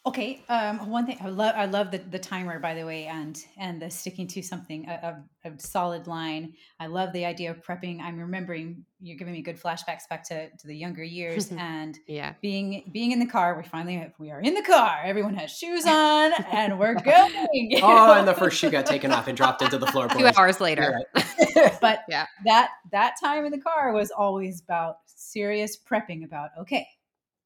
Okay. 0.06 0.44
Um, 0.48 0.88
one 0.88 1.04
thing 1.04 1.18
I 1.20 1.28
love, 1.28 1.54
I 1.56 1.64
love 1.64 1.90
the, 1.90 1.98
the 1.98 2.18
timer, 2.18 2.60
by 2.60 2.74
the 2.74 2.86
way, 2.86 3.06
and 3.06 3.36
and 3.56 3.82
the 3.82 3.90
sticking 3.90 4.28
to 4.28 4.42
something 4.42 4.88
a, 4.88 5.18
a, 5.44 5.48
a, 5.48 5.58
solid 5.58 6.06
line. 6.06 6.54
I 6.78 6.86
love 6.86 7.12
the 7.12 7.24
idea 7.24 7.50
of 7.50 7.60
prepping. 7.60 8.00
I'm 8.00 8.16
remembering 8.16 8.84
you're 9.00 9.18
giving 9.18 9.32
me 9.32 9.42
good 9.42 9.60
flashbacks 9.60 10.08
back 10.08 10.22
to, 10.28 10.48
to 10.48 10.66
the 10.66 10.76
younger 10.76 11.02
years 11.02 11.50
and 11.58 11.98
yeah, 12.06 12.34
being 12.40 12.88
being 12.92 13.10
in 13.10 13.18
the 13.18 13.26
car. 13.26 13.56
We 13.56 13.64
finally 13.64 14.12
we 14.20 14.30
are 14.30 14.40
in 14.40 14.54
the 14.54 14.62
car. 14.62 15.00
Everyone 15.04 15.34
has 15.34 15.50
shoes 15.50 15.84
on, 15.86 16.32
and 16.52 16.78
we're 16.78 16.94
going. 16.94 17.72
oh, 17.82 18.12
and 18.12 18.28
the 18.28 18.34
first 18.34 18.58
shoe 18.58 18.70
got 18.70 18.86
taken 18.86 19.10
off 19.10 19.26
and 19.26 19.36
dropped 19.36 19.62
into 19.62 19.76
the 19.76 19.86
floor. 19.88 20.06
Two 20.06 20.30
hours 20.38 20.60
later, 20.60 21.00
right. 21.16 21.80
but 21.80 22.04
yeah, 22.08 22.26
that 22.44 22.70
that 22.92 23.16
time 23.20 23.44
in 23.44 23.50
the 23.50 23.60
car 23.60 23.92
was 23.92 24.12
always 24.12 24.62
about 24.62 24.98
serious 25.06 25.76
prepping. 25.76 26.24
About 26.24 26.50
okay, 26.60 26.86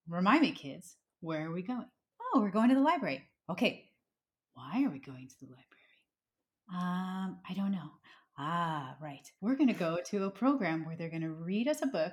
remind 0.06 0.42
me, 0.42 0.52
kids, 0.52 0.96
where 1.20 1.46
are 1.46 1.52
we 1.52 1.62
going? 1.62 1.86
Oh, 2.32 2.40
we're 2.40 2.50
going 2.50 2.68
to 2.68 2.74
the 2.74 2.80
library. 2.80 3.28
Okay. 3.48 3.90
Why 4.54 4.84
are 4.84 4.90
we 4.90 4.98
going 4.98 5.28
to 5.28 5.34
the 5.40 5.46
library? 5.46 5.66
Um, 6.72 7.38
I 7.48 7.54
don't 7.54 7.72
know. 7.72 7.90
Ah, 8.38 8.96
right. 9.02 9.28
We're 9.40 9.56
going 9.56 9.68
to 9.68 9.74
go 9.74 9.98
to 10.06 10.24
a 10.24 10.30
program 10.30 10.84
where 10.84 10.96
they're 10.96 11.10
going 11.10 11.22
to 11.22 11.30
read 11.30 11.68
us 11.68 11.82
a 11.82 11.86
book 11.86 12.12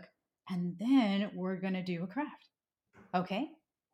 and 0.49 0.75
then 0.79 1.31
we're 1.35 1.57
going 1.57 1.73
to 1.73 1.83
do 1.83 2.03
a 2.03 2.07
craft. 2.07 2.49
Okay. 3.13 3.49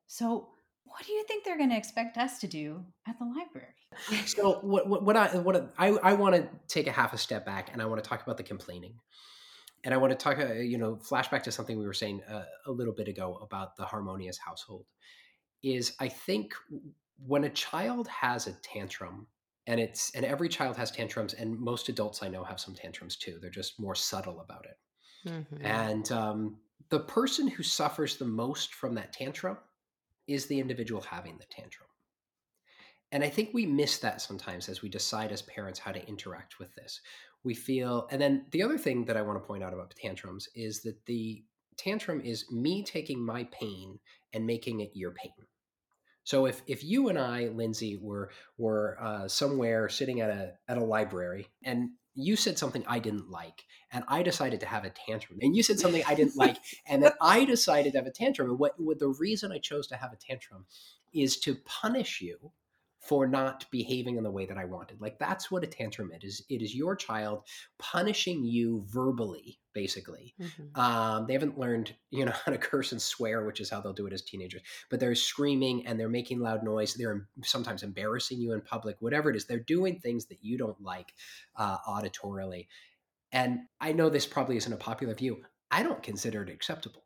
So, 0.07 0.49
what 0.85 1.05
do 1.05 1.11
you 1.13 1.23
think 1.27 1.43
they're 1.43 1.57
going 1.57 1.69
to 1.71 1.77
expect 1.77 2.17
us 2.17 2.39
to 2.39 2.47
do 2.47 2.83
at 3.07 3.17
the 3.19 3.25
library? 3.25 4.27
So, 4.27 4.59
what, 4.61 4.87
what, 4.87 5.03
what 5.03 5.17
I 5.17 5.37
what 5.37 5.73
I, 5.77 5.89
I 5.89 6.13
want 6.13 6.35
to 6.35 6.49
take 6.67 6.87
a 6.87 6.91
half 6.91 7.13
a 7.13 7.17
step 7.17 7.45
back 7.45 7.69
and 7.73 7.81
I 7.81 7.85
want 7.85 8.03
to 8.03 8.07
talk 8.07 8.23
about 8.23 8.37
the 8.37 8.43
complaining. 8.43 8.95
And 9.83 9.93
I 9.93 9.97
want 9.97 10.11
to 10.11 10.17
talk, 10.17 10.39
uh, 10.39 10.53
you 10.53 10.77
know, 10.77 10.95
flashback 10.95 11.43
to 11.43 11.51
something 11.51 11.77
we 11.77 11.85
were 11.85 11.93
saying 11.93 12.21
uh, 12.29 12.43
a 12.65 12.71
little 12.71 12.93
bit 12.93 13.09
ago 13.09 13.37
about 13.41 13.75
the 13.75 13.83
harmonious 13.83 14.37
household 14.37 14.85
is 15.63 15.95
I 15.99 16.07
think 16.09 16.53
when 17.25 17.45
a 17.45 17.49
child 17.49 18.07
has 18.07 18.47
a 18.47 18.53
tantrum, 18.61 19.27
and 19.65 19.79
it's 19.79 20.11
and 20.13 20.25
every 20.25 20.49
child 20.49 20.75
has 20.77 20.91
tantrums, 20.91 21.33
and 21.33 21.57
most 21.57 21.89
adults 21.89 22.21
I 22.21 22.27
know 22.27 22.43
have 22.43 22.59
some 22.59 22.75
tantrums 22.75 23.15
too. 23.15 23.39
They're 23.41 23.49
just 23.49 23.79
more 23.79 23.95
subtle 23.95 24.41
about 24.41 24.65
it. 24.65 25.29
Mm-hmm. 25.29 25.65
And 25.65 26.11
um, 26.11 26.57
the 26.89 26.99
person 26.99 27.47
who 27.47 27.63
suffers 27.63 28.17
the 28.17 28.25
most 28.25 28.73
from 28.73 28.93
that 28.95 29.13
tantrum 29.13 29.57
is 30.27 30.45
the 30.45 30.59
individual 30.59 31.01
having 31.01 31.37
the 31.37 31.45
tantrum. 31.45 31.87
And 33.11 33.23
I 33.23 33.29
think 33.29 33.51
we 33.53 33.65
miss 33.65 33.99
that 33.99 34.21
sometimes 34.21 34.67
as 34.67 34.81
we 34.81 34.89
decide 34.89 35.31
as 35.31 35.43
parents 35.43 35.79
how 35.79 35.91
to 35.91 36.05
interact 36.07 36.59
with 36.59 36.73
this. 36.75 36.99
We 37.43 37.53
feel, 37.53 38.07
and 38.09 38.21
then 38.21 38.45
the 38.51 38.63
other 38.63 38.77
thing 38.77 39.05
that 39.05 39.17
I 39.17 39.21
want 39.21 39.41
to 39.41 39.47
point 39.47 39.63
out 39.63 39.73
about 39.73 39.93
tantrums 39.95 40.47
is 40.55 40.81
that 40.81 41.05
the 41.05 41.43
tantrum 41.77 42.21
is 42.21 42.51
me 42.51 42.83
taking 42.83 43.23
my 43.23 43.43
pain 43.51 43.99
and 44.33 44.47
making 44.47 44.79
it 44.79 44.91
your 44.93 45.11
pain. 45.11 45.33
So 46.23 46.45
if 46.45 46.61
if 46.67 46.83
you 46.83 47.09
and 47.09 47.19
I, 47.19 47.47
Lindsey, 47.47 47.97
were 48.01 48.31
were 48.57 48.97
uh, 49.01 49.27
somewhere 49.27 49.89
sitting 49.89 50.21
at 50.21 50.29
a 50.29 50.53
at 50.67 50.77
a 50.77 50.83
library 50.83 51.47
and 51.63 51.89
you 52.15 52.35
said 52.35 52.57
something 52.57 52.83
I 52.87 52.99
didn't 52.99 53.29
like, 53.29 53.63
and 53.91 54.03
I 54.07 54.23
decided 54.23 54.59
to 54.59 54.65
have 54.67 54.85
a 54.85 54.91
tantrum, 54.91 55.39
and 55.41 55.55
you 55.55 55.63
said 55.63 55.79
something 55.79 56.03
I 56.07 56.15
didn't 56.15 56.35
like, 56.35 56.57
and 56.87 57.03
then 57.03 57.11
I 57.21 57.45
decided 57.45 57.93
to 57.93 57.97
have 57.99 58.07
a 58.07 58.11
tantrum, 58.11 58.49
and 58.49 58.59
what, 58.59 58.73
what 58.77 58.99
the 58.99 59.07
reason 59.07 59.51
I 59.51 59.57
chose 59.57 59.87
to 59.87 59.95
have 59.95 60.13
a 60.13 60.17
tantrum 60.17 60.65
is 61.13 61.37
to 61.39 61.55
punish 61.65 62.21
you 62.21 62.51
for 63.03 63.27
not 63.27 63.65
behaving 63.69 64.15
in 64.15 64.23
the 64.23 64.31
way 64.31 64.45
that 64.45 64.57
I 64.57 64.63
wanted. 64.63 65.01
Like 65.01 65.19
that's 65.19 65.51
what 65.51 65.63
a 65.63 65.67
tantrum 65.67 66.11
is. 66.21 66.41
It 66.49 66.61
is 66.61 66.73
your 66.73 66.95
child 66.95 67.41
punishing 67.77 68.45
you 68.45 68.85
verbally, 68.87 69.59
basically. 69.73 70.33
Mm-hmm. 70.41 70.79
Um, 70.79 71.27
they 71.27 71.33
haven't 71.33 71.59
learned, 71.59 71.93
you 72.11 72.23
know, 72.23 72.31
how 72.45 72.53
to 72.53 72.57
curse 72.57 72.93
and 72.93 73.01
swear, 73.01 73.45
which 73.45 73.59
is 73.59 73.69
how 73.69 73.81
they'll 73.81 73.91
do 73.91 74.07
it 74.07 74.13
as 74.13 74.21
teenagers. 74.21 74.61
But 74.89 75.01
they're 75.01 75.15
screaming 75.15 75.85
and 75.85 75.99
they're 75.99 76.07
making 76.07 76.39
loud 76.39 76.63
noise. 76.63 76.93
They're 76.93 77.27
sometimes 77.43 77.83
embarrassing 77.83 78.39
you 78.39 78.53
in 78.53 78.61
public. 78.61 78.95
Whatever 78.99 79.29
it 79.29 79.35
is, 79.35 79.45
they're 79.45 79.59
doing 79.59 79.99
things 79.99 80.27
that 80.27 80.39
you 80.41 80.57
don't 80.57 80.81
like 80.81 81.13
uh, 81.57 81.79
auditorily. 81.87 82.67
And 83.33 83.61
I 83.81 83.91
know 83.91 84.09
this 84.09 84.25
probably 84.25 84.55
isn't 84.57 84.71
a 84.71 84.77
popular 84.77 85.13
view. 85.13 85.41
I 85.71 85.83
don't 85.83 86.03
consider 86.03 86.43
it 86.43 86.49
acceptable. 86.49 87.03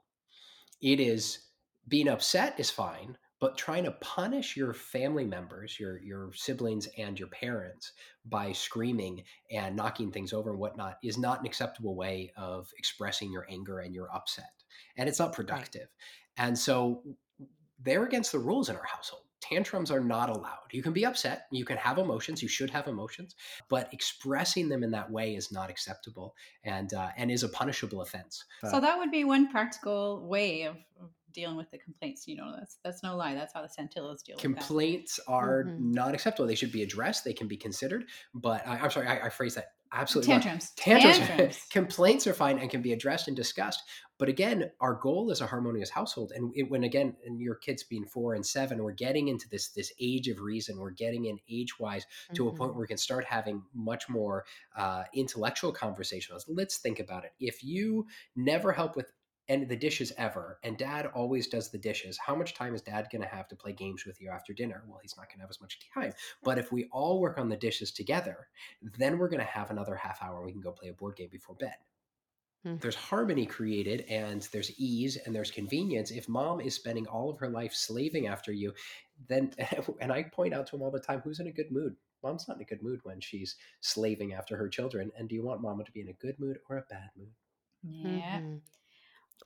It 0.80 1.00
is 1.00 1.40
being 1.88 2.08
upset 2.08 2.60
is 2.60 2.70
fine 2.70 3.18
but 3.40 3.58
trying 3.58 3.84
to 3.84 3.92
punish 3.92 4.58
your 4.58 4.74
family 4.74 5.26
members 5.26 5.80
your 5.80 6.00
your 6.02 6.32
siblings 6.34 6.88
and 6.98 7.20
your 7.20 7.28
parents 7.30 7.94
by 8.26 8.52
screaming 8.52 9.24
and 9.52 9.76
knocking 9.76 10.12
things 10.12 10.34
over 10.34 10.50
and 10.52 10.60
whatnot 10.60 10.98
is 11.04 11.18
not 11.18 11.40
an 11.40 11.46
acceptable 11.46 11.96
way 11.96 12.32
of 12.38 12.72
expressing 12.78 13.32
your 13.32 13.46
anger 13.50 13.80
and 13.80 13.94
your 13.94 14.14
upset 14.14 14.52
and 14.98 15.08
it's 15.08 15.20
not 15.20 15.34
productive. 15.34 15.88
Right. 16.38 16.48
and 16.48 16.58
so 16.58 17.04
they're 17.84 18.06
against 18.06 18.32
the 18.32 18.40
rules 18.40 18.70
in 18.70 18.76
our 18.76 18.86
household. 18.86 19.24
Tantrums 19.40 19.92
are 19.92 20.00
not 20.00 20.32
allowed. 20.32 20.66
You 20.72 20.82
can 20.82 20.94
be 20.94 21.06
upset 21.06 21.46
you 21.52 21.64
can 21.64 21.78
have 21.78 22.00
emotions 22.00 22.42
you 22.42 22.50
should 22.50 22.72
have 22.72 22.88
emotions 22.88 23.36
but 23.70 23.94
expressing 23.94 24.68
them 24.68 24.84
in 24.84 24.92
that 24.92 25.12
way 25.12 25.36
is 25.36 25.52
not 25.52 25.70
acceptable 25.70 26.36
and 26.64 26.94
uh, 26.94 27.10
and 27.18 27.30
is 27.30 27.44
a 27.44 27.50
punishable 27.50 28.02
offense. 28.02 28.44
So 28.70 28.80
that 28.80 28.98
would 28.98 29.12
be 29.12 29.24
one 29.24 29.50
practical 29.50 30.28
way 30.28 30.64
of, 30.64 30.76
of 31.02 31.12
dealing 31.34 31.58
with 31.58 31.70
the 31.72 31.78
complaints. 31.78 32.28
You 32.28 32.38
know, 32.38 32.54
that's 32.58 32.78
that's 32.84 33.04
no 33.04 33.16
lie. 33.16 33.34
That's 33.34 33.54
how 33.54 33.62
the 33.62 33.68
Santillos 33.68 34.24
deal. 34.24 34.36
With 34.36 34.40
it. 34.40 34.42
Complaints 34.42 35.20
are 35.28 35.64
mm-hmm. 35.64 35.92
not 35.92 36.14
acceptable. 36.14 36.48
They 36.48 36.56
should 36.56 36.72
be 36.72 36.84
addressed. 36.84 37.24
They 37.24 37.34
can 37.34 37.48
be 37.48 37.58
considered. 37.58 38.06
But 38.34 38.68
I, 38.68 38.78
am 38.78 38.92
sorry, 38.92 39.08
I, 39.08 39.26
I 39.26 39.30
phrase 39.30 39.56
that 39.56 39.68
absolutely 39.94 40.34
tantrums. 40.34 40.72
Tantrums. 40.76 41.18
tantrums. 41.20 41.66
Complaints 41.72 42.28
are 42.28 42.34
fine 42.34 42.60
and 42.60 42.70
can 42.70 42.82
be 42.82 42.94
addressed 42.94 43.28
and 43.28 43.36
discussed. 43.36 43.84
But 44.20 44.30
again, 44.30 44.72
our 44.82 44.96
goal 44.96 45.30
is 45.30 45.42
a 45.42 45.48
harmonious 45.48 45.92
household. 45.92 46.32
And 46.36 46.52
it, 46.56 46.64
when 46.70 46.84
again, 46.84 47.16
and 47.26 47.40
your 47.40 47.56
kids 47.56 47.84
being 47.84 48.06
four 48.06 48.34
and 48.34 48.46
seven, 48.46 48.82
we're 48.84 48.92
getting 48.92 49.28
into 49.28 49.48
this 49.50 49.70
this 49.70 49.94
age 50.00 50.28
of 50.28 50.40
reason. 50.40 50.80
We're 50.80 50.92
getting 50.92 51.26
in 51.26 51.38
age 51.50 51.80
wise 51.80 52.06
to 52.34 52.44
mm-hmm. 52.44 52.48
a 52.48 52.58
point 52.58 52.70
mm-hmm. 52.72 52.78
where 52.78 52.84
we 52.84 52.88
can 52.88 52.98
start 52.98 53.26
having 53.26 53.62
much 53.76 54.10
more 54.10 54.46
uh, 54.76 55.04
intellectual 55.14 55.72
conversations. 55.72 56.46
Let's 56.48 56.78
think 56.78 57.00
about 57.00 57.26
it. 57.26 57.32
If 57.40 57.64
you 57.64 58.08
never 58.36 58.72
help 58.72 58.96
with 58.96 59.12
and 59.50 59.68
the 59.68 59.76
dishes 59.76 60.12
ever 60.18 60.60
and 60.64 60.78
dad 60.78 61.08
always 61.08 61.48
does 61.48 61.70
the 61.70 61.78
dishes. 61.78 62.18
How 62.18 62.36
much 62.36 62.54
time 62.54 62.76
is 62.76 62.82
dad 62.82 63.08
going 63.12 63.22
to 63.22 63.28
have 63.28 63.48
to 63.50 63.56
play 63.56 63.74
games 63.74 64.06
with 64.06 64.22
you 64.22 64.30
after 64.30 64.54
dinner? 64.54 64.84
Well 64.88 65.00
he's 65.02 65.16
not 65.18 65.28
going 65.30 65.38
to 65.38 65.42
have 65.42 65.50
as 65.50 65.62
much 65.62 65.80
time. 65.94 66.14
But 66.44 66.58
if 66.58 66.72
we 66.72 66.86
all 66.92 67.20
work 67.20 67.38
on 67.38 67.50
the 67.50 67.58
dishes 67.58 67.92
together 67.92 68.48
then 68.98 69.18
we're 69.18 69.30
going 69.30 69.40
to 69.40 69.46
have 69.46 69.72
another 69.72 69.96
half 69.96 70.22
hour 70.22 70.44
we 70.44 70.52
can 70.52 70.62
go 70.62 70.72
play 70.72 70.90
a 70.90 70.94
board 70.94 71.16
game 71.16 71.30
before 71.32 71.56
bed. 71.56 71.76
Hmm. 72.64 72.78
there's 72.78 72.96
harmony 72.96 73.46
created 73.46 74.02
and 74.10 74.42
there's 74.52 74.72
ease 74.80 75.16
and 75.16 75.36
there's 75.36 75.52
convenience. 75.52 76.10
If 76.10 76.28
mom 76.28 76.60
is 76.60 76.74
spending 76.74 77.06
all 77.06 77.30
of 77.30 77.38
her 77.38 77.50
life 77.50 77.74
slaving 77.74 78.28
after 78.28 78.52
you 78.52 78.74
then 79.28 79.52
and 80.02 80.12
i 80.12 80.24
point 80.24 80.54
out 80.54 80.68
to 80.68 80.76
him 80.76 80.82
all 80.82 80.92
the 80.92 81.00
time 81.00 81.22
who's 81.24 81.40
in 81.40 81.48
a 81.48 81.52
good 81.52 81.72
mood? 81.72 81.96
Mom's 82.24 82.48
not 82.48 82.58
in 82.58 82.64
a 82.64 82.66
good 82.66 82.82
mood 82.82 83.00
when 83.04 83.20
she's 83.20 83.56
slaving 83.82 84.34
after 84.34 84.58
her 84.58 84.68
children. 84.68 85.12
And 85.18 85.30
do 85.30 85.36
you 85.36 85.44
want 85.44 85.62
mama 85.62 85.84
to 85.84 85.92
be 85.92 86.02
in 86.02 86.10
a 86.10 86.14
good 86.14 86.40
mood 86.40 86.58
or 86.70 86.78
a 86.78 86.86
bad 86.90 87.10
mood? 87.16 87.32
Yeah. 87.84 88.40
Mm-hmm. 88.40 88.56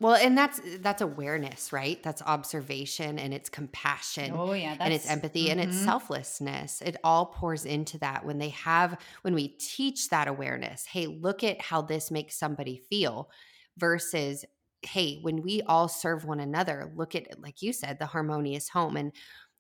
Well, 0.02 0.16
and 0.16 0.36
that's 0.36 0.60
that's 0.80 1.04
awareness, 1.04 1.72
right? 1.72 2.02
That's 2.02 2.24
observation 2.24 3.20
and 3.20 3.36
it's 3.36 3.50
compassion. 3.50 4.34
Oh 4.36 4.54
yeah, 4.54 4.76
and 4.80 4.92
it's 4.92 5.08
empathy 5.08 5.44
mm-hmm. 5.44 5.60
and 5.60 5.62
it's 5.62 5.76
mm-hmm. 5.76 5.86
selflessness. 5.86 6.82
It 6.82 6.98
all 7.04 7.28
pours 7.28 7.66
into 7.66 8.00
that 8.00 8.26
when 8.26 8.40
they 8.40 8.50
have 8.50 9.00
when 9.22 9.36
we 9.36 9.50
teach 9.50 10.10
that 10.10 10.28
awareness. 10.28 10.86
Hey, 10.86 11.06
look 11.06 11.44
at 11.44 11.62
how 11.62 11.84
this 11.84 12.10
makes 12.10 12.36
somebody 12.36 12.82
feel 12.90 13.30
versus 13.78 14.44
hey, 14.82 15.20
when 15.22 15.44
we 15.44 15.62
all 15.68 15.88
serve 15.88 16.26
one 16.26 16.40
another, 16.40 16.92
look 16.96 17.14
at 17.14 17.40
like 17.40 17.62
you 17.62 17.72
said, 17.72 18.00
the 18.00 18.08
harmonious 18.08 18.70
home 18.70 18.98
and 18.98 19.12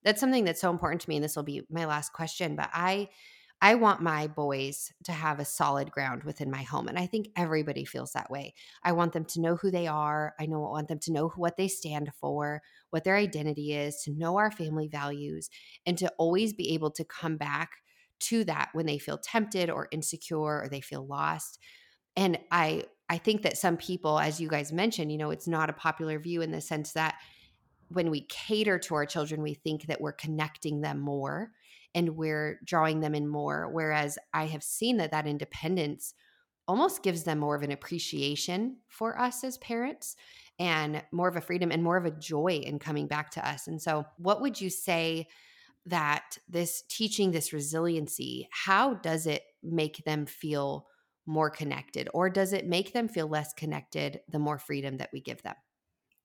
that's 0.03 0.19
something 0.19 0.43
that's 0.43 0.59
so 0.59 0.71
important 0.71 1.01
to 1.01 1.09
me 1.09 1.17
and 1.17 1.23
this 1.23 1.35
will 1.35 1.43
be 1.43 1.61
my 1.69 1.85
last 1.85 2.13
question, 2.13 2.55
but 2.55 2.71
I 2.73 3.09
I 3.63 3.75
want 3.75 4.01
my 4.01 4.25
boys 4.25 4.91
to 5.03 5.11
have 5.11 5.39
a 5.39 5.45
solid 5.45 5.91
ground 5.91 6.23
within 6.23 6.49
my 6.49 6.63
home. 6.63 6.87
And 6.87 6.97
I 6.97 7.05
think 7.05 7.29
everybody 7.35 7.85
feels 7.85 8.13
that 8.13 8.31
way. 8.31 8.55
I 8.83 8.91
want 8.93 9.13
them 9.13 9.25
to 9.25 9.41
know 9.41 9.55
who 9.55 9.69
they 9.69 9.85
are. 9.85 10.33
I 10.39 10.47
know 10.47 10.65
I 10.65 10.69
want 10.71 10.87
them 10.87 10.99
to 10.99 11.11
know 11.11 11.29
what 11.29 11.57
they 11.57 11.67
stand 11.67 12.11
for, 12.19 12.63
what 12.89 13.03
their 13.03 13.15
identity 13.15 13.73
is, 13.73 14.01
to 14.03 14.11
know 14.11 14.37
our 14.37 14.51
family 14.51 14.87
values, 14.87 15.49
and 15.85 15.95
to 15.99 16.11
always 16.17 16.53
be 16.53 16.73
able 16.73 16.89
to 16.91 17.05
come 17.05 17.37
back 17.37 17.69
to 18.21 18.43
that 18.45 18.69
when 18.73 18.85
they 18.87 18.97
feel 18.97 19.17
tempted 19.17 19.69
or 19.69 19.87
insecure 19.91 20.37
or 20.63 20.67
they 20.69 20.81
feel 20.81 21.05
lost. 21.05 21.59
And 22.15 22.39
I 22.51 22.85
I 23.09 23.17
think 23.17 23.41
that 23.43 23.57
some 23.57 23.77
people, 23.77 24.19
as 24.19 24.39
you 24.39 24.47
guys 24.47 24.71
mentioned, 24.71 25.11
you 25.11 25.17
know, 25.17 25.31
it's 25.31 25.47
not 25.47 25.69
a 25.69 25.73
popular 25.73 26.17
view 26.17 26.41
in 26.41 26.51
the 26.51 26.61
sense 26.61 26.93
that 26.93 27.15
when 27.89 28.09
we 28.09 28.21
cater 28.21 28.79
to 28.79 28.95
our 28.95 29.05
children, 29.05 29.41
we 29.41 29.53
think 29.53 29.87
that 29.87 29.99
we're 29.99 30.13
connecting 30.13 30.81
them 30.81 30.99
more 30.99 31.51
and 31.93 32.15
we're 32.15 32.59
drawing 32.63 32.99
them 32.99 33.15
in 33.15 33.27
more. 33.27 33.69
Whereas 33.71 34.17
I 34.33 34.45
have 34.45 34.63
seen 34.63 34.97
that 34.97 35.11
that 35.11 35.27
independence 35.27 36.13
almost 36.67 37.03
gives 37.03 37.23
them 37.23 37.39
more 37.39 37.55
of 37.55 37.63
an 37.63 37.71
appreciation 37.71 38.77
for 38.87 39.19
us 39.19 39.43
as 39.43 39.57
parents 39.57 40.15
and 40.59 41.03
more 41.11 41.27
of 41.27 41.35
a 41.35 41.41
freedom 41.41 41.71
and 41.71 41.83
more 41.83 41.97
of 41.97 42.05
a 42.05 42.11
joy 42.11 42.61
in 42.63 42.79
coming 42.79 43.07
back 43.07 43.31
to 43.31 43.47
us. 43.47 43.67
And 43.67 43.81
so, 43.81 44.05
what 44.17 44.41
would 44.41 44.61
you 44.61 44.69
say 44.69 45.27
that 45.87 46.37
this 46.47 46.83
teaching 46.87 47.31
this 47.31 47.53
resiliency, 47.53 48.47
how 48.51 48.93
does 48.93 49.25
it 49.25 49.43
make 49.63 50.03
them 50.05 50.25
feel 50.25 50.87
more 51.25 51.49
connected, 51.49 52.09
or 52.13 52.29
does 52.29 52.53
it 52.53 52.67
make 52.67 52.93
them 52.93 53.07
feel 53.07 53.27
less 53.27 53.53
connected 53.53 54.21
the 54.29 54.39
more 54.39 54.57
freedom 54.57 54.97
that 54.97 55.09
we 55.11 55.21
give 55.21 55.41
them? 55.43 55.55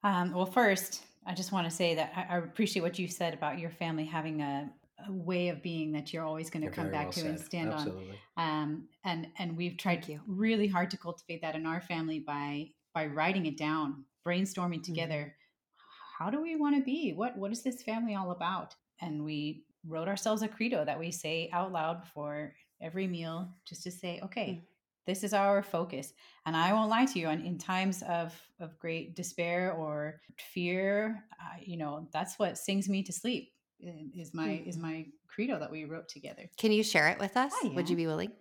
Um, 0.02 0.32
well, 0.32 0.46
first, 0.46 1.04
I 1.26 1.34
just 1.34 1.52
want 1.52 1.68
to 1.68 1.74
say 1.74 1.94
that 1.94 2.12
I, 2.14 2.36
I 2.36 2.38
appreciate 2.38 2.82
what 2.82 2.98
you 2.98 3.08
said 3.08 3.34
about 3.34 3.58
your 3.58 3.70
family 3.70 4.04
having 4.04 4.42
a, 4.42 4.70
a 4.84 4.85
way 5.08 5.48
of 5.48 5.62
being 5.62 5.92
that 5.92 6.12
you're 6.12 6.24
always 6.24 6.50
going 6.50 6.64
to 6.64 6.70
come 6.70 6.90
back 6.90 7.06
well 7.06 7.12
to 7.12 7.20
said. 7.20 7.30
and 7.30 7.40
stand 7.40 7.72
Absolutely. 7.72 8.18
on. 8.36 8.62
Um, 8.62 8.88
and 9.04 9.28
and 9.38 9.56
we've 9.56 9.76
tried 9.76 10.02
really 10.26 10.66
hard 10.66 10.90
to 10.90 10.96
cultivate 10.96 11.42
that 11.42 11.54
in 11.54 11.66
our 11.66 11.80
family 11.80 12.20
by 12.20 12.70
by 12.94 13.06
writing 13.06 13.46
it 13.46 13.58
down, 13.58 14.04
brainstorming 14.26 14.74
mm-hmm. 14.74 14.82
together. 14.82 15.34
Mm-hmm. 15.34 16.24
How 16.24 16.30
do 16.30 16.40
we 16.40 16.56
want 16.56 16.76
to 16.76 16.82
be? 16.82 17.12
What 17.12 17.36
what 17.36 17.52
is 17.52 17.62
this 17.62 17.82
family 17.82 18.14
all 18.14 18.30
about? 18.30 18.74
And 19.00 19.24
we 19.24 19.64
wrote 19.86 20.08
ourselves 20.08 20.42
a 20.42 20.48
credo 20.48 20.84
that 20.84 20.98
we 20.98 21.10
say 21.10 21.50
out 21.52 21.72
loud 21.72 22.06
for 22.14 22.54
every 22.80 23.06
meal, 23.06 23.48
just 23.66 23.82
to 23.84 23.90
say, 23.90 24.20
okay, 24.24 24.48
mm-hmm. 24.48 24.64
this 25.06 25.22
is 25.22 25.34
our 25.34 25.62
focus. 25.62 26.12
And 26.46 26.56
I 26.56 26.72
won't 26.72 26.90
lie 26.90 27.04
to 27.04 27.18
you. 27.18 27.28
in 27.28 27.58
times 27.58 28.02
of 28.08 28.34
of 28.60 28.78
great 28.78 29.14
despair 29.14 29.72
or 29.72 30.22
fear, 30.38 31.22
uh, 31.38 31.58
you 31.62 31.76
know, 31.76 32.08
that's 32.12 32.38
what 32.38 32.56
sings 32.56 32.88
me 32.88 33.02
to 33.02 33.12
sleep 33.12 33.52
is 33.80 34.34
my 34.34 34.48
mm-hmm. 34.48 34.68
is 34.68 34.76
my 34.76 35.06
credo 35.28 35.58
that 35.58 35.70
we 35.70 35.84
wrote 35.84 36.08
together. 36.08 36.48
Can 36.56 36.72
you 36.72 36.82
share 36.82 37.08
it 37.08 37.18
with 37.18 37.36
us? 37.36 37.52
Oh, 37.62 37.68
yeah. 37.68 37.74
Would 37.74 37.90
you 37.90 37.96
be 37.96 38.06
willing? 38.06 38.32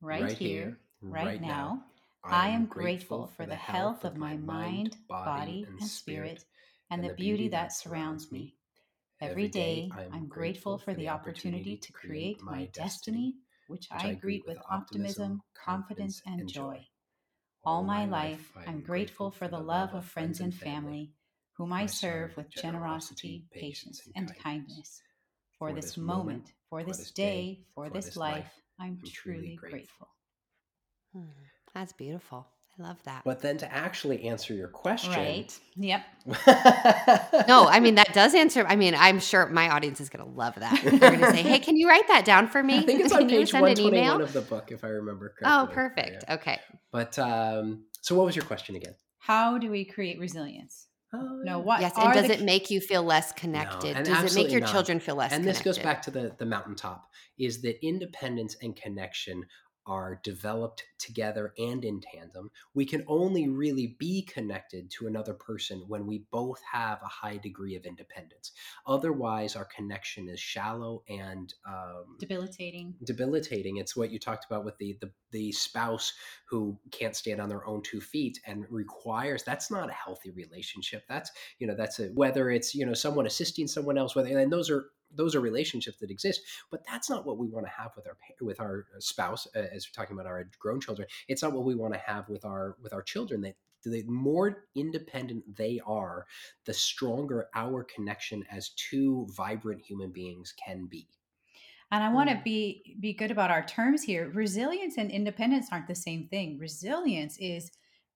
Right, 0.00 0.22
right 0.22 0.32
here, 0.32 0.78
right, 1.00 1.26
right 1.26 1.40
now, 1.40 1.48
now, 1.48 1.84
I 2.24 2.48
am 2.48 2.66
grateful 2.66 3.30
for 3.36 3.46
the 3.46 3.54
health 3.54 4.04
of 4.04 4.16
my 4.16 4.36
mind, 4.36 4.96
body, 5.08 5.66
and 5.68 5.88
spirit, 5.88 6.44
and 6.90 7.02
the 7.02 7.14
beauty 7.14 7.48
that 7.48 7.72
surrounds 7.72 8.30
me. 8.30 8.54
Every 9.20 9.48
day, 9.48 9.90
I'm 10.12 10.26
grateful 10.26 10.76
for 10.76 10.92
the 10.92 11.08
opportunity 11.08 11.76
to 11.78 11.92
create 11.92 12.42
my 12.42 12.68
destiny, 12.74 13.36
which 13.68 13.88
I 13.90 14.12
greet 14.12 14.42
with 14.46 14.58
optimism, 14.70 15.42
confidence, 15.54 16.20
and 16.26 16.46
joy. 16.48 16.86
All 17.64 17.82
my 17.82 18.04
life, 18.04 18.52
I'm 18.66 18.80
grateful 18.80 19.30
for 19.30 19.48
the 19.48 19.60
love 19.60 19.94
of 19.94 20.04
friends 20.04 20.40
and 20.40 20.54
family 20.54 21.12
whom 21.56 21.72
I 21.72 21.86
serve 21.86 22.36
with 22.36 22.50
generosity, 22.50 23.44
patience, 23.52 24.02
and 24.16 24.32
kindness. 24.42 25.00
For 25.58 25.72
this 25.72 25.96
moment, 25.96 26.52
for 26.68 26.82
this 26.82 27.12
day, 27.12 27.60
for 27.74 27.88
this 27.88 28.16
life, 28.16 28.50
I'm 28.78 28.98
truly 29.06 29.56
grateful. 29.56 30.08
Hmm, 31.12 31.26
that's 31.72 31.92
beautiful. 31.92 32.46
I 32.76 32.82
love 32.82 32.96
that. 33.04 33.22
But 33.24 33.40
then 33.40 33.56
to 33.58 33.72
actually 33.72 34.24
answer 34.24 34.52
your 34.52 34.66
question. 34.66 35.12
Right. 35.12 35.58
Yep. 35.76 36.02
no, 37.46 37.68
I 37.68 37.78
mean, 37.80 37.94
that 37.94 38.12
does 38.12 38.34
answer. 38.34 38.66
I 38.66 38.74
mean, 38.74 38.96
I'm 38.96 39.20
sure 39.20 39.46
my 39.46 39.70
audience 39.70 40.00
is 40.00 40.08
going 40.08 40.24
to 40.24 40.30
love 40.36 40.56
that. 40.56 40.80
They're 40.82 40.98
going 40.98 41.20
to 41.20 41.30
say, 41.30 41.42
hey, 41.42 41.60
can 41.60 41.76
you 41.76 41.88
write 41.88 42.08
that 42.08 42.24
down 42.24 42.48
for 42.48 42.64
me? 42.64 42.78
I 42.78 42.82
think 42.82 43.00
it's 43.00 43.12
on 43.12 43.28
page 43.28 43.52
121 43.52 44.20
of 44.20 44.32
the 44.32 44.40
book, 44.40 44.72
if 44.72 44.82
I 44.82 44.88
remember 44.88 45.32
correctly. 45.38 45.68
Oh, 45.70 45.72
perfect. 45.72 46.24
Yeah. 46.26 46.34
Okay. 46.34 46.58
But 46.90 47.16
um, 47.20 47.84
so 48.00 48.16
what 48.16 48.26
was 48.26 48.34
your 48.34 48.44
question 48.44 48.74
again? 48.74 48.96
How 49.18 49.56
do 49.56 49.70
we 49.70 49.84
create 49.84 50.18
resilience? 50.18 50.88
Oh, 51.14 51.40
no, 51.44 51.60
what? 51.60 51.80
Yes, 51.80 51.92
and 51.96 52.12
does 52.12 52.30
it 52.30 52.42
make 52.42 52.70
you 52.70 52.80
feel 52.80 53.02
less 53.02 53.32
connected? 53.32 53.96
No, 53.96 54.02
does 54.02 54.32
it 54.32 54.42
make 54.42 54.50
your 54.50 54.60
not. 54.60 54.70
children 54.70 54.98
feel 54.98 55.14
less? 55.14 55.30
Connected? 55.30 55.48
And 55.48 55.64
connected? 55.64 55.70
this 55.70 55.76
goes 55.76 55.84
back 55.84 56.02
to 56.02 56.10
the 56.10 56.34
the 56.38 56.46
mountaintop: 56.46 57.08
is 57.38 57.62
that 57.62 57.84
independence 57.86 58.56
and 58.62 58.74
connection 58.74 59.44
are 59.86 60.20
developed 60.22 60.84
together 60.98 61.52
and 61.58 61.84
in 61.84 62.00
tandem. 62.00 62.50
We 62.74 62.84
can 62.86 63.04
only 63.06 63.48
really 63.48 63.96
be 63.98 64.22
connected 64.22 64.90
to 64.92 65.06
another 65.06 65.34
person 65.34 65.84
when 65.88 66.06
we 66.06 66.24
both 66.30 66.60
have 66.72 67.00
a 67.02 67.08
high 67.08 67.36
degree 67.36 67.76
of 67.76 67.84
independence. 67.84 68.52
Otherwise, 68.86 69.56
our 69.56 69.66
connection 69.66 70.28
is 70.28 70.40
shallow 70.40 71.02
and 71.08 71.52
um, 71.66 72.16
debilitating. 72.18 72.94
Debilitating. 73.04 73.76
It's 73.76 73.96
what 73.96 74.10
you 74.10 74.18
talked 74.18 74.46
about 74.46 74.64
with 74.64 74.78
the, 74.78 74.96
the 75.00 75.10
the 75.30 75.50
spouse 75.50 76.12
who 76.48 76.78
can't 76.92 77.16
stand 77.16 77.40
on 77.40 77.48
their 77.48 77.66
own 77.66 77.82
two 77.82 78.00
feet 78.00 78.38
and 78.46 78.64
requires. 78.70 79.42
That's 79.42 79.70
not 79.70 79.90
a 79.90 79.92
healthy 79.92 80.30
relationship. 80.30 81.02
That's 81.08 81.30
you 81.58 81.66
know 81.66 81.74
that's 81.74 81.98
a, 81.98 82.06
whether 82.08 82.50
it's 82.50 82.74
you 82.74 82.86
know 82.86 82.94
someone 82.94 83.26
assisting 83.26 83.66
someone 83.66 83.98
else. 83.98 84.14
Whether 84.14 84.38
and 84.38 84.52
those 84.52 84.70
are 84.70 84.86
those 85.14 85.34
are 85.34 85.40
relationships 85.40 85.98
that 85.98 86.10
exist 86.10 86.40
but 86.70 86.84
that's 86.88 87.10
not 87.10 87.26
what 87.26 87.38
we 87.38 87.48
want 87.48 87.66
to 87.66 87.72
have 87.72 87.92
with 87.96 88.06
our 88.06 88.16
with 88.40 88.60
our 88.60 88.86
spouse 88.98 89.46
as 89.54 89.86
we're 89.86 90.02
talking 90.02 90.16
about 90.16 90.26
our 90.26 90.48
grown 90.58 90.80
children. 90.80 91.06
It's 91.28 91.42
not 91.42 91.52
what 91.52 91.64
we 91.64 91.74
want 91.74 91.94
to 91.94 92.00
have 92.00 92.28
with 92.28 92.44
our 92.44 92.76
with 92.82 92.92
our 92.92 93.02
children 93.02 93.40
that 93.42 93.56
the 93.84 94.02
more 94.06 94.64
independent 94.74 95.44
they 95.56 95.80
are 95.86 96.26
the 96.64 96.72
stronger 96.72 97.48
our 97.54 97.84
connection 97.84 98.42
as 98.50 98.70
two 98.70 99.26
vibrant 99.36 99.82
human 99.82 100.10
beings 100.10 100.54
can 100.64 100.86
be. 100.86 101.06
And 101.90 102.02
i 102.02 102.12
want 102.12 102.30
to 102.30 102.36
mm. 102.36 102.44
be 102.44 102.96
be 103.00 103.12
good 103.12 103.30
about 103.30 103.50
our 103.50 103.64
terms 103.64 104.02
here. 104.02 104.30
Resilience 104.34 104.96
and 104.96 105.10
independence 105.10 105.68
aren't 105.70 105.88
the 105.88 105.94
same 105.94 106.28
thing. 106.28 106.58
Resilience 106.58 107.36
is 107.38 107.70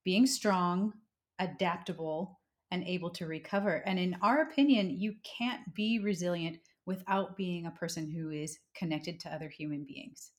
being 0.04 0.26
strong 0.26 0.94
adaptable 1.38 2.40
and 2.70 2.82
able 2.84 3.10
to 3.10 3.26
recover. 3.26 3.82
And 3.86 3.98
in 3.98 4.16
our 4.22 4.42
opinion 4.42 4.90
you 4.90 5.14
can't 5.38 5.74
be 5.74 5.98
resilient 5.98 6.58
without 6.88 7.36
being 7.36 7.66
a 7.66 7.70
person 7.70 8.10
who 8.10 8.30
is 8.30 8.58
connected 8.74 9.20
to 9.20 9.32
other 9.32 9.50
human 9.50 9.84
beings. 9.84 10.32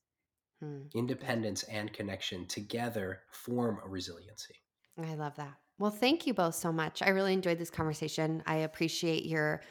Hmm. 0.62 0.88
Independence 0.96 1.62
and 1.64 1.94
connection 1.94 2.48
together 2.48 3.20
form 3.32 3.80
a 3.86 3.88
resiliency. 3.88 4.56
I 5.02 5.14
love 5.14 5.36
that. 5.36 5.54
Well, 5.78 5.92
thank 5.92 6.26
you 6.26 6.34
both 6.34 6.56
so 6.56 6.74
much. 6.74 7.04
I 7.04 7.10
really 7.10 7.34
enjoyed 7.34 7.60
this 7.60 7.70
conversation. 7.70 8.44
I 8.48 8.56
appreciate 8.56 9.26
your 9.26 9.62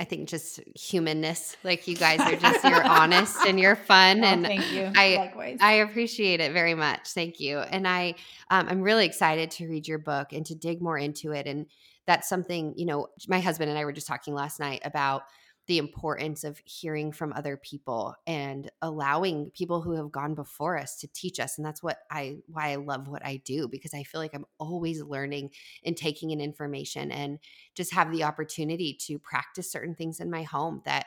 I 0.00 0.04
think 0.04 0.28
just 0.28 0.58
humanness. 0.74 1.56
Like 1.62 1.86
you 1.86 1.94
guys 1.94 2.18
are 2.18 2.34
just 2.34 2.64
you're 2.64 2.82
honest 3.00 3.36
and 3.46 3.60
you're 3.60 3.76
fun, 3.76 4.24
oh, 4.24 4.26
and 4.26 4.44
thank 4.44 4.72
you. 4.72 4.90
I 4.96 5.16
Likewise. 5.16 5.58
I 5.60 5.74
appreciate 5.74 6.40
it 6.40 6.52
very 6.52 6.74
much. 6.74 7.10
Thank 7.10 7.38
you, 7.38 7.58
and 7.58 7.86
I 7.86 8.14
um, 8.50 8.66
I'm 8.68 8.80
really 8.80 9.04
excited 9.04 9.52
to 9.52 9.68
read 9.68 9.86
your 9.86 9.98
book 9.98 10.32
and 10.32 10.44
to 10.46 10.56
dig 10.56 10.80
more 10.80 10.98
into 10.98 11.32
it. 11.32 11.46
And 11.46 11.66
that's 12.06 12.28
something 12.28 12.72
you 12.76 12.86
know. 12.86 13.08
My 13.28 13.38
husband 13.38 13.70
and 13.70 13.78
I 13.78 13.84
were 13.84 13.92
just 13.92 14.08
talking 14.08 14.34
last 14.34 14.58
night 14.58 14.80
about 14.82 15.22
the 15.66 15.78
importance 15.78 16.42
of 16.42 16.60
hearing 16.64 17.12
from 17.12 17.32
other 17.32 17.56
people 17.56 18.14
and 18.26 18.70
allowing 18.82 19.50
people 19.50 19.80
who 19.80 19.92
have 19.92 20.10
gone 20.10 20.34
before 20.34 20.76
us 20.76 20.96
to 20.96 21.06
teach 21.08 21.38
us 21.38 21.56
and 21.56 21.64
that's 21.64 21.82
what 21.82 21.98
i 22.10 22.36
why 22.46 22.70
i 22.70 22.76
love 22.76 23.06
what 23.06 23.24
i 23.24 23.40
do 23.44 23.68
because 23.68 23.94
i 23.94 24.02
feel 24.02 24.20
like 24.20 24.34
i'm 24.34 24.46
always 24.58 25.02
learning 25.02 25.50
and 25.84 25.96
taking 25.96 26.30
in 26.30 26.40
information 26.40 27.12
and 27.12 27.38
just 27.74 27.94
have 27.94 28.10
the 28.10 28.24
opportunity 28.24 28.92
to 28.92 29.18
practice 29.18 29.70
certain 29.70 29.94
things 29.94 30.18
in 30.18 30.30
my 30.30 30.42
home 30.42 30.82
that 30.84 31.06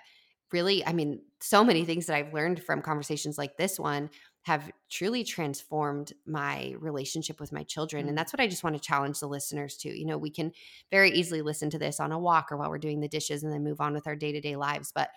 really 0.51 0.85
i 0.85 0.93
mean 0.93 1.21
so 1.39 1.63
many 1.63 1.85
things 1.85 2.05
that 2.05 2.15
i've 2.15 2.33
learned 2.33 2.61
from 2.61 2.81
conversations 2.81 3.37
like 3.37 3.57
this 3.57 3.79
one 3.79 4.09
have 4.45 4.71
truly 4.91 5.23
transformed 5.23 6.13
my 6.27 6.75
relationship 6.77 7.39
with 7.39 7.51
my 7.51 7.63
children. 7.63 8.05
And 8.07 8.13
mm. 8.13 8.15
that's 8.15 8.31
what 8.31 8.39
I 8.39 8.45
just 8.45 8.63
want 8.63 8.75
to 8.75 8.81
challenge 8.81 9.19
the 9.19 9.27
listeners 9.27 9.75
to. 9.77 9.89
You 9.89 10.05
know, 10.05 10.19
we 10.19 10.29
can 10.29 10.51
very 10.91 11.09
easily 11.09 11.41
listen 11.41 11.71
to 11.71 11.79
this 11.79 11.99
on 11.99 12.11
a 12.11 12.19
walk 12.19 12.51
or 12.51 12.57
while 12.57 12.69
we're 12.69 12.77
doing 12.77 12.99
the 12.99 13.07
dishes 13.07 13.43
and 13.43 13.51
then 13.51 13.63
move 13.63 13.81
on 13.81 13.93
with 13.93 14.05
our 14.05 14.15
day 14.15 14.31
to 14.31 14.39
day 14.39 14.55
lives. 14.55 14.91
But 14.93 15.09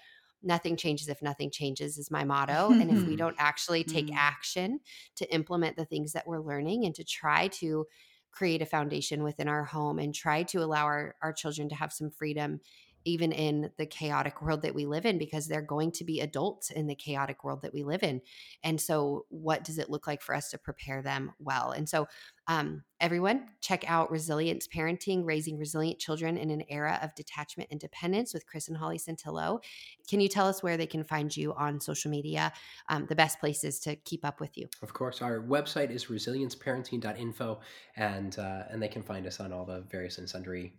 nothing 0.43 0.79
changes 0.79 1.09
if 1.09 1.21
nothing 1.21 1.51
changes 1.51 1.99
is 1.99 2.11
my 2.11 2.25
motto. 2.25 2.71
and 2.71 2.91
if 2.91 3.07
we 3.07 3.17
don't 3.17 3.37
actually 3.39 3.85
take 3.85 4.07
mm. 4.07 4.17
action 4.17 4.81
to 5.17 5.31
implement 5.35 5.77
the 5.77 5.85
things 5.85 6.15
that 6.15 6.27
we're 6.27 6.41
learning 6.41 6.87
and 6.87 6.95
to 6.95 7.05
try 7.05 7.49
to 7.49 7.85
create 8.33 8.63
a 8.63 8.67
foundation 8.67 9.23
within 9.23 9.49
our 9.49 9.65
home 9.65 9.99
and 9.99 10.15
try 10.15 10.43
to 10.45 10.63
allow 10.63 10.85
our, 10.85 11.17
our 11.23 11.35
children 11.35 11.69
to 11.69 11.75
have 11.75 11.93
some 11.93 12.11
freedom 12.11 12.61
even 13.05 13.33
in 13.33 13.71
the 13.79 13.87
chaotic 13.87 14.43
world 14.43 14.63
that 14.63 14.75
we 14.75 14.87
live 14.87 15.07
in, 15.07 15.19
because 15.19 15.47
they're 15.47 15.63
going 15.63 15.93
to 15.93 16.05
be 16.05 16.21
adults 16.21 16.71
in 16.71 16.87
the 16.87 16.95
chaotic 16.95 17.45
world 17.45 17.63
that 17.63 17.73
we 17.73 17.83
live 17.83 18.03
in. 18.03 18.21
And 18.63 18.81
so, 18.81 19.27
what 19.29 19.65
does 19.65 19.79
it 19.79 19.91
look 19.91 20.07
like 20.07 20.23
for 20.23 20.35
us 20.35 20.51
to 20.51 20.59
prepare 20.59 21.03
them 21.03 21.33
well? 21.39 21.71
And 21.71 21.89
so, 21.89 22.07
um, 22.49 22.83
everyone, 22.99 23.47
check 23.61 23.89
out 23.89 24.11
Resilience 24.11 24.67
Parenting 24.67 25.25
Raising 25.25 25.59
Resilient 25.59 25.99
Children 25.99 26.39
in 26.39 26.51
an 26.51 26.63
Era 26.71 26.99
of 27.03 27.15
Detachment 27.15 27.69
and 27.71 27.79
Dependence 27.79 28.33
with 28.33 28.47
Chris 28.47 28.69
and 28.69 28.77
Holly 28.77 28.99
Santillo. 28.99 29.63
Can 30.09 30.21
you 30.21 30.29
tell 30.29 30.49
us 30.49 30.63
where 30.63 30.79
they 30.79 30.87
can 30.87 31.05
find 31.05 31.37
you 31.37 31.53
on 31.53 31.79
social 31.79 32.11
media? 32.11 32.53
Um, 32.89 33.05
the 33.07 33.15
best 33.15 33.39
places 33.39 33.79
to 33.81 33.97
keep 33.97 34.25
up 34.25 34.41
with 34.41 34.57
you? 34.57 34.69
Of 34.83 34.95
course. 34.95 35.21
Our 35.21 35.41
website 35.41 35.91
is 35.91 36.07
resilienceparenting.info, 36.07 37.61
and, 37.97 38.39
uh, 38.39 38.63
and 38.71 38.83
they 38.83 38.89
can 38.89 39.03
find 39.03 39.27
us 39.27 39.41
on 39.41 39.53
all 39.53 39.67
the 39.67 39.83
various 39.83 40.17
and 40.17 40.29
sundry 40.29 40.73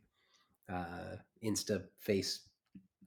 uh, 0.71 1.17
Insta, 1.43 1.83
face, 1.99 2.49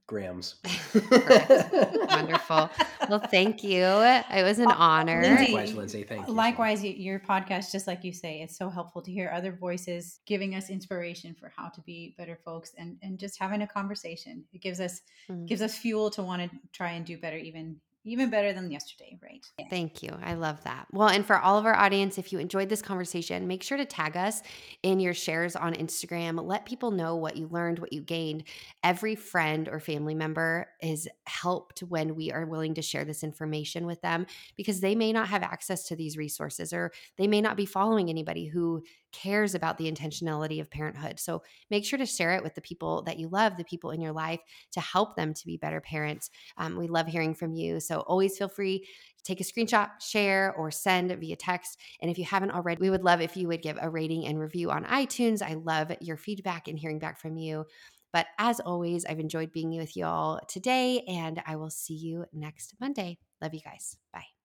grams. 0.07 0.57
Wonderful. 0.95 2.71
Well, 3.09 3.19
thank 3.19 3.65
you. 3.65 3.83
It 3.83 4.45
was 4.45 4.61
an 4.61 4.69
uh, 4.69 4.77
honor. 4.79 5.21
Lindsey, 5.21 5.53
likewise, 5.53 5.75
Lindsey. 5.75 6.05
Thank 6.05 6.29
you. 6.29 6.33
Likewise, 6.33 6.81
so 6.83 6.87
your 6.87 7.19
podcast, 7.19 7.73
just 7.73 7.89
like 7.89 8.05
you 8.05 8.13
say, 8.13 8.41
it's 8.41 8.57
so 8.57 8.71
helpful 8.71 9.03
to 9.03 9.11
hear 9.11 9.31
other 9.35 9.51
voices 9.51 10.21
giving 10.25 10.55
us 10.55 10.71
inspiration 10.71 11.35
for 11.35 11.53
how 11.55 11.69
to 11.71 11.81
be 11.81 12.15
better 12.17 12.39
folks 12.45 12.73
and, 12.79 12.97
and 13.03 13.19
just 13.19 13.41
having 13.41 13.63
a 13.63 13.67
conversation. 13.67 14.45
It 14.53 14.63
gives 14.63 14.81
us 14.81 15.01
mm. 15.29 15.47
gives 15.49 15.63
us 15.63 15.77
fuel 15.77 16.11
to 16.11 16.23
want 16.23 16.49
to 16.49 16.59
try 16.73 16.93
and 16.93 17.05
do 17.05 17.19
better 17.19 17.37
even 17.37 17.77
even 18.05 18.31
better 18.31 18.53
than 18.53 18.71
yesterday, 18.71 19.17
right? 19.23 19.47
Thank 19.71 20.03
you. 20.03 20.11
I 20.23 20.35
love 20.35 20.63
that. 20.65 20.87
Well, 20.91 21.09
and 21.09 21.25
for 21.25 21.39
all 21.39 21.57
of 21.57 21.67
our 21.67 21.75
audience, 21.75 22.19
if 22.19 22.33
you 22.33 22.41
enjoyed 22.41 22.69
this 22.69 22.83
conversation, 22.83 23.47
make 23.47 23.63
sure 23.63 23.79
to 23.79 23.85
tag 23.85 24.17
us 24.17 24.43
in 24.83 24.99
your 24.99 25.15
shares 25.15 25.55
on 25.55 25.75
Instagram. 25.75 26.45
Let 26.45 26.67
people 26.67 26.91
know 26.91 27.15
what 27.15 27.37
you 27.37 27.47
learned, 27.49 27.79
what 27.79 27.93
you 27.93 28.01
gained. 28.01 28.45
Every 28.83 29.15
friend 29.15 29.69
or 29.69 29.79
family 29.79 30.15
member 30.15 30.67
is 30.81 31.09
helped 31.27 31.81
when 31.81 32.17
we 32.17 32.33
are 32.33 32.45
willing 32.45 32.75
to 32.75 32.83
share 32.83 33.05
this 33.05 33.23
information 33.23 33.87
with 33.87 34.01
them 34.01 34.27
because 34.57 34.81
they 34.81 34.97
may 34.97 35.13
not 35.13 35.29
have 35.29 35.43
access 35.45 35.85
to 35.89 35.97
these 35.97 36.17
resources 36.17 36.73
or 36.73 36.91
they 37.19 37.29
may 37.29 37.41
not 37.41 37.57
be 37.57 37.67
following 37.67 38.11
anybody 38.11 38.47
who 38.47 38.83
cares 39.13 39.55
about 39.55 39.79
the 39.79 39.91
intentionality 39.91 40.61
of 40.61 40.71
parenthood. 40.71 41.21
So 41.21 41.43
make 41.71 41.85
sure 41.85 41.99
to 41.99 42.07
share 42.07 42.35
it 42.35 42.43
with 42.43 42.55
the 42.55 42.61
people 42.61 43.03
that 43.03 43.19
you 43.19 43.29
love, 43.29 43.57
the 43.57 43.65
people 43.65 43.91
in 43.91 44.01
your 44.01 44.13
life, 44.13 44.41
to 44.73 44.81
help 44.81 45.17
them 45.17 45.35
to 45.35 45.47
be 45.47 45.57
better 45.57 45.81
parents. 45.81 46.31
Um, 46.57 46.77
we 46.77 46.89
love 46.89 47.07
hearing 47.07 47.35
from 47.35 47.55
you. 47.55 47.81
So 47.81 48.01
always 48.01 48.37
feel 48.37 48.49
free 48.49 48.87
to 49.19 49.25
take 49.25 49.41
a 49.41 49.45
screenshot, 49.45 49.91
share, 50.01 50.55
or 50.55 50.71
send 50.71 51.13
via 51.13 51.37
text. 51.37 51.79
And 52.01 52.11
if 52.11 52.19
you 52.19 52.25
haven't 52.25 52.53
already, 52.53 52.81
we 52.81 52.91
would 52.91 53.05
love 53.05 53.21
if 53.21 53.37
you 53.37 53.49
would 53.49 53.63
give 53.63 53.79
a 53.81 53.91
rating 53.91 54.27
and 54.27 54.39
review 54.39 54.71
on 54.71 54.85
iTunes. 54.85 55.43
I 55.43 55.55
love 55.55 55.93
your 56.01 56.17
feedback 56.17 56.69
and 56.69 56.79
hearing 56.79 56.99
back 56.99 57.21
from 57.21 57.37
you. 57.37 57.67
But 58.13 58.27
as 58.39 58.61
always, 58.61 59.07
I've 59.07 59.21
enjoyed 59.21 59.53
being 59.53 59.77
with 59.77 59.97
you 59.97 60.05
all 60.05 60.39
today, 60.47 61.03
and 61.09 61.43
I 61.47 61.57
will 61.57 61.71
see 61.71 61.95
you 61.95 62.27
next 62.33 62.75
Monday. 62.79 63.19
Love 63.41 63.55
you 63.55 63.61
guys. 63.61 63.97
Bye. 64.13 64.42